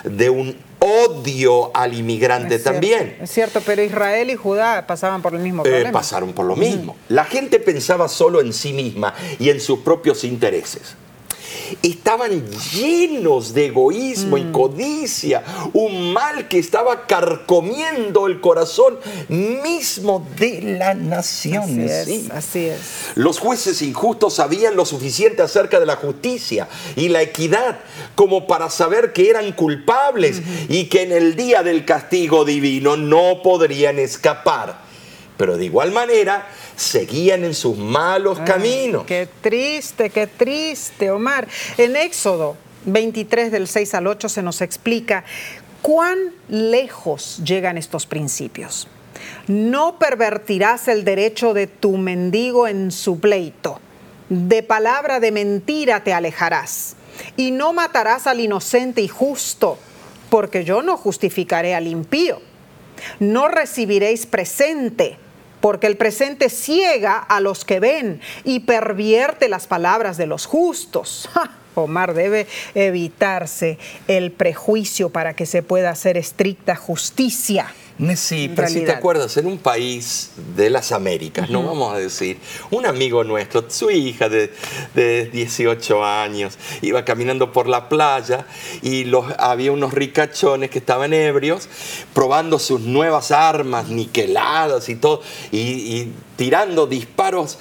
de 0.04 0.30
un 0.30 0.56
odio 0.78 1.70
al 1.74 1.94
inmigrante 1.94 2.58
también. 2.58 3.16
Es 3.20 3.30
cierto, 3.30 3.60
pero 3.64 3.82
Israel 3.82 4.30
y 4.30 4.36
Judá 4.36 4.86
pasaban 4.86 5.22
por 5.22 5.34
el 5.34 5.40
mismo 5.40 5.62
eh, 5.62 5.68
problema. 5.68 5.92
pasaron 5.92 6.32
por 6.32 6.46
lo 6.46 6.56
mismo. 6.56 6.96
La 7.08 7.24
gente 7.24 7.58
pensaba 7.58 8.08
solo 8.08 8.40
en 8.40 8.52
sí 8.52 8.72
misma 8.72 9.14
y 9.38 9.50
en 9.50 9.60
sus 9.60 9.80
propios 9.80 10.24
intereses 10.24 10.96
estaban 11.82 12.44
llenos 12.72 13.54
de 13.54 13.66
egoísmo 13.66 14.38
y 14.38 14.44
mm. 14.44 14.52
codicia, 14.52 15.44
un 15.72 16.12
mal 16.12 16.48
que 16.48 16.58
estaba 16.58 17.06
carcomiendo 17.06 18.26
el 18.26 18.40
corazón 18.40 18.98
mismo 19.28 20.26
de 20.38 20.62
la 20.78 20.94
nación. 20.94 21.88
Así 22.32 22.66
es, 22.66 22.78
Los 23.14 23.38
jueces 23.38 23.82
injustos 23.82 24.34
sabían 24.34 24.76
lo 24.76 24.84
suficiente 24.84 25.42
acerca 25.42 25.80
de 25.80 25.86
la 25.86 25.96
justicia 25.96 26.68
y 26.96 27.08
la 27.08 27.22
equidad 27.22 27.80
como 28.14 28.46
para 28.46 28.70
saber 28.70 29.12
que 29.12 29.30
eran 29.30 29.52
culpables 29.52 30.42
y 30.68 30.84
que 30.84 31.02
en 31.02 31.12
el 31.12 31.36
día 31.36 31.62
del 31.62 31.84
castigo 31.84 32.44
divino 32.44 32.96
no 32.96 33.42
podrían 33.42 33.98
escapar. 33.98 34.87
Pero 35.38 35.56
de 35.56 35.64
igual 35.64 35.92
manera, 35.92 36.48
seguían 36.76 37.44
en 37.44 37.54
sus 37.54 37.78
malos 37.78 38.40
caminos. 38.40 39.04
Qué 39.06 39.28
triste, 39.40 40.10
qué 40.10 40.26
triste, 40.26 41.12
Omar. 41.12 41.46
En 41.78 41.94
Éxodo 41.94 42.56
23 42.86 43.52
del 43.52 43.68
6 43.68 43.94
al 43.94 44.08
8 44.08 44.28
se 44.28 44.42
nos 44.42 44.60
explica 44.60 45.24
cuán 45.80 46.18
lejos 46.48 47.40
llegan 47.44 47.78
estos 47.78 48.04
principios. 48.04 48.88
No 49.46 49.98
pervertirás 50.00 50.88
el 50.88 51.04
derecho 51.04 51.54
de 51.54 51.68
tu 51.68 51.96
mendigo 51.96 52.66
en 52.66 52.90
su 52.90 53.20
pleito. 53.20 53.80
De 54.28 54.64
palabra 54.64 55.20
de 55.20 55.30
mentira 55.30 56.02
te 56.02 56.12
alejarás. 56.12 56.96
Y 57.36 57.52
no 57.52 57.72
matarás 57.72 58.26
al 58.26 58.40
inocente 58.40 59.02
y 59.02 59.08
justo, 59.08 59.78
porque 60.30 60.64
yo 60.64 60.82
no 60.82 60.96
justificaré 60.96 61.76
al 61.76 61.86
impío. 61.86 62.40
No 63.20 63.46
recibiréis 63.46 64.26
presente 64.26 65.16
porque 65.60 65.86
el 65.86 65.96
presente 65.96 66.48
ciega 66.50 67.18
a 67.18 67.40
los 67.40 67.64
que 67.64 67.80
ven 67.80 68.20
y 68.44 68.60
pervierte 68.60 69.48
las 69.48 69.66
palabras 69.66 70.16
de 70.16 70.26
los 70.26 70.46
justos. 70.46 71.28
Omar, 71.74 72.14
debe 72.14 72.46
evitarse 72.74 73.78
el 74.08 74.32
prejuicio 74.32 75.10
para 75.10 75.34
que 75.34 75.46
se 75.46 75.62
pueda 75.62 75.90
hacer 75.90 76.16
estricta 76.16 76.74
justicia. 76.74 77.72
Sí, 78.16 78.50
pero 78.54 78.68
si 78.68 78.84
te 78.84 78.92
acuerdas, 78.92 79.36
en 79.38 79.46
un 79.46 79.58
país 79.58 80.30
de 80.56 80.70
las 80.70 80.92
Américas, 80.92 81.50
no 81.50 81.64
vamos 81.64 81.92
a 81.92 81.98
decir, 81.98 82.38
un 82.70 82.86
amigo 82.86 83.24
nuestro, 83.24 83.68
su 83.68 83.90
hija 83.90 84.28
de, 84.28 84.50
18 85.32 86.04
años, 86.04 86.58
iba 86.80 87.04
caminando 87.04 87.52
por 87.52 87.66
la 87.66 87.88
playa 87.88 88.46
y 88.82 89.04
los, 89.04 89.26
había 89.38 89.72
unos 89.72 89.92
ricachones 89.92 90.70
que 90.70 90.78
estaban 90.78 91.12
ebrios, 91.12 91.68
probando 92.14 92.60
sus 92.60 92.82
nuevas 92.82 93.32
armas 93.32 93.88
niqueladas 93.88 94.88
y 94.88 94.94
todo, 94.94 95.22
y, 95.50 96.08
tirando 96.38 96.86
disparos 96.86 97.58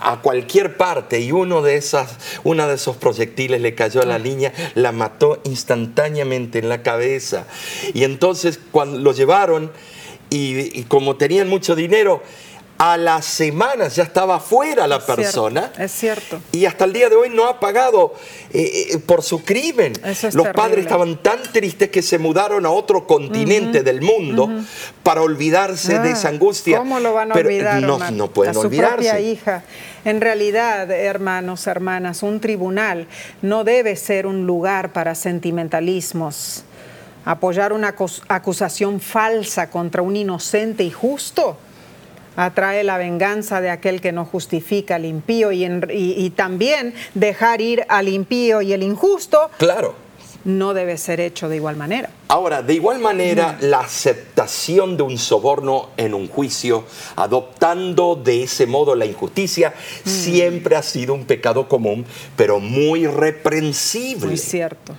a 0.00 0.22
cualquier 0.22 0.78
parte 0.78 1.20
y 1.20 1.30
uno 1.30 1.60
de 1.60 1.76
esas, 1.76 2.16
una 2.42 2.66
de 2.66 2.76
esos 2.76 2.96
proyectiles 2.96 3.60
le 3.60 3.74
cayó 3.74 4.00
a 4.00 4.06
la 4.06 4.18
niña, 4.18 4.50
la 4.74 4.92
mató 4.92 5.42
instantáneamente 5.44 6.58
en 6.58 6.70
la 6.70 6.82
cabeza. 6.82 7.44
Y 7.92 8.04
entonces 8.04 8.58
cuando 8.72 8.98
lo 8.98 9.12
llevaron, 9.12 9.70
y, 10.30 10.84
como 10.84 11.16
tenían 11.16 11.48
mucho 11.48 11.76
dinero, 11.76 12.22
a 12.84 12.98
las 12.98 13.24
semanas 13.24 13.96
ya 13.96 14.02
estaba 14.02 14.38
fuera 14.38 14.86
la 14.86 15.00
persona. 15.00 15.72
es 15.78 15.90
cierto. 15.90 16.42
Y 16.52 16.66
hasta 16.66 16.84
el 16.84 16.92
día 16.92 17.08
de 17.08 17.16
hoy 17.16 17.30
no 17.30 17.48
ha 17.48 17.58
pagado 17.58 18.12
eh, 18.52 18.88
eh, 18.90 18.98
por 18.98 19.22
su 19.22 19.42
crimen. 19.42 19.94
Los 20.34 20.48
padres 20.48 20.80
estaban 20.80 21.16
tan 21.22 21.42
tristes 21.50 21.88
que 21.88 22.02
se 22.02 22.18
mudaron 22.18 22.66
a 22.66 22.70
otro 22.70 23.06
continente 23.06 23.82
del 23.82 24.02
mundo 24.02 24.50
para 25.02 25.22
olvidarse 25.22 25.98
de 25.98 26.10
esa 26.10 26.28
ah, 26.28 26.32
angustia. 26.32 26.76
¿Cómo 26.76 27.00
lo 27.00 27.14
van 27.14 27.32
a 27.32 27.34
olvidar? 27.36 27.80
No, 27.80 27.98
no 28.10 28.28
pueden 28.28 28.50
a 28.50 28.54
su 28.54 28.68
Propia 28.68 29.18
hija. 29.18 29.64
En 30.04 30.20
realidad, 30.20 30.90
hermanos, 30.90 31.66
hermanas, 31.66 32.22
un 32.22 32.38
tribunal 32.38 33.06
no 33.40 33.64
debe 33.64 33.96
ser 33.96 34.26
un 34.26 34.46
lugar 34.46 34.92
para 34.92 35.14
sentimentalismos 35.14 36.64
apoyar 37.24 37.72
una 37.72 37.94
acusación 38.28 39.00
falsa 39.00 39.70
contra 39.70 40.02
un 40.02 40.14
inocente 40.14 40.84
y 40.84 40.90
justo 40.90 41.56
atrae 42.36 42.84
la 42.84 42.98
venganza 42.98 43.60
de 43.60 43.70
aquel 43.70 44.00
que 44.00 44.12
no 44.12 44.24
justifica 44.24 44.96
al 44.96 45.04
impío 45.04 45.52
y, 45.52 46.32
también 46.36 46.94
dejar 47.14 47.60
ir 47.60 47.84
al 47.88 48.08
impío 48.08 48.62
y 48.62 48.72
el 48.72 48.82
injusto. 48.82 49.50
Claro. 49.58 49.94
No 50.44 50.74
debe 50.74 50.98
ser 50.98 51.20
hecho 51.20 51.48
de 51.48 51.56
igual 51.56 51.76
manera. 51.76 52.10
Ahora, 52.28 52.60
de 52.62 52.74
igual 52.74 52.98
manera, 52.98 53.56
la 53.60 53.80
aceptación 53.80 54.98
de 54.98 55.02
un 55.02 55.16
soborno 55.16 55.88
en 55.96 56.12
un 56.12 56.28
juicio, 56.28 56.84
adoptando 57.16 58.14
de 58.14 58.42
ese 58.42 58.66
modo 58.66 58.94
la 58.94 59.06
injusticia, 59.06 59.70
mm. 59.70 60.08
siempre 60.08 60.76
ha 60.76 60.82
sido 60.82 61.14
un 61.14 61.24
pecado 61.24 61.66
común, 61.66 62.04
pero 62.36 62.60
muy 62.60 63.06
reprensible. 63.06 64.26
Muy 64.26 64.36
cierto. 64.36 64.94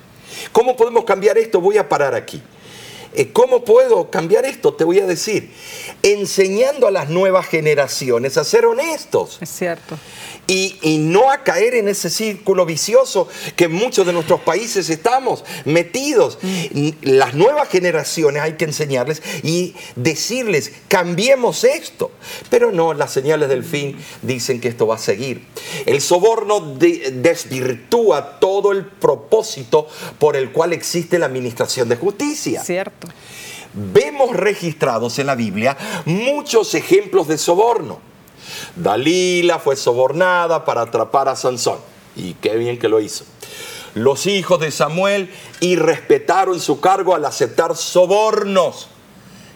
¿Cómo 0.51 0.75
podemos 0.75 1.03
cambiar 1.03 1.37
esto? 1.37 1.61
Voy 1.61 1.77
a 1.77 1.87
parar 1.87 2.15
aquí. 2.15 2.41
Eh, 3.15 3.31
¿Cómo 3.31 3.63
puedo 3.63 4.09
cambiar 4.09 4.45
esto? 4.45 4.73
Te 4.73 4.83
voy 4.83 4.99
a 4.99 5.05
decir, 5.05 5.51
enseñando 6.03 6.87
a 6.87 6.91
las 6.91 7.09
nuevas 7.09 7.47
generaciones 7.47 8.37
a 8.37 8.43
ser 8.43 8.65
honestos. 8.65 9.37
Es 9.41 9.49
cierto 9.49 9.97
y, 10.47 10.97
no 10.99 11.31
a 11.31 11.43
caer 11.43 11.75
en 11.75 11.87
ese 11.87 12.09
círculo 12.09 12.65
vicioso 12.65 13.27
que 13.55 13.67
muchos 13.67 14.05
de 14.05 14.13
nuestros 14.13 14.41
países 14.41 14.89
estamos 14.89 15.43
metidos. 15.65 16.37
Mm. 16.41 16.89
Las 17.01 17.33
nuevas 17.33 17.69
generaciones 17.69 18.41
hay 18.41 18.53
que 18.53 18.65
enseñarles 18.65 19.21
y 19.43 19.75
decirles, 19.95 20.71
cambiemos 20.87 21.63
esto. 21.63 22.11
Pero 22.49 22.71
no, 22.71 22.93
las 22.93 23.11
señales 23.11 23.49
del 23.49 23.63
fin 23.63 23.97
dicen 24.21 24.61
que 24.61 24.67
esto 24.67 24.87
va 24.87 24.95
a 24.95 24.99
seguir. 24.99 25.45
El 25.85 26.01
soborno 26.01 26.59
desvirtúa 26.59 28.39
todo 28.39 28.71
el 28.71 28.85
propósito 28.85 29.87
por 30.19 30.35
el 30.35 30.51
cual 30.51 30.73
existe 30.73 31.19
la 31.19 31.25
administración 31.25 31.89
de 31.89 31.95
justicia. 31.95 32.63
Cierto. 32.63 33.04
Vemos 33.73 34.35
registrados 34.35 35.19
en 35.19 35.27
la 35.27 35.35
Biblia 35.35 35.77
muchos 36.05 36.73
ejemplos 36.75 37.27
de 37.27 37.37
soborno 37.37 37.99
Dalila 38.75 39.59
fue 39.59 39.75
sobornada 39.75 40.65
para 40.65 40.81
atrapar 40.81 41.29
a 41.29 41.35
Sansón. 41.35 41.79
Y 42.15 42.33
qué 42.35 42.55
bien 42.55 42.79
que 42.79 42.89
lo 42.89 42.99
hizo. 42.99 43.25
Los 43.93 44.25
hijos 44.25 44.59
de 44.59 44.71
Samuel 44.71 45.31
irrespetaron 45.61 46.59
su 46.59 46.79
cargo 46.79 47.15
al 47.15 47.25
aceptar 47.25 47.75
sobornos. 47.75 48.89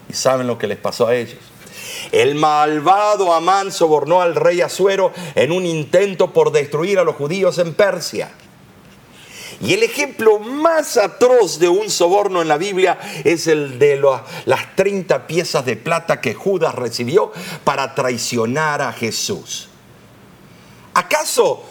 ¿Y 0.09 0.13
saben 0.13 0.47
lo 0.47 0.57
que 0.57 0.67
les 0.67 0.77
pasó 0.77 1.07
a 1.07 1.15
ellos? 1.15 1.39
El 2.11 2.35
malvado 2.35 3.33
Amán 3.33 3.71
sobornó 3.71 4.21
al 4.21 4.35
rey 4.35 4.61
Asuero 4.61 5.11
en 5.35 5.51
un 5.51 5.65
intento 5.65 6.31
por 6.31 6.51
destruir 6.51 6.99
a 6.99 7.03
los 7.03 7.15
judíos 7.15 7.57
en 7.57 7.73
Persia. 7.73 8.31
Y 9.62 9.74
el 9.74 9.84
ejemplo 9.84 10.39
más 10.39 10.95
atroz 10.95 11.60
de 11.60 11.68
un 11.68 11.89
soborno 11.89 12.41
en 12.41 12.47
la 12.47 12.57
Biblia 12.57 12.97
es 13.26 13.47
el 13.47 13.78
de 13.78 14.01
las 14.45 14.76
30 14.76 15.28
piezas 15.28 15.66
de 15.66 15.76
plata 15.76 16.22
que 16.22 16.34
Judas 16.34 16.76
recibió 16.76 17.32
para 17.66 17.93
traicionar 17.93 18.82
a 18.82 18.93
Jesús. 18.93 19.68
¿Acaso 20.93 21.64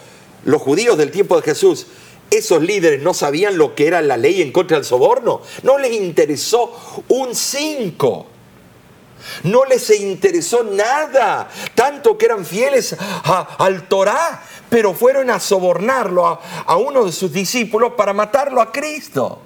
los 0.45 0.61
judíos 0.61 0.97
del 0.97 1.09
tiempo 1.11 1.35
de 1.35 1.41
Jesús, 1.41 1.87
esos 2.29 2.61
líderes 2.61 3.01
no 3.01 3.15
sabían 3.15 3.57
lo 3.57 3.73
que 3.73 3.87
era 3.87 4.03
la 4.03 4.17
ley 4.17 4.43
en 4.43 4.51
contra 4.51 4.77
del 4.77 4.85
soborno? 4.85 5.41
No 5.63 5.79
les 5.79 5.93
interesó 5.93 7.03
un 7.07 7.33
5. 7.33 8.27
No 9.43 9.65
les 9.65 9.89
interesó 9.89 10.63
nada, 10.63 11.49
tanto 11.75 12.17
que 12.17 12.25
eran 12.25 12.45
fieles 12.45 12.95
al 13.57 13.87
Torá, 13.87 14.41
pero 14.69 14.93
fueron 14.93 15.29
a 15.29 15.39
sobornarlo 15.39 16.27
a, 16.27 16.41
a 16.65 16.77
uno 16.77 17.05
de 17.05 17.11
sus 17.11 17.31
discípulos 17.31 17.93
para 17.97 18.13
matarlo 18.13 18.61
a 18.61 18.71
Cristo. 18.71 19.41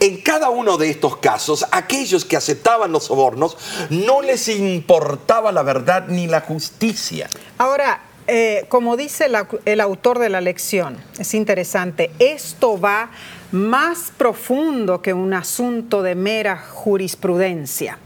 En 0.00 0.20
cada 0.22 0.50
uno 0.50 0.76
de 0.76 0.90
estos 0.90 1.18
casos, 1.18 1.64
aquellos 1.70 2.24
que 2.24 2.36
aceptaban 2.36 2.90
los 2.90 3.04
sobornos 3.04 3.56
no 3.90 4.20
les 4.20 4.48
importaba 4.48 5.52
la 5.52 5.62
verdad 5.62 6.06
ni 6.08 6.26
la 6.26 6.40
justicia. 6.40 7.28
Ahora, 7.58 8.02
eh, 8.26 8.66
como 8.68 8.96
dice 8.96 9.28
el 9.64 9.80
autor 9.80 10.18
de 10.18 10.28
la 10.28 10.40
lección, 10.40 10.96
es 11.18 11.34
interesante, 11.34 12.10
esto 12.18 12.80
va 12.80 13.10
más 13.50 14.12
profundo 14.16 15.02
que 15.02 15.12
un 15.12 15.34
asunto 15.34 16.02
de 16.02 16.14
mera 16.14 16.56
jurisprudencia. 16.56 17.98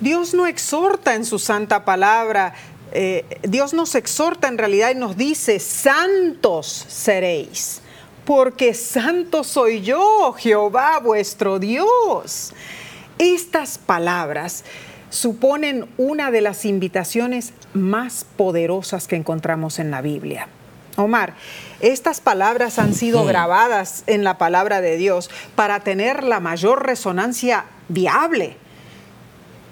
Dios 0.00 0.34
no 0.34 0.46
exhorta 0.46 1.14
en 1.14 1.24
su 1.24 1.38
santa 1.38 1.84
palabra, 1.84 2.54
eh, 2.92 3.24
Dios 3.42 3.72
nos 3.74 3.94
exhorta 3.94 4.48
en 4.48 4.58
realidad 4.58 4.90
y 4.90 4.94
nos 4.94 5.16
dice, 5.16 5.60
santos 5.60 6.86
seréis, 6.88 7.82
porque 8.24 8.74
santo 8.74 9.44
soy 9.44 9.82
yo, 9.82 10.32
Jehová 10.32 10.98
vuestro 11.00 11.58
Dios. 11.58 12.52
Estas 13.18 13.78
palabras 13.78 14.64
suponen 15.10 15.88
una 15.98 16.30
de 16.30 16.40
las 16.40 16.64
invitaciones 16.64 17.52
más 17.74 18.24
poderosas 18.36 19.06
que 19.06 19.16
encontramos 19.16 19.78
en 19.78 19.90
la 19.90 20.00
Biblia. 20.00 20.48
Omar, 20.96 21.34
estas 21.80 22.20
palabras 22.20 22.78
han 22.78 22.94
sido 22.94 23.24
grabadas 23.24 24.04
en 24.06 24.24
la 24.24 24.38
palabra 24.38 24.80
de 24.80 24.96
Dios 24.96 25.30
para 25.54 25.80
tener 25.80 26.24
la 26.24 26.40
mayor 26.40 26.86
resonancia 26.86 27.66
viable. 27.88 28.56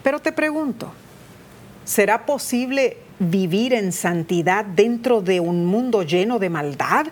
Pero 0.08 0.20
te 0.20 0.32
pregunto, 0.32 0.90
¿será 1.84 2.24
posible 2.24 2.96
vivir 3.18 3.74
en 3.74 3.92
santidad 3.92 4.64
dentro 4.64 5.20
de 5.20 5.38
un 5.38 5.66
mundo 5.66 6.02
lleno 6.02 6.38
de 6.38 6.48
maldad? 6.48 7.08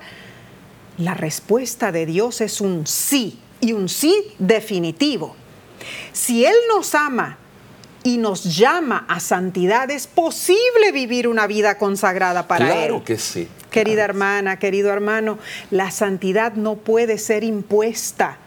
La 0.96 1.12
respuesta 1.12 1.92
de 1.92 2.06
Dios 2.06 2.40
es 2.40 2.62
un 2.62 2.86
sí 2.86 3.38
y 3.60 3.74
un 3.74 3.90
sí 3.90 4.32
definitivo. 4.38 5.36
Si 6.14 6.46
Él 6.46 6.54
nos 6.74 6.94
ama 6.94 7.36
y 8.02 8.16
nos 8.16 8.56
llama 8.56 9.04
a 9.10 9.20
santidad, 9.20 9.90
es 9.90 10.06
posible 10.06 10.90
vivir 10.90 11.28
una 11.28 11.46
vida 11.46 11.76
consagrada 11.76 12.48
para 12.48 12.64
claro 12.64 12.96
Él. 12.96 13.02
que 13.02 13.18
sí. 13.18 13.46
Querida 13.70 13.96
Claro. 13.96 14.12
hermana, 14.12 14.58
querido 14.58 14.90
hermano, 14.90 15.38
la 15.70 15.90
santidad 15.90 16.54
no 16.54 16.76
puede 16.76 17.18
ser 17.18 17.44
impuesta. 17.44 18.38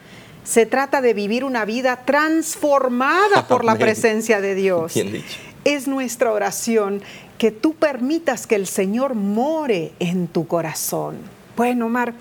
Se 0.43 0.65
trata 0.65 1.01
de 1.01 1.13
vivir 1.13 1.43
una 1.43 1.65
vida 1.65 2.03
transformada 2.05 3.47
por 3.47 3.63
la 3.63 3.75
presencia 3.75 4.41
de 4.41 4.55
Dios. 4.55 4.93
Bien 4.93 5.11
dicho. 5.11 5.37
Es 5.63 5.87
nuestra 5.87 6.31
oración 6.31 7.01
que 7.37 7.51
tú 7.51 7.73
permitas 7.73 8.47
que 8.47 8.55
el 8.55 8.67
Señor 8.67 9.15
more 9.15 9.91
en 9.99 10.27
tu 10.27 10.47
corazón. 10.47 11.17
Bueno, 11.55 11.87
Omar, 11.87 12.13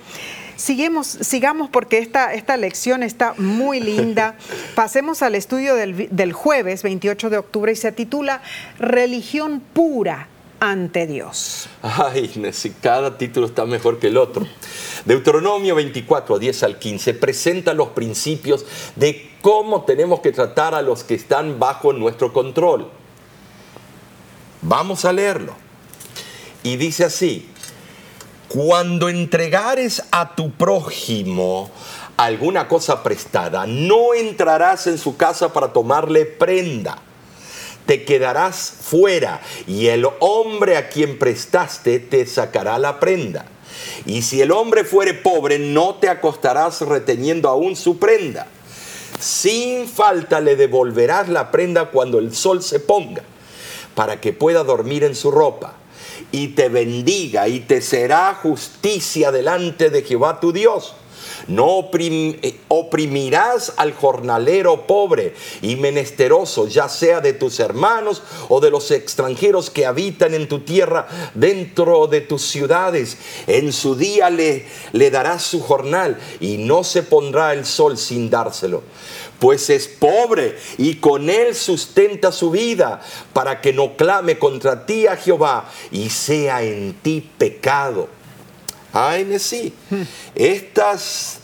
sigamos, 0.57 1.07
sigamos 1.07 1.71
porque 1.71 1.99
esta, 1.99 2.35
esta 2.35 2.57
lección 2.57 3.03
está 3.03 3.35
muy 3.39 3.81
linda. 3.81 4.35
Pasemos 4.75 5.23
al 5.23 5.35
estudio 5.35 5.75
del, 5.75 6.09
del 6.11 6.33
jueves 6.33 6.83
28 6.83 7.31
de 7.31 7.39
octubre 7.39 7.73
y 7.73 7.77
se 7.77 7.93
titula 7.93 8.43
Religión 8.79 9.63
pura 9.73 10.29
ante 10.61 11.07
Dios. 11.07 11.69
Ay, 11.83 12.31
Nessie, 12.37 12.75
cada 12.81 13.17
título 13.17 13.47
está 13.47 13.65
mejor 13.65 13.99
que 13.99 14.09
el 14.09 14.17
otro. 14.17 14.47
Deuteronomio 15.05 15.75
24, 15.75 16.39
10 16.39 16.63
al 16.65 16.79
15, 16.79 17.15
presenta 17.15 17.75
los 17.75 17.89
principios 17.89 18.65
de 18.97 19.31
cómo 19.41 19.85
tenemos 19.85 20.21
que 20.21 20.33
tratar 20.33 20.75
a 20.75 20.83
los 20.83 21.05
que 21.05 21.15
están 21.15 21.59
bajo 21.59 21.93
nuestro 21.93 22.33
control. 22.33 22.91
Vamos 24.63 25.05
a 25.05 25.13
leerlo. 25.13 25.55
Y 26.63 26.77
dice 26.77 27.05
así, 27.05 27.49
cuando 28.49 29.09
entregares 29.09 30.03
a 30.11 30.35
tu 30.35 30.51
prójimo 30.51 31.71
alguna 32.17 32.67
cosa 32.67 33.03
prestada, 33.03 33.67
no 33.67 34.15
entrarás 34.15 34.87
en 34.89 34.99
su 34.99 35.17
casa 35.17 35.53
para 35.53 35.73
tomarle 35.73 36.27
prenda 36.27 37.03
te 37.89 38.05
quedarás 38.05 38.71
fuera 38.83 39.41
y 39.67 39.87
el 39.87 40.07
hombre 40.21 40.77
a 40.77 40.91
quien 40.91 41.19
prestaste 41.19 41.99
te 42.01 42.27
sacará 42.27 42.79
la 42.79 43.01
prenda. 43.01 43.47
Y 44.05 44.21
si 44.21 44.43
el 44.43 44.53
hombre 44.53 44.85
fuere 44.85 45.15
pobre, 45.15 45.59
no 45.59 45.95
te 45.95 46.11
acostarás 46.11 46.83
reteniendo 46.83 47.49
aún 47.49 47.77
su 47.77 47.99
prenda. 47.99 48.47
Sin 49.19 49.89
falta 49.89 50.43
le 50.43 50.55
devolverás 50.55 51.31
la 51.31 51.51
prenda 51.51 51.87
cuando 51.87 52.19
el 52.19 52.35
sol 52.35 52.63
se 52.63 52.79
ponga, 52.79 53.23
para 53.95 54.21
que 54.21 54.35
pueda 54.35 54.65
dormir 54.65 55.03
en 55.03 55.15
su 55.15 55.31
ropa. 55.31 55.73
Y 56.31 56.49
te 56.49 56.69
bendiga 56.69 57.49
y 57.49 57.61
te 57.61 57.81
será 57.81 58.35
justicia 58.35 59.33
delante 59.33 59.89
de 59.89 60.03
Jehová 60.03 60.41
tu 60.41 60.53
Dios. 60.53 60.93
No 61.49 61.91
eh, 61.93 62.57
oprimirás 62.69 63.73
al 63.77 63.95
jornalero 63.95 64.87
pobre 64.87 65.35
y 65.63 65.77
menesteroso, 65.77 66.69
ya 66.69 66.89
sea 66.89 67.21
de 67.21 67.33
tus 67.33 67.59
hermanos 67.59 68.23
o 68.49 68.61
de 68.61 68.71
los 68.71 68.91
extranjeros 68.91 69.71
que 69.71 69.87
habitan 69.87 70.35
en 70.35 70.47
tu 70.47 70.61
tierra 70.61 71.09
dentro 71.35 72.07
de 72.07 72.21
tus 72.21 72.43
ciudades. 72.43 73.17
En 73.47 73.73
su 73.73 73.97
día 73.97 74.31
le 74.31 75.11
darás 75.11 75.43
su 75.43 75.61
jornal 75.61 76.19
y 76.41 76.59
no 76.59 76.85
se 76.85 77.03
pondrá 77.03 77.55
el 77.55 77.65
sol 77.65 77.97
sin 77.97 78.29
dárselo. 78.29 78.83
Pues 79.39 79.71
es 79.71 79.87
pobre 79.87 80.59
y 80.79 80.97
con 80.97 81.31
él 81.31 81.55
sustenta 81.55 82.33
su 82.33 82.51
vida 82.51 83.01
para 83.33 83.61
que 83.61 83.73
no 83.73 83.97
clame 83.97 84.39
contra 84.39 84.85
ti 84.85 85.07
a 85.07 85.17
Jehová 85.17 85.71
y 85.93 86.11
sea 86.11 86.63
en 86.63 86.95
ti 86.95 87.31
pecado. 87.39 88.18
Ay, 88.93 89.39
sí. 89.39 89.73
Estas 90.35 91.39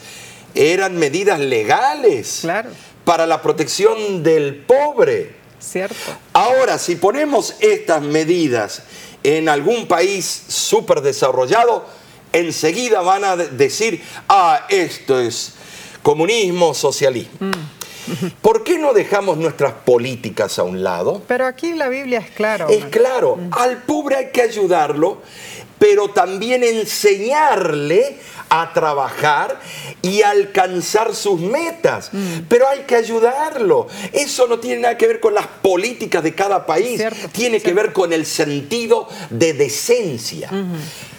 eran 0.54 0.96
medidas 0.96 1.38
legales 1.40 2.38
Claro. 2.42 2.70
para 3.04 3.26
la 3.26 3.42
protección 3.42 4.22
del 4.22 4.56
pobre. 4.56 5.36
¿Cierto? 5.58 5.94
Ahora, 6.32 6.78
si 6.78 6.96
ponemos 6.96 7.54
estas 7.60 8.02
medidas 8.02 8.82
en 9.22 9.48
algún 9.48 9.86
país 9.88 10.42
súper 10.48 11.00
desarrollado, 11.00 11.86
enseguida 12.32 13.00
van 13.00 13.24
a 13.24 13.36
de- 13.36 13.48
decir, 13.48 14.02
ah, 14.28 14.66
esto 14.68 15.18
es 15.20 15.54
comunismo, 16.02 16.74
socialismo. 16.74 17.50
¿Por 18.42 18.62
qué 18.64 18.78
no 18.78 18.92
dejamos 18.92 19.38
nuestras 19.38 19.72
políticas 19.72 20.58
a 20.58 20.62
un 20.62 20.84
lado? 20.84 21.22
Pero 21.26 21.46
aquí 21.46 21.72
la 21.72 21.88
Biblia 21.88 22.18
es 22.18 22.30
clara. 22.32 22.66
Es 22.68 22.84
claro, 22.86 23.38
al 23.52 23.78
pobre 23.84 24.16
hay 24.16 24.26
que 24.30 24.42
ayudarlo, 24.42 25.22
pero 25.78 26.08
también 26.10 26.62
enseñarle 26.64 28.18
a 28.48 28.72
trabajar 28.72 29.58
y 30.02 30.22
alcanzar 30.22 31.14
sus 31.14 31.40
metas. 31.40 32.10
Pero 32.48 32.68
hay 32.68 32.80
que 32.80 32.96
ayudarlo. 32.96 33.88
Eso 34.12 34.46
no 34.46 34.58
tiene 34.58 34.82
nada 34.82 34.96
que 34.96 35.06
ver 35.06 35.20
con 35.20 35.34
las 35.34 35.46
políticas 35.46 36.22
de 36.22 36.34
cada 36.34 36.66
país, 36.66 36.98
Cierto, 36.98 37.28
tiene 37.30 37.60
que 37.60 37.72
ver 37.72 37.92
con 37.92 38.12
el 38.12 38.26
sentido 38.26 39.08
de 39.30 39.54
decencia. 39.54 40.50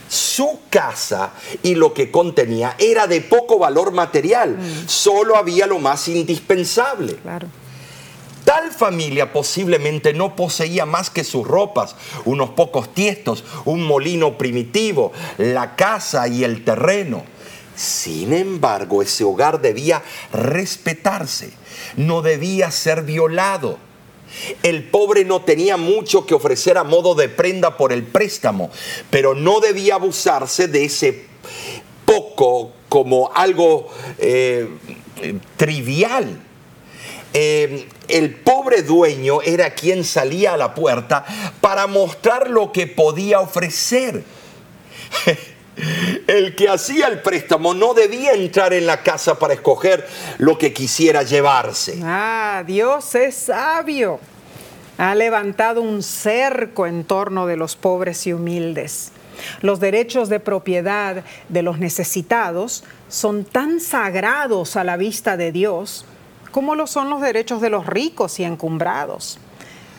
Su 0.07 0.59
casa 0.69 1.31
y 1.63 1.75
lo 1.75 1.93
que 1.93 2.11
contenía 2.11 2.75
era 2.77 3.07
de 3.07 3.21
poco 3.21 3.57
valor 3.57 3.91
material, 3.91 4.57
solo 4.85 5.35
había 5.35 5.65
lo 5.67 5.79
más 5.79 6.07
indispensable. 6.07 7.15
Claro. 7.15 7.47
Tal 8.45 8.71
familia 8.71 9.33
posiblemente 9.33 10.13
no 10.13 10.35
poseía 10.35 10.85
más 10.85 11.09
que 11.09 11.23
sus 11.23 11.47
ropas, 11.47 11.95
unos 12.25 12.51
pocos 12.51 12.93
tiestos, 12.93 13.43
un 13.65 13.83
molino 13.83 14.37
primitivo, 14.37 15.11
la 15.39 15.75
casa 15.75 16.27
y 16.27 16.43
el 16.43 16.63
terreno. 16.63 17.23
Sin 17.75 18.33
embargo, 18.33 19.01
ese 19.01 19.23
hogar 19.23 19.61
debía 19.61 20.03
respetarse, 20.31 21.51
no 21.97 22.21
debía 22.21 22.69
ser 22.69 23.01
violado. 23.01 23.79
El 24.61 24.83
pobre 24.89 25.25
no 25.25 25.41
tenía 25.41 25.75
mucho 25.75 26.27
que 26.27 26.35
ofrecer 26.35 26.77
a 26.77 26.83
modo 26.83 27.15
de 27.15 27.29
prenda 27.29 27.77
por 27.77 27.91
el 27.91 28.03
préstamo, 28.03 28.69
pero 29.09 29.33
no 29.33 29.59
debía 29.59 29.95
abusarse 29.95 30.67
de 30.67 30.85
ese 30.85 31.25
poco 32.05 32.73
como 32.89 33.31
algo 33.33 33.89
eh, 34.19 34.69
trivial. 35.57 36.44
Eh, 37.37 37.89
el 38.07 38.33
pobre 38.33 38.81
dueño 38.81 39.41
era 39.41 39.71
quien 39.71 40.05
salía 40.05 40.53
a 40.53 40.57
la 40.57 40.73
puerta 40.73 41.25
para 41.59 41.85
mostrar 41.85 42.49
lo 42.49 42.71
que 42.71 42.87
podía 42.87 43.41
ofrecer. 43.41 44.23
El 46.27 46.55
que 46.55 46.69
hacía 46.69 47.07
el 47.07 47.21
préstamo 47.21 47.73
no 47.73 47.93
debía 47.93 48.31
entrar 48.31 48.73
en 48.73 48.87
la 48.87 49.03
casa 49.03 49.37
para 49.37 49.55
escoger 49.55 50.07
lo 50.37 50.57
que 50.57 50.71
quisiera 50.71 51.23
llevarse. 51.23 51.99
Ah, 52.01 52.63
Dios 52.65 53.13
es 53.13 53.35
sabio. 53.35 54.21
Ha 54.97 55.13
levantado 55.15 55.81
un 55.81 56.01
cerco 56.01 56.87
en 56.87 57.03
torno 57.03 57.45
de 57.45 57.57
los 57.57 57.75
pobres 57.75 58.25
y 58.25 58.31
humildes. 58.31 59.11
Los 59.59 59.81
derechos 59.81 60.29
de 60.29 60.39
propiedad 60.39 61.25
de 61.49 61.61
los 61.61 61.77
necesitados 61.77 62.85
son 63.09 63.43
tan 63.43 63.81
sagrados 63.81 64.77
a 64.77 64.85
la 64.85 64.95
vista 64.95 65.35
de 65.35 65.51
Dios 65.51 66.05
como 66.55 66.75
lo 66.75 66.87
son 66.87 67.09
los 67.09 67.19
derechos 67.19 67.59
de 67.59 67.69
los 67.69 67.85
ricos 67.85 68.39
y 68.39 68.45
encumbrados. 68.45 69.39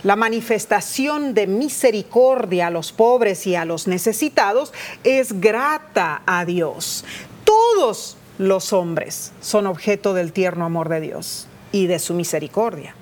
La 0.05 0.17
manifestación 0.17 1.35
de 1.35 1.47
misericordia 1.47 2.69
a 2.69 2.71
los 2.71 2.93
pobres 2.93 3.47
y 3.47 3.55
a 3.55 3.67
los 3.67 3.87
necesitados 3.87 4.73
es 5.05 5.39
grata 5.39 6.23
a 6.25 6.47
Dios. 6.47 7.05
Todos 7.45 8.17
los 8.39 8.73
hombres 8.73 9.33
son 9.43 9.67
objeto 9.67 10.15
del 10.15 10.33
tierno 10.33 10.65
amor 10.65 10.89
de 10.89 11.03
Dios 11.03 11.47
y 11.73 11.89
de 11.89 11.99
su 11.99 12.15
misericordia. 12.15 12.95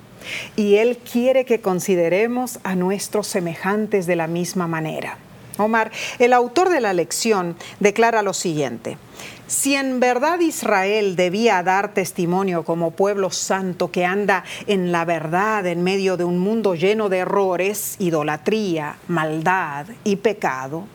Y 0.57 0.75
Él 0.79 0.99
quiere 0.99 1.45
que 1.45 1.61
consideremos 1.61 2.59
a 2.65 2.75
nuestros 2.75 3.29
semejantes 3.29 4.07
de 4.07 4.17
la 4.17 4.27
misma 4.27 4.67
manera. 4.67 5.19
Omar, 5.59 5.93
el 6.19 6.33
autor 6.33 6.71
de 6.71 6.81
la 6.81 6.93
lección 6.93 7.55
declara 7.79 8.23
lo 8.23 8.35
siguiente. 8.35 8.99
Si 9.47 9.75
en 9.75 10.01
verdad 10.01 10.41
Israel 10.41 11.17
debía 11.17 11.63
dar 11.63 11.93
testimonio 11.93 12.65
como 12.65 12.93
pueblo 12.93 13.31
santo 13.31 13.91
que 13.91 14.05
anda 14.07 14.43
en 14.67 14.91
la 14.91 15.05
verdad 15.05 15.67
en 15.67 15.83
medio 15.83 16.17
de 16.17 16.25
un 16.25 16.39
mundo 16.39 16.75
lleno 16.75 17.11
de 17.11 17.19
errores, 17.19 17.97
idolatría, 17.99 18.97
maldad 19.07 19.87
y 20.03 20.17
pecado, 20.17 20.87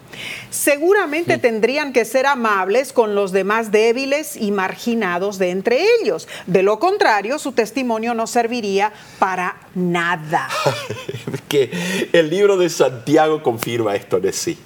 seguramente 0.50 1.38
tendrían 1.38 1.94
que 1.94 2.06
ser 2.06 2.26
amables 2.26 2.92
con 2.92 3.14
los 3.14 3.32
demás 3.32 3.72
débiles 3.72 4.36
y 4.36 4.52
marginados 4.52 5.38
de 5.38 5.52
entre 5.52 5.86
ellos. 6.02 6.28
De 6.48 6.64
lo 6.64 6.80
contrario, 6.80 7.38
su 7.38 7.52
testimonio 7.52 8.16
no 8.16 8.26
serviría 8.26 8.92
para 9.20 9.58
nada. 9.76 10.50
que 11.48 12.10
el 12.14 12.30
libro 12.30 12.58
de 12.58 12.70
Santiago 12.70 13.44
confirma 13.44 13.96
esto 13.96 14.20
de 14.20 14.34
sí. 14.34 14.58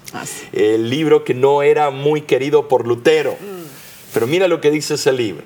El 0.52 0.90
libro 0.90 1.24
que 1.24 1.34
no 1.34 1.64
era 1.64 1.90
muy 1.90 2.22
querido 2.22 2.68
por 2.68 2.88
Lutero. 2.88 3.36
Pero 4.14 4.28
mira 4.28 4.48
lo 4.48 4.62
que 4.62 4.72
dice 4.72 4.96
ese 4.96 5.12
libro. 5.12 5.44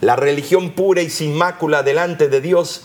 La 0.00 0.16
religión 0.16 0.70
pura 0.70 1.02
y 1.02 1.10
sin 1.10 1.34
mácula 1.34 1.82
delante 1.82 2.28
de 2.28 2.40
Dios 2.40 2.84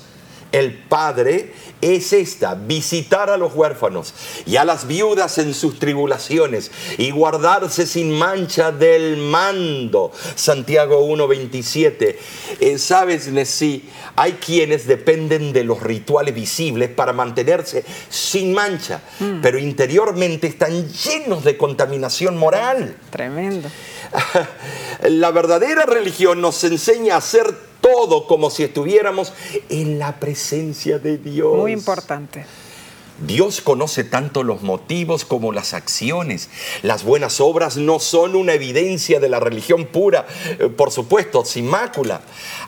el 0.52 0.74
Padre 0.74 1.54
es 1.82 2.14
esta, 2.14 2.56
visitar 2.56 3.30
a 3.30 3.38
los 3.38 3.54
huérfanos 3.54 4.14
y 4.46 4.56
a 4.56 4.66
las 4.66 4.88
viudas 4.88 5.38
en 5.38 5.54
sus 5.54 5.80
tribulaciones 5.80 6.72
y 6.98 7.12
guardarse 7.12 7.86
sin 7.86 8.12
mancha 8.12 8.72
del 8.72 9.18
mando. 9.18 10.12
Santiago 10.36 11.08
1.27. 11.08 12.16
Eh, 12.60 12.78
Sabes, 12.78 13.28
Nesí, 13.28 13.90
hay 14.16 14.34
quienes 14.34 14.88
dependen 14.88 15.54
de 15.54 15.64
los 15.64 15.82
rituales 15.82 16.36
visibles 16.36 16.90
para 16.90 17.14
mantenerse 17.14 17.84
sin 18.10 18.54
mancha, 18.54 19.02
mm. 19.20 19.42
pero 19.42 19.58
interiormente 19.58 20.48
están 20.48 20.88
llenos 20.90 21.44
de 21.44 21.58
contaminación 21.58 22.38
moral. 22.38 22.96
Tremendo. 23.10 23.70
La 25.10 25.32
verdadera 25.32 25.86
religión 25.86 26.42
nos 26.42 26.64
enseña 26.64 27.16
a 27.16 27.18
hacer 27.18 27.72
todo 27.82 28.28
como 28.28 28.50
si 28.50 28.64
estuviéramos 28.64 29.34
en 29.70 30.00
la 30.00 30.20
presencia 30.20 31.00
de 31.00 31.18
Dios. 31.18 31.58
Muy 31.58 31.71
importante. 31.72 32.46
Dios 33.26 33.62
conoce 33.62 34.04
tanto 34.04 34.42
los 34.44 34.64
motivos 34.64 35.26
como 35.26 35.52
las 35.52 35.74
acciones. 35.74 36.50
Las 36.82 37.04
buenas 37.04 37.40
obras 37.40 37.78
no 37.78 38.00
son 38.00 38.36
una 38.36 38.54
evidencia 38.54 39.20
de 39.20 39.30
la 39.30 39.40
religión 39.40 39.86
pura, 39.86 40.26
eh, 40.46 40.70
por 40.70 40.92
supuesto, 40.92 41.46
sin 41.46 41.68
mácula, 41.68 42.22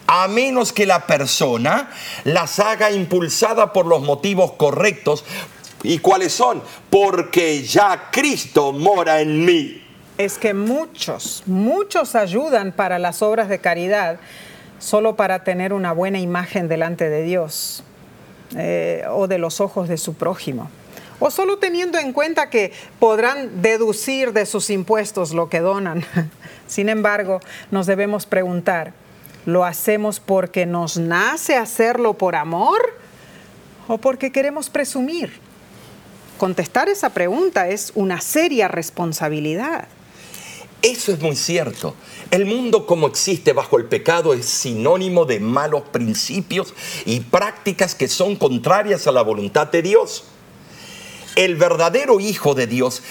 a 0.05 0.27
menos 0.27 0.71
que 0.71 0.85
la 0.85 1.07
persona 1.07 1.89
las 2.23 2.59
haga 2.59 2.91
impulsada 2.91 3.73
por 3.73 3.87
los 3.87 4.03
motivos 4.03 4.53
correctos. 4.53 5.25
¿Y 5.81 5.97
cuáles 5.99 6.33
son? 6.33 6.61
Porque 6.89 7.63
ya 7.63 8.09
Cristo 8.11 8.71
mora 8.71 9.21
en 9.21 9.43
mí. 9.43 9.81
Es 10.19 10.37
que 10.37 10.53
muchos, 10.53 11.41
muchos 11.47 12.13
ayudan 12.13 12.71
para 12.71 12.99
las 12.99 13.23
obras 13.23 13.49
de 13.49 13.57
caridad 13.57 14.19
solo 14.77 15.15
para 15.15 15.43
tener 15.43 15.73
una 15.73 15.93
buena 15.93 16.19
imagen 16.19 16.67
delante 16.67 17.09
de 17.09 17.23
Dios 17.23 17.83
eh, 18.55 19.03
o 19.09 19.27
de 19.27 19.37
los 19.37 19.61
ojos 19.61 19.87
de 19.89 19.97
su 19.97 20.13
prójimo. 20.13 20.69
O 21.19 21.31
solo 21.31 21.57
teniendo 21.57 21.97
en 21.97 22.11
cuenta 22.11 22.49
que 22.49 22.73
podrán 22.99 23.61
deducir 23.61 24.33
de 24.33 24.45
sus 24.45 24.69
impuestos 24.69 25.31
lo 25.31 25.49
que 25.49 25.59
donan. 25.59 26.03
Sin 26.67 26.89
embargo, 26.89 27.39
nos 27.71 27.85
debemos 27.85 28.25
preguntar, 28.25 28.93
¿lo 29.45 29.63
hacemos 29.63 30.19
porque 30.19 30.65
nos 30.65 30.97
nace 30.97 31.55
hacerlo 31.55 32.15
por 32.15 32.35
amor 32.35 32.81
o 33.87 33.97
porque 33.97 34.31
queremos 34.31 34.69
presumir? 34.69 35.31
Contestar 36.37 36.89
esa 36.89 37.09
pregunta 37.09 37.69
es 37.69 37.91
una 37.95 38.19
seria 38.19 38.67
responsabilidad. 38.67 39.87
Eso 40.83 41.13
es 41.13 41.21
muy 41.21 41.37
cierto. 41.37 41.95
El 42.29 42.45
mundo 42.45 42.85
como 42.85 43.07
existe 43.07 43.53
bajo 43.53 43.77
el 43.77 43.85
pecado 43.85 44.33
es 44.33 44.45
sinónimo 44.45 45.23
de 45.23 45.39
malos 45.39 45.83
principios 45.83 46.73
y 47.05 47.21
prácticas 47.21 47.95
que 47.95 48.09
son 48.09 48.35
contrarias 48.35 49.07
a 49.07 49.13
la 49.13 49.21
voluntad 49.21 49.67
de 49.67 49.81
Dios. 49.81 50.25
El 51.37 51.55
verdadero 51.55 52.19
Hijo 52.19 52.53
de 52.53 52.67
Dios 52.67 53.01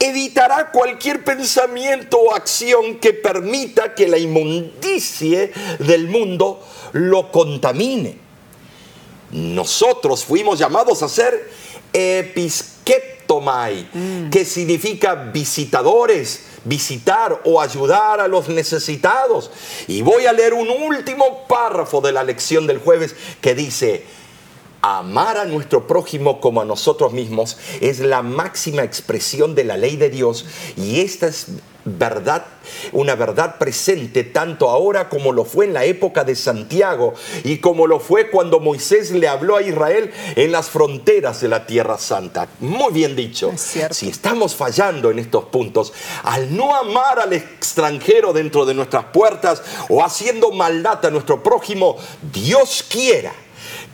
evitará 0.00 0.72
cualquier 0.72 1.22
pensamiento 1.22 2.18
o 2.18 2.34
acción 2.34 2.96
que 2.96 3.12
permita 3.12 3.94
que 3.94 4.08
la 4.08 4.18
inmundicie 4.18 5.52
del 5.78 6.08
mundo 6.08 6.66
lo 6.94 7.30
contamine. 7.30 8.18
Nosotros 9.30 10.24
fuimos 10.24 10.58
llamados 10.58 11.00
a 11.04 11.08
ser 11.08 11.48
episketomai, 11.92 13.88
mm. 13.92 14.30
que 14.30 14.44
significa 14.44 15.14
visitadores, 15.14 16.53
visitar 16.64 17.40
o 17.44 17.60
ayudar 17.60 18.20
a 18.20 18.28
los 18.28 18.48
necesitados. 18.48 19.50
Y 19.86 20.02
voy 20.02 20.26
a 20.26 20.32
leer 20.32 20.54
un 20.54 20.68
último 20.68 21.46
párrafo 21.48 22.00
de 22.00 22.12
la 22.12 22.24
lección 22.24 22.66
del 22.66 22.78
jueves 22.78 23.14
que 23.40 23.54
dice, 23.54 24.04
amar 24.82 25.38
a 25.38 25.46
nuestro 25.46 25.86
prójimo 25.86 26.40
como 26.40 26.60
a 26.60 26.64
nosotros 26.66 27.14
mismos 27.14 27.56
es 27.80 28.00
la 28.00 28.22
máxima 28.22 28.82
expresión 28.82 29.54
de 29.54 29.64
la 29.64 29.78
ley 29.78 29.96
de 29.96 30.10
Dios 30.10 30.44
y 30.76 31.00
esta 31.00 31.26
es 31.26 31.46
verdad, 31.84 32.44
una 32.92 33.14
verdad 33.14 33.58
presente 33.58 34.24
tanto 34.24 34.70
ahora 34.70 35.08
como 35.08 35.32
lo 35.32 35.44
fue 35.44 35.66
en 35.66 35.74
la 35.74 35.84
época 35.84 36.24
de 36.24 36.34
Santiago 36.34 37.14
y 37.44 37.58
como 37.58 37.86
lo 37.86 38.00
fue 38.00 38.30
cuando 38.30 38.60
Moisés 38.60 39.10
le 39.10 39.28
habló 39.28 39.56
a 39.56 39.62
Israel 39.62 40.10
en 40.36 40.52
las 40.52 40.70
fronteras 40.70 41.40
de 41.40 41.48
la 41.48 41.66
Tierra 41.66 41.98
Santa. 41.98 42.48
Muy 42.60 42.92
bien 42.92 43.16
dicho. 43.16 43.52
Si 43.56 44.08
estamos 44.08 44.54
fallando 44.54 45.10
en 45.10 45.18
estos 45.18 45.44
puntos, 45.44 45.92
al 46.22 46.56
no 46.56 46.74
amar 46.74 47.20
al 47.20 47.32
extranjero 47.32 48.32
dentro 48.32 48.64
de 48.64 48.74
nuestras 48.74 49.06
puertas 49.06 49.62
o 49.88 50.02
haciendo 50.02 50.50
maldad 50.52 51.04
a 51.04 51.10
nuestro 51.10 51.42
prójimo, 51.42 51.96
Dios 52.32 52.84
quiera 52.88 53.32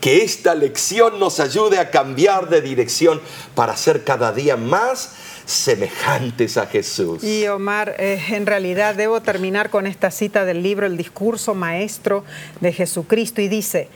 que 0.01 0.23
esta 0.23 0.55
lección 0.55 1.19
nos 1.19 1.41
ayude 1.41 1.79
a 1.79 1.91
cambiar 1.91 2.49
de 2.49 2.63
dirección 2.63 3.21
para 3.55 3.77
ser 3.77 4.05
cada 4.05 4.33
día 4.33 4.57
más 4.57 5.11
semejantes 5.51 6.57
a 6.57 6.67
Jesús. 6.67 7.23
Y 7.23 7.47
Omar, 7.49 7.97
eh, 7.99 8.23
en 8.31 8.47
realidad 8.47 8.95
debo 8.95 9.21
terminar 9.21 9.71
con 9.71 9.87
esta 9.87 10.11
cita 10.11 10.45
del 10.45 10.63
libro 10.63 10.87
El 10.87 10.97
discurso 10.97 11.55
maestro 11.55 12.25
de 12.61 12.73
Jesucristo 12.73 13.41
y 13.41 13.49
dice, 13.49 13.89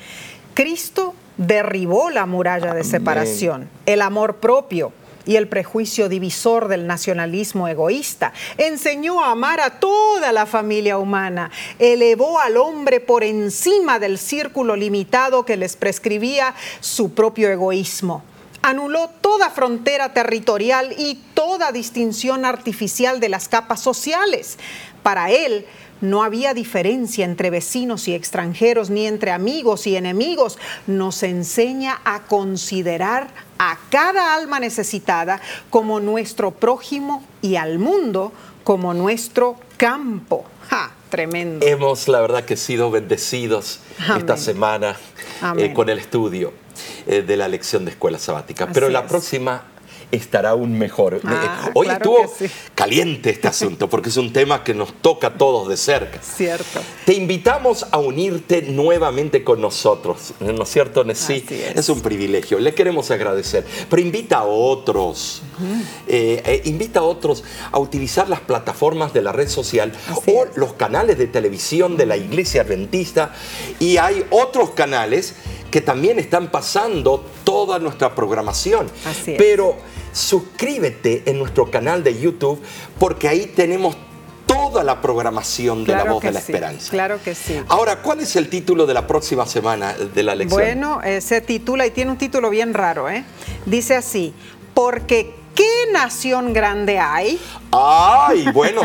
Cristo 0.54 1.14
derribó 1.36 2.10
la 2.10 2.26
muralla 2.26 2.74
de 2.74 2.84
separación, 2.84 3.68
el 3.86 4.02
amor 4.02 4.36
propio 4.36 4.92
y 5.26 5.36
el 5.36 5.48
prejuicio 5.48 6.08
divisor 6.08 6.68
del 6.68 6.86
nacionalismo 6.86 7.66
egoísta. 7.68 8.32
Enseñó 8.58 9.24
a 9.24 9.30
amar 9.30 9.60
a 9.60 9.80
toda 9.80 10.32
la 10.32 10.46
familia 10.46 10.98
humana. 10.98 11.50
Elevó 11.78 12.40
al 12.40 12.56
hombre 12.56 13.00
por 13.00 13.24
encima 13.24 13.98
del 13.98 14.18
círculo 14.18 14.76
limitado 14.76 15.44
que 15.44 15.56
les 15.56 15.76
prescribía 15.76 16.54
su 16.80 17.14
propio 17.14 17.48
egoísmo 17.48 18.22
anuló 18.64 19.10
toda 19.20 19.50
frontera 19.50 20.14
territorial 20.14 20.94
y 20.96 21.16
toda 21.34 21.70
distinción 21.70 22.46
artificial 22.46 23.20
de 23.20 23.28
las 23.28 23.46
capas 23.46 23.80
sociales 23.80 24.58
Para 25.02 25.30
él, 25.30 25.66
no 26.00 26.22
había 26.22 26.54
diferencia 26.54 27.26
entre 27.26 27.50
vecinos 27.50 28.08
y 28.08 28.14
extranjeros, 28.14 28.88
ni 28.88 29.06
entre 29.06 29.32
amigos 29.32 29.86
y 29.86 29.96
enemigos. 29.96 30.58
Nos 30.86 31.22
enseña 31.22 32.00
a 32.04 32.22
considerar 32.22 33.28
a 33.58 33.78
cada 33.90 34.34
alma 34.34 34.60
necesitada 34.60 35.42
como 35.68 36.00
nuestro 36.00 36.50
prójimo 36.50 37.22
y 37.42 37.56
al 37.56 37.78
mundo 37.78 38.32
como 38.64 38.94
nuestro 38.94 39.56
campo. 39.76 40.46
¡Ja! 40.70 40.90
Tremendo. 41.10 41.64
Hemos, 41.64 42.08
la 42.08 42.20
verdad, 42.20 42.44
que 42.44 42.56
sido 42.56 42.90
bendecidos 42.90 43.80
esta 44.16 44.36
semana 44.36 44.96
eh, 45.58 45.72
con 45.72 45.88
el 45.90 45.98
estudio 45.98 46.63
de 47.06 47.36
la 47.36 47.48
lección 47.48 47.84
de 47.84 47.90
escuela 47.92 48.18
sabática. 48.18 48.68
Pero 48.72 48.88
la 48.88 49.06
próxima 49.06 49.64
estará 50.10 50.50
aún 50.50 50.78
mejor. 50.78 51.20
Ah, 51.24 51.70
Hoy 51.74 51.86
claro 51.86 52.18
estuvo 52.18 52.34
sí. 52.38 52.46
caliente 52.74 53.30
este 53.30 53.48
asunto 53.48 53.88
porque 53.88 54.08
es 54.08 54.16
un 54.16 54.32
tema 54.32 54.62
que 54.64 54.74
nos 54.74 54.92
toca 54.94 55.28
a 55.28 55.34
todos 55.34 55.68
de 55.68 55.76
cerca. 55.76 56.20
Cierto. 56.22 56.80
Te 57.04 57.14
invitamos 57.14 57.86
a 57.90 57.98
unirte 57.98 58.62
nuevamente 58.62 59.44
con 59.44 59.60
nosotros, 59.60 60.34
¿no 60.40 60.62
es 60.62 60.68
cierto, 60.68 61.04
Nessie? 61.04 61.42
Así 61.44 61.62
es. 61.74 61.88
un 61.88 62.00
privilegio, 62.00 62.58
le 62.58 62.74
queremos 62.74 63.10
agradecer. 63.10 63.64
Pero 63.88 64.00
invita 64.02 64.38
a 64.38 64.44
otros, 64.44 65.42
eh, 66.06 66.42
eh, 66.44 66.62
invita 66.64 67.00
a 67.00 67.02
otros 67.02 67.44
a 67.72 67.78
utilizar 67.78 68.28
las 68.28 68.40
plataformas 68.40 69.12
de 69.12 69.22
la 69.22 69.32
red 69.32 69.48
social 69.48 69.92
Así 70.08 70.30
o 70.32 70.44
es. 70.44 70.56
los 70.56 70.74
canales 70.74 71.18
de 71.18 71.26
televisión 71.26 71.96
de 71.96 72.06
la 72.06 72.16
Iglesia 72.16 72.62
Adventista. 72.62 73.32
Y 73.78 73.96
hay 73.96 74.24
otros 74.30 74.70
canales 74.70 75.34
que 75.74 75.80
también 75.80 76.20
están 76.20 76.52
pasando 76.52 77.24
toda 77.42 77.80
nuestra 77.80 78.14
programación. 78.14 78.88
Así 79.04 79.32
es. 79.32 79.38
Pero 79.38 79.74
suscríbete 80.12 81.24
en 81.26 81.36
nuestro 81.36 81.68
canal 81.68 82.04
de 82.04 82.16
YouTube 82.16 82.62
porque 82.96 83.26
ahí 83.26 83.46
tenemos 83.46 83.96
toda 84.46 84.84
la 84.84 85.00
programación 85.00 85.84
de 85.84 85.96
la 85.96 86.04
voz 86.04 86.22
de 86.22 86.30
la 86.30 86.40
sí, 86.40 86.52
esperanza. 86.52 86.90
Claro 86.92 87.18
que 87.20 87.34
sí. 87.34 87.60
Ahora, 87.66 88.02
¿cuál 88.02 88.20
es 88.20 88.36
el 88.36 88.48
título 88.48 88.86
de 88.86 88.94
la 88.94 89.08
próxima 89.08 89.46
semana 89.46 89.94
de 89.94 90.22
la 90.22 90.36
lección? 90.36 90.60
Bueno, 90.60 91.00
eh, 91.02 91.20
se 91.20 91.40
titula, 91.40 91.84
y 91.88 91.90
tiene 91.90 92.12
un 92.12 92.18
título 92.18 92.50
bien 92.50 92.72
raro, 92.72 93.10
¿eh? 93.10 93.24
Dice 93.66 93.96
así, 93.96 94.32
porque 94.74 95.34
¿qué 95.56 95.90
nación 95.92 96.52
grande 96.52 97.00
hay? 97.00 97.40
Ay, 97.72 98.46
bueno, 98.52 98.82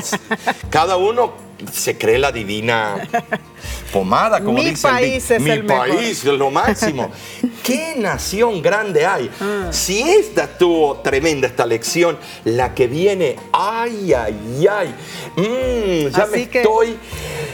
cada 0.72 0.98
uno 0.98 1.34
se 1.72 2.00
cree 2.00 2.18
la 2.18 2.32
divina 2.32 3.08
pomada, 3.92 4.40
como 4.42 4.58
Mi 4.58 4.70
dicen. 4.70 4.92
país 4.92 5.32
es 5.32 5.42
Mi 5.42 5.50
el 5.52 5.64
mejor. 5.64 5.88
país 5.90 6.20
es 6.20 6.24
lo 6.26 6.50
máximo. 6.52 7.12
¿Qué 7.64 7.96
nación 7.98 8.62
grande 8.62 9.06
hay? 9.06 9.30
Ah. 9.42 9.68
Si 9.72 10.02
esta 10.02 10.46
estuvo 10.46 10.98
tremenda, 10.98 11.48
esta 11.48 11.66
lección, 11.66 12.18
la 12.46 12.74
que 12.74 12.88
viene, 12.88 13.36
ay, 13.52 14.14
ay, 14.14 14.68
ay. 14.70 14.96
Mm, 15.36 16.10
ya 16.16 16.24
Así 16.24 16.32
me 16.32 16.50
que 16.50 16.62
estoy 16.62 16.98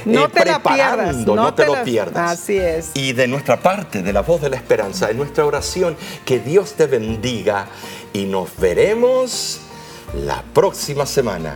no 0.06 0.26
eh, 0.26 0.30
te 0.32 0.46
la 0.46 0.62
pierdas, 0.62 0.62
preparando, 0.62 1.36
no 1.36 1.44
no, 1.44 1.54
te, 1.54 1.64
te 1.64 1.68
lo 1.72 1.84
pierdas. 1.84 2.40
Así 2.40 2.58
es. 2.58 2.92
Y 2.94 3.14
de 3.14 3.28
nuestra 3.28 3.60
parte, 3.60 4.02
de 4.04 4.14
la 4.14 4.22
voz 4.22 4.42
de 4.42 4.50
la 4.50 4.56
esperanza, 4.56 5.10
en 5.10 5.18
nuestra 5.18 5.46
oración, 5.46 5.98
que 6.26 6.40
Dios 6.40 6.74
te 6.74 6.86
bendiga 6.86 7.68
y 8.14 8.26
nos 8.26 8.56
veremos 8.58 9.60
la 10.14 10.44
próxima 10.54 11.06
semana. 11.06 11.56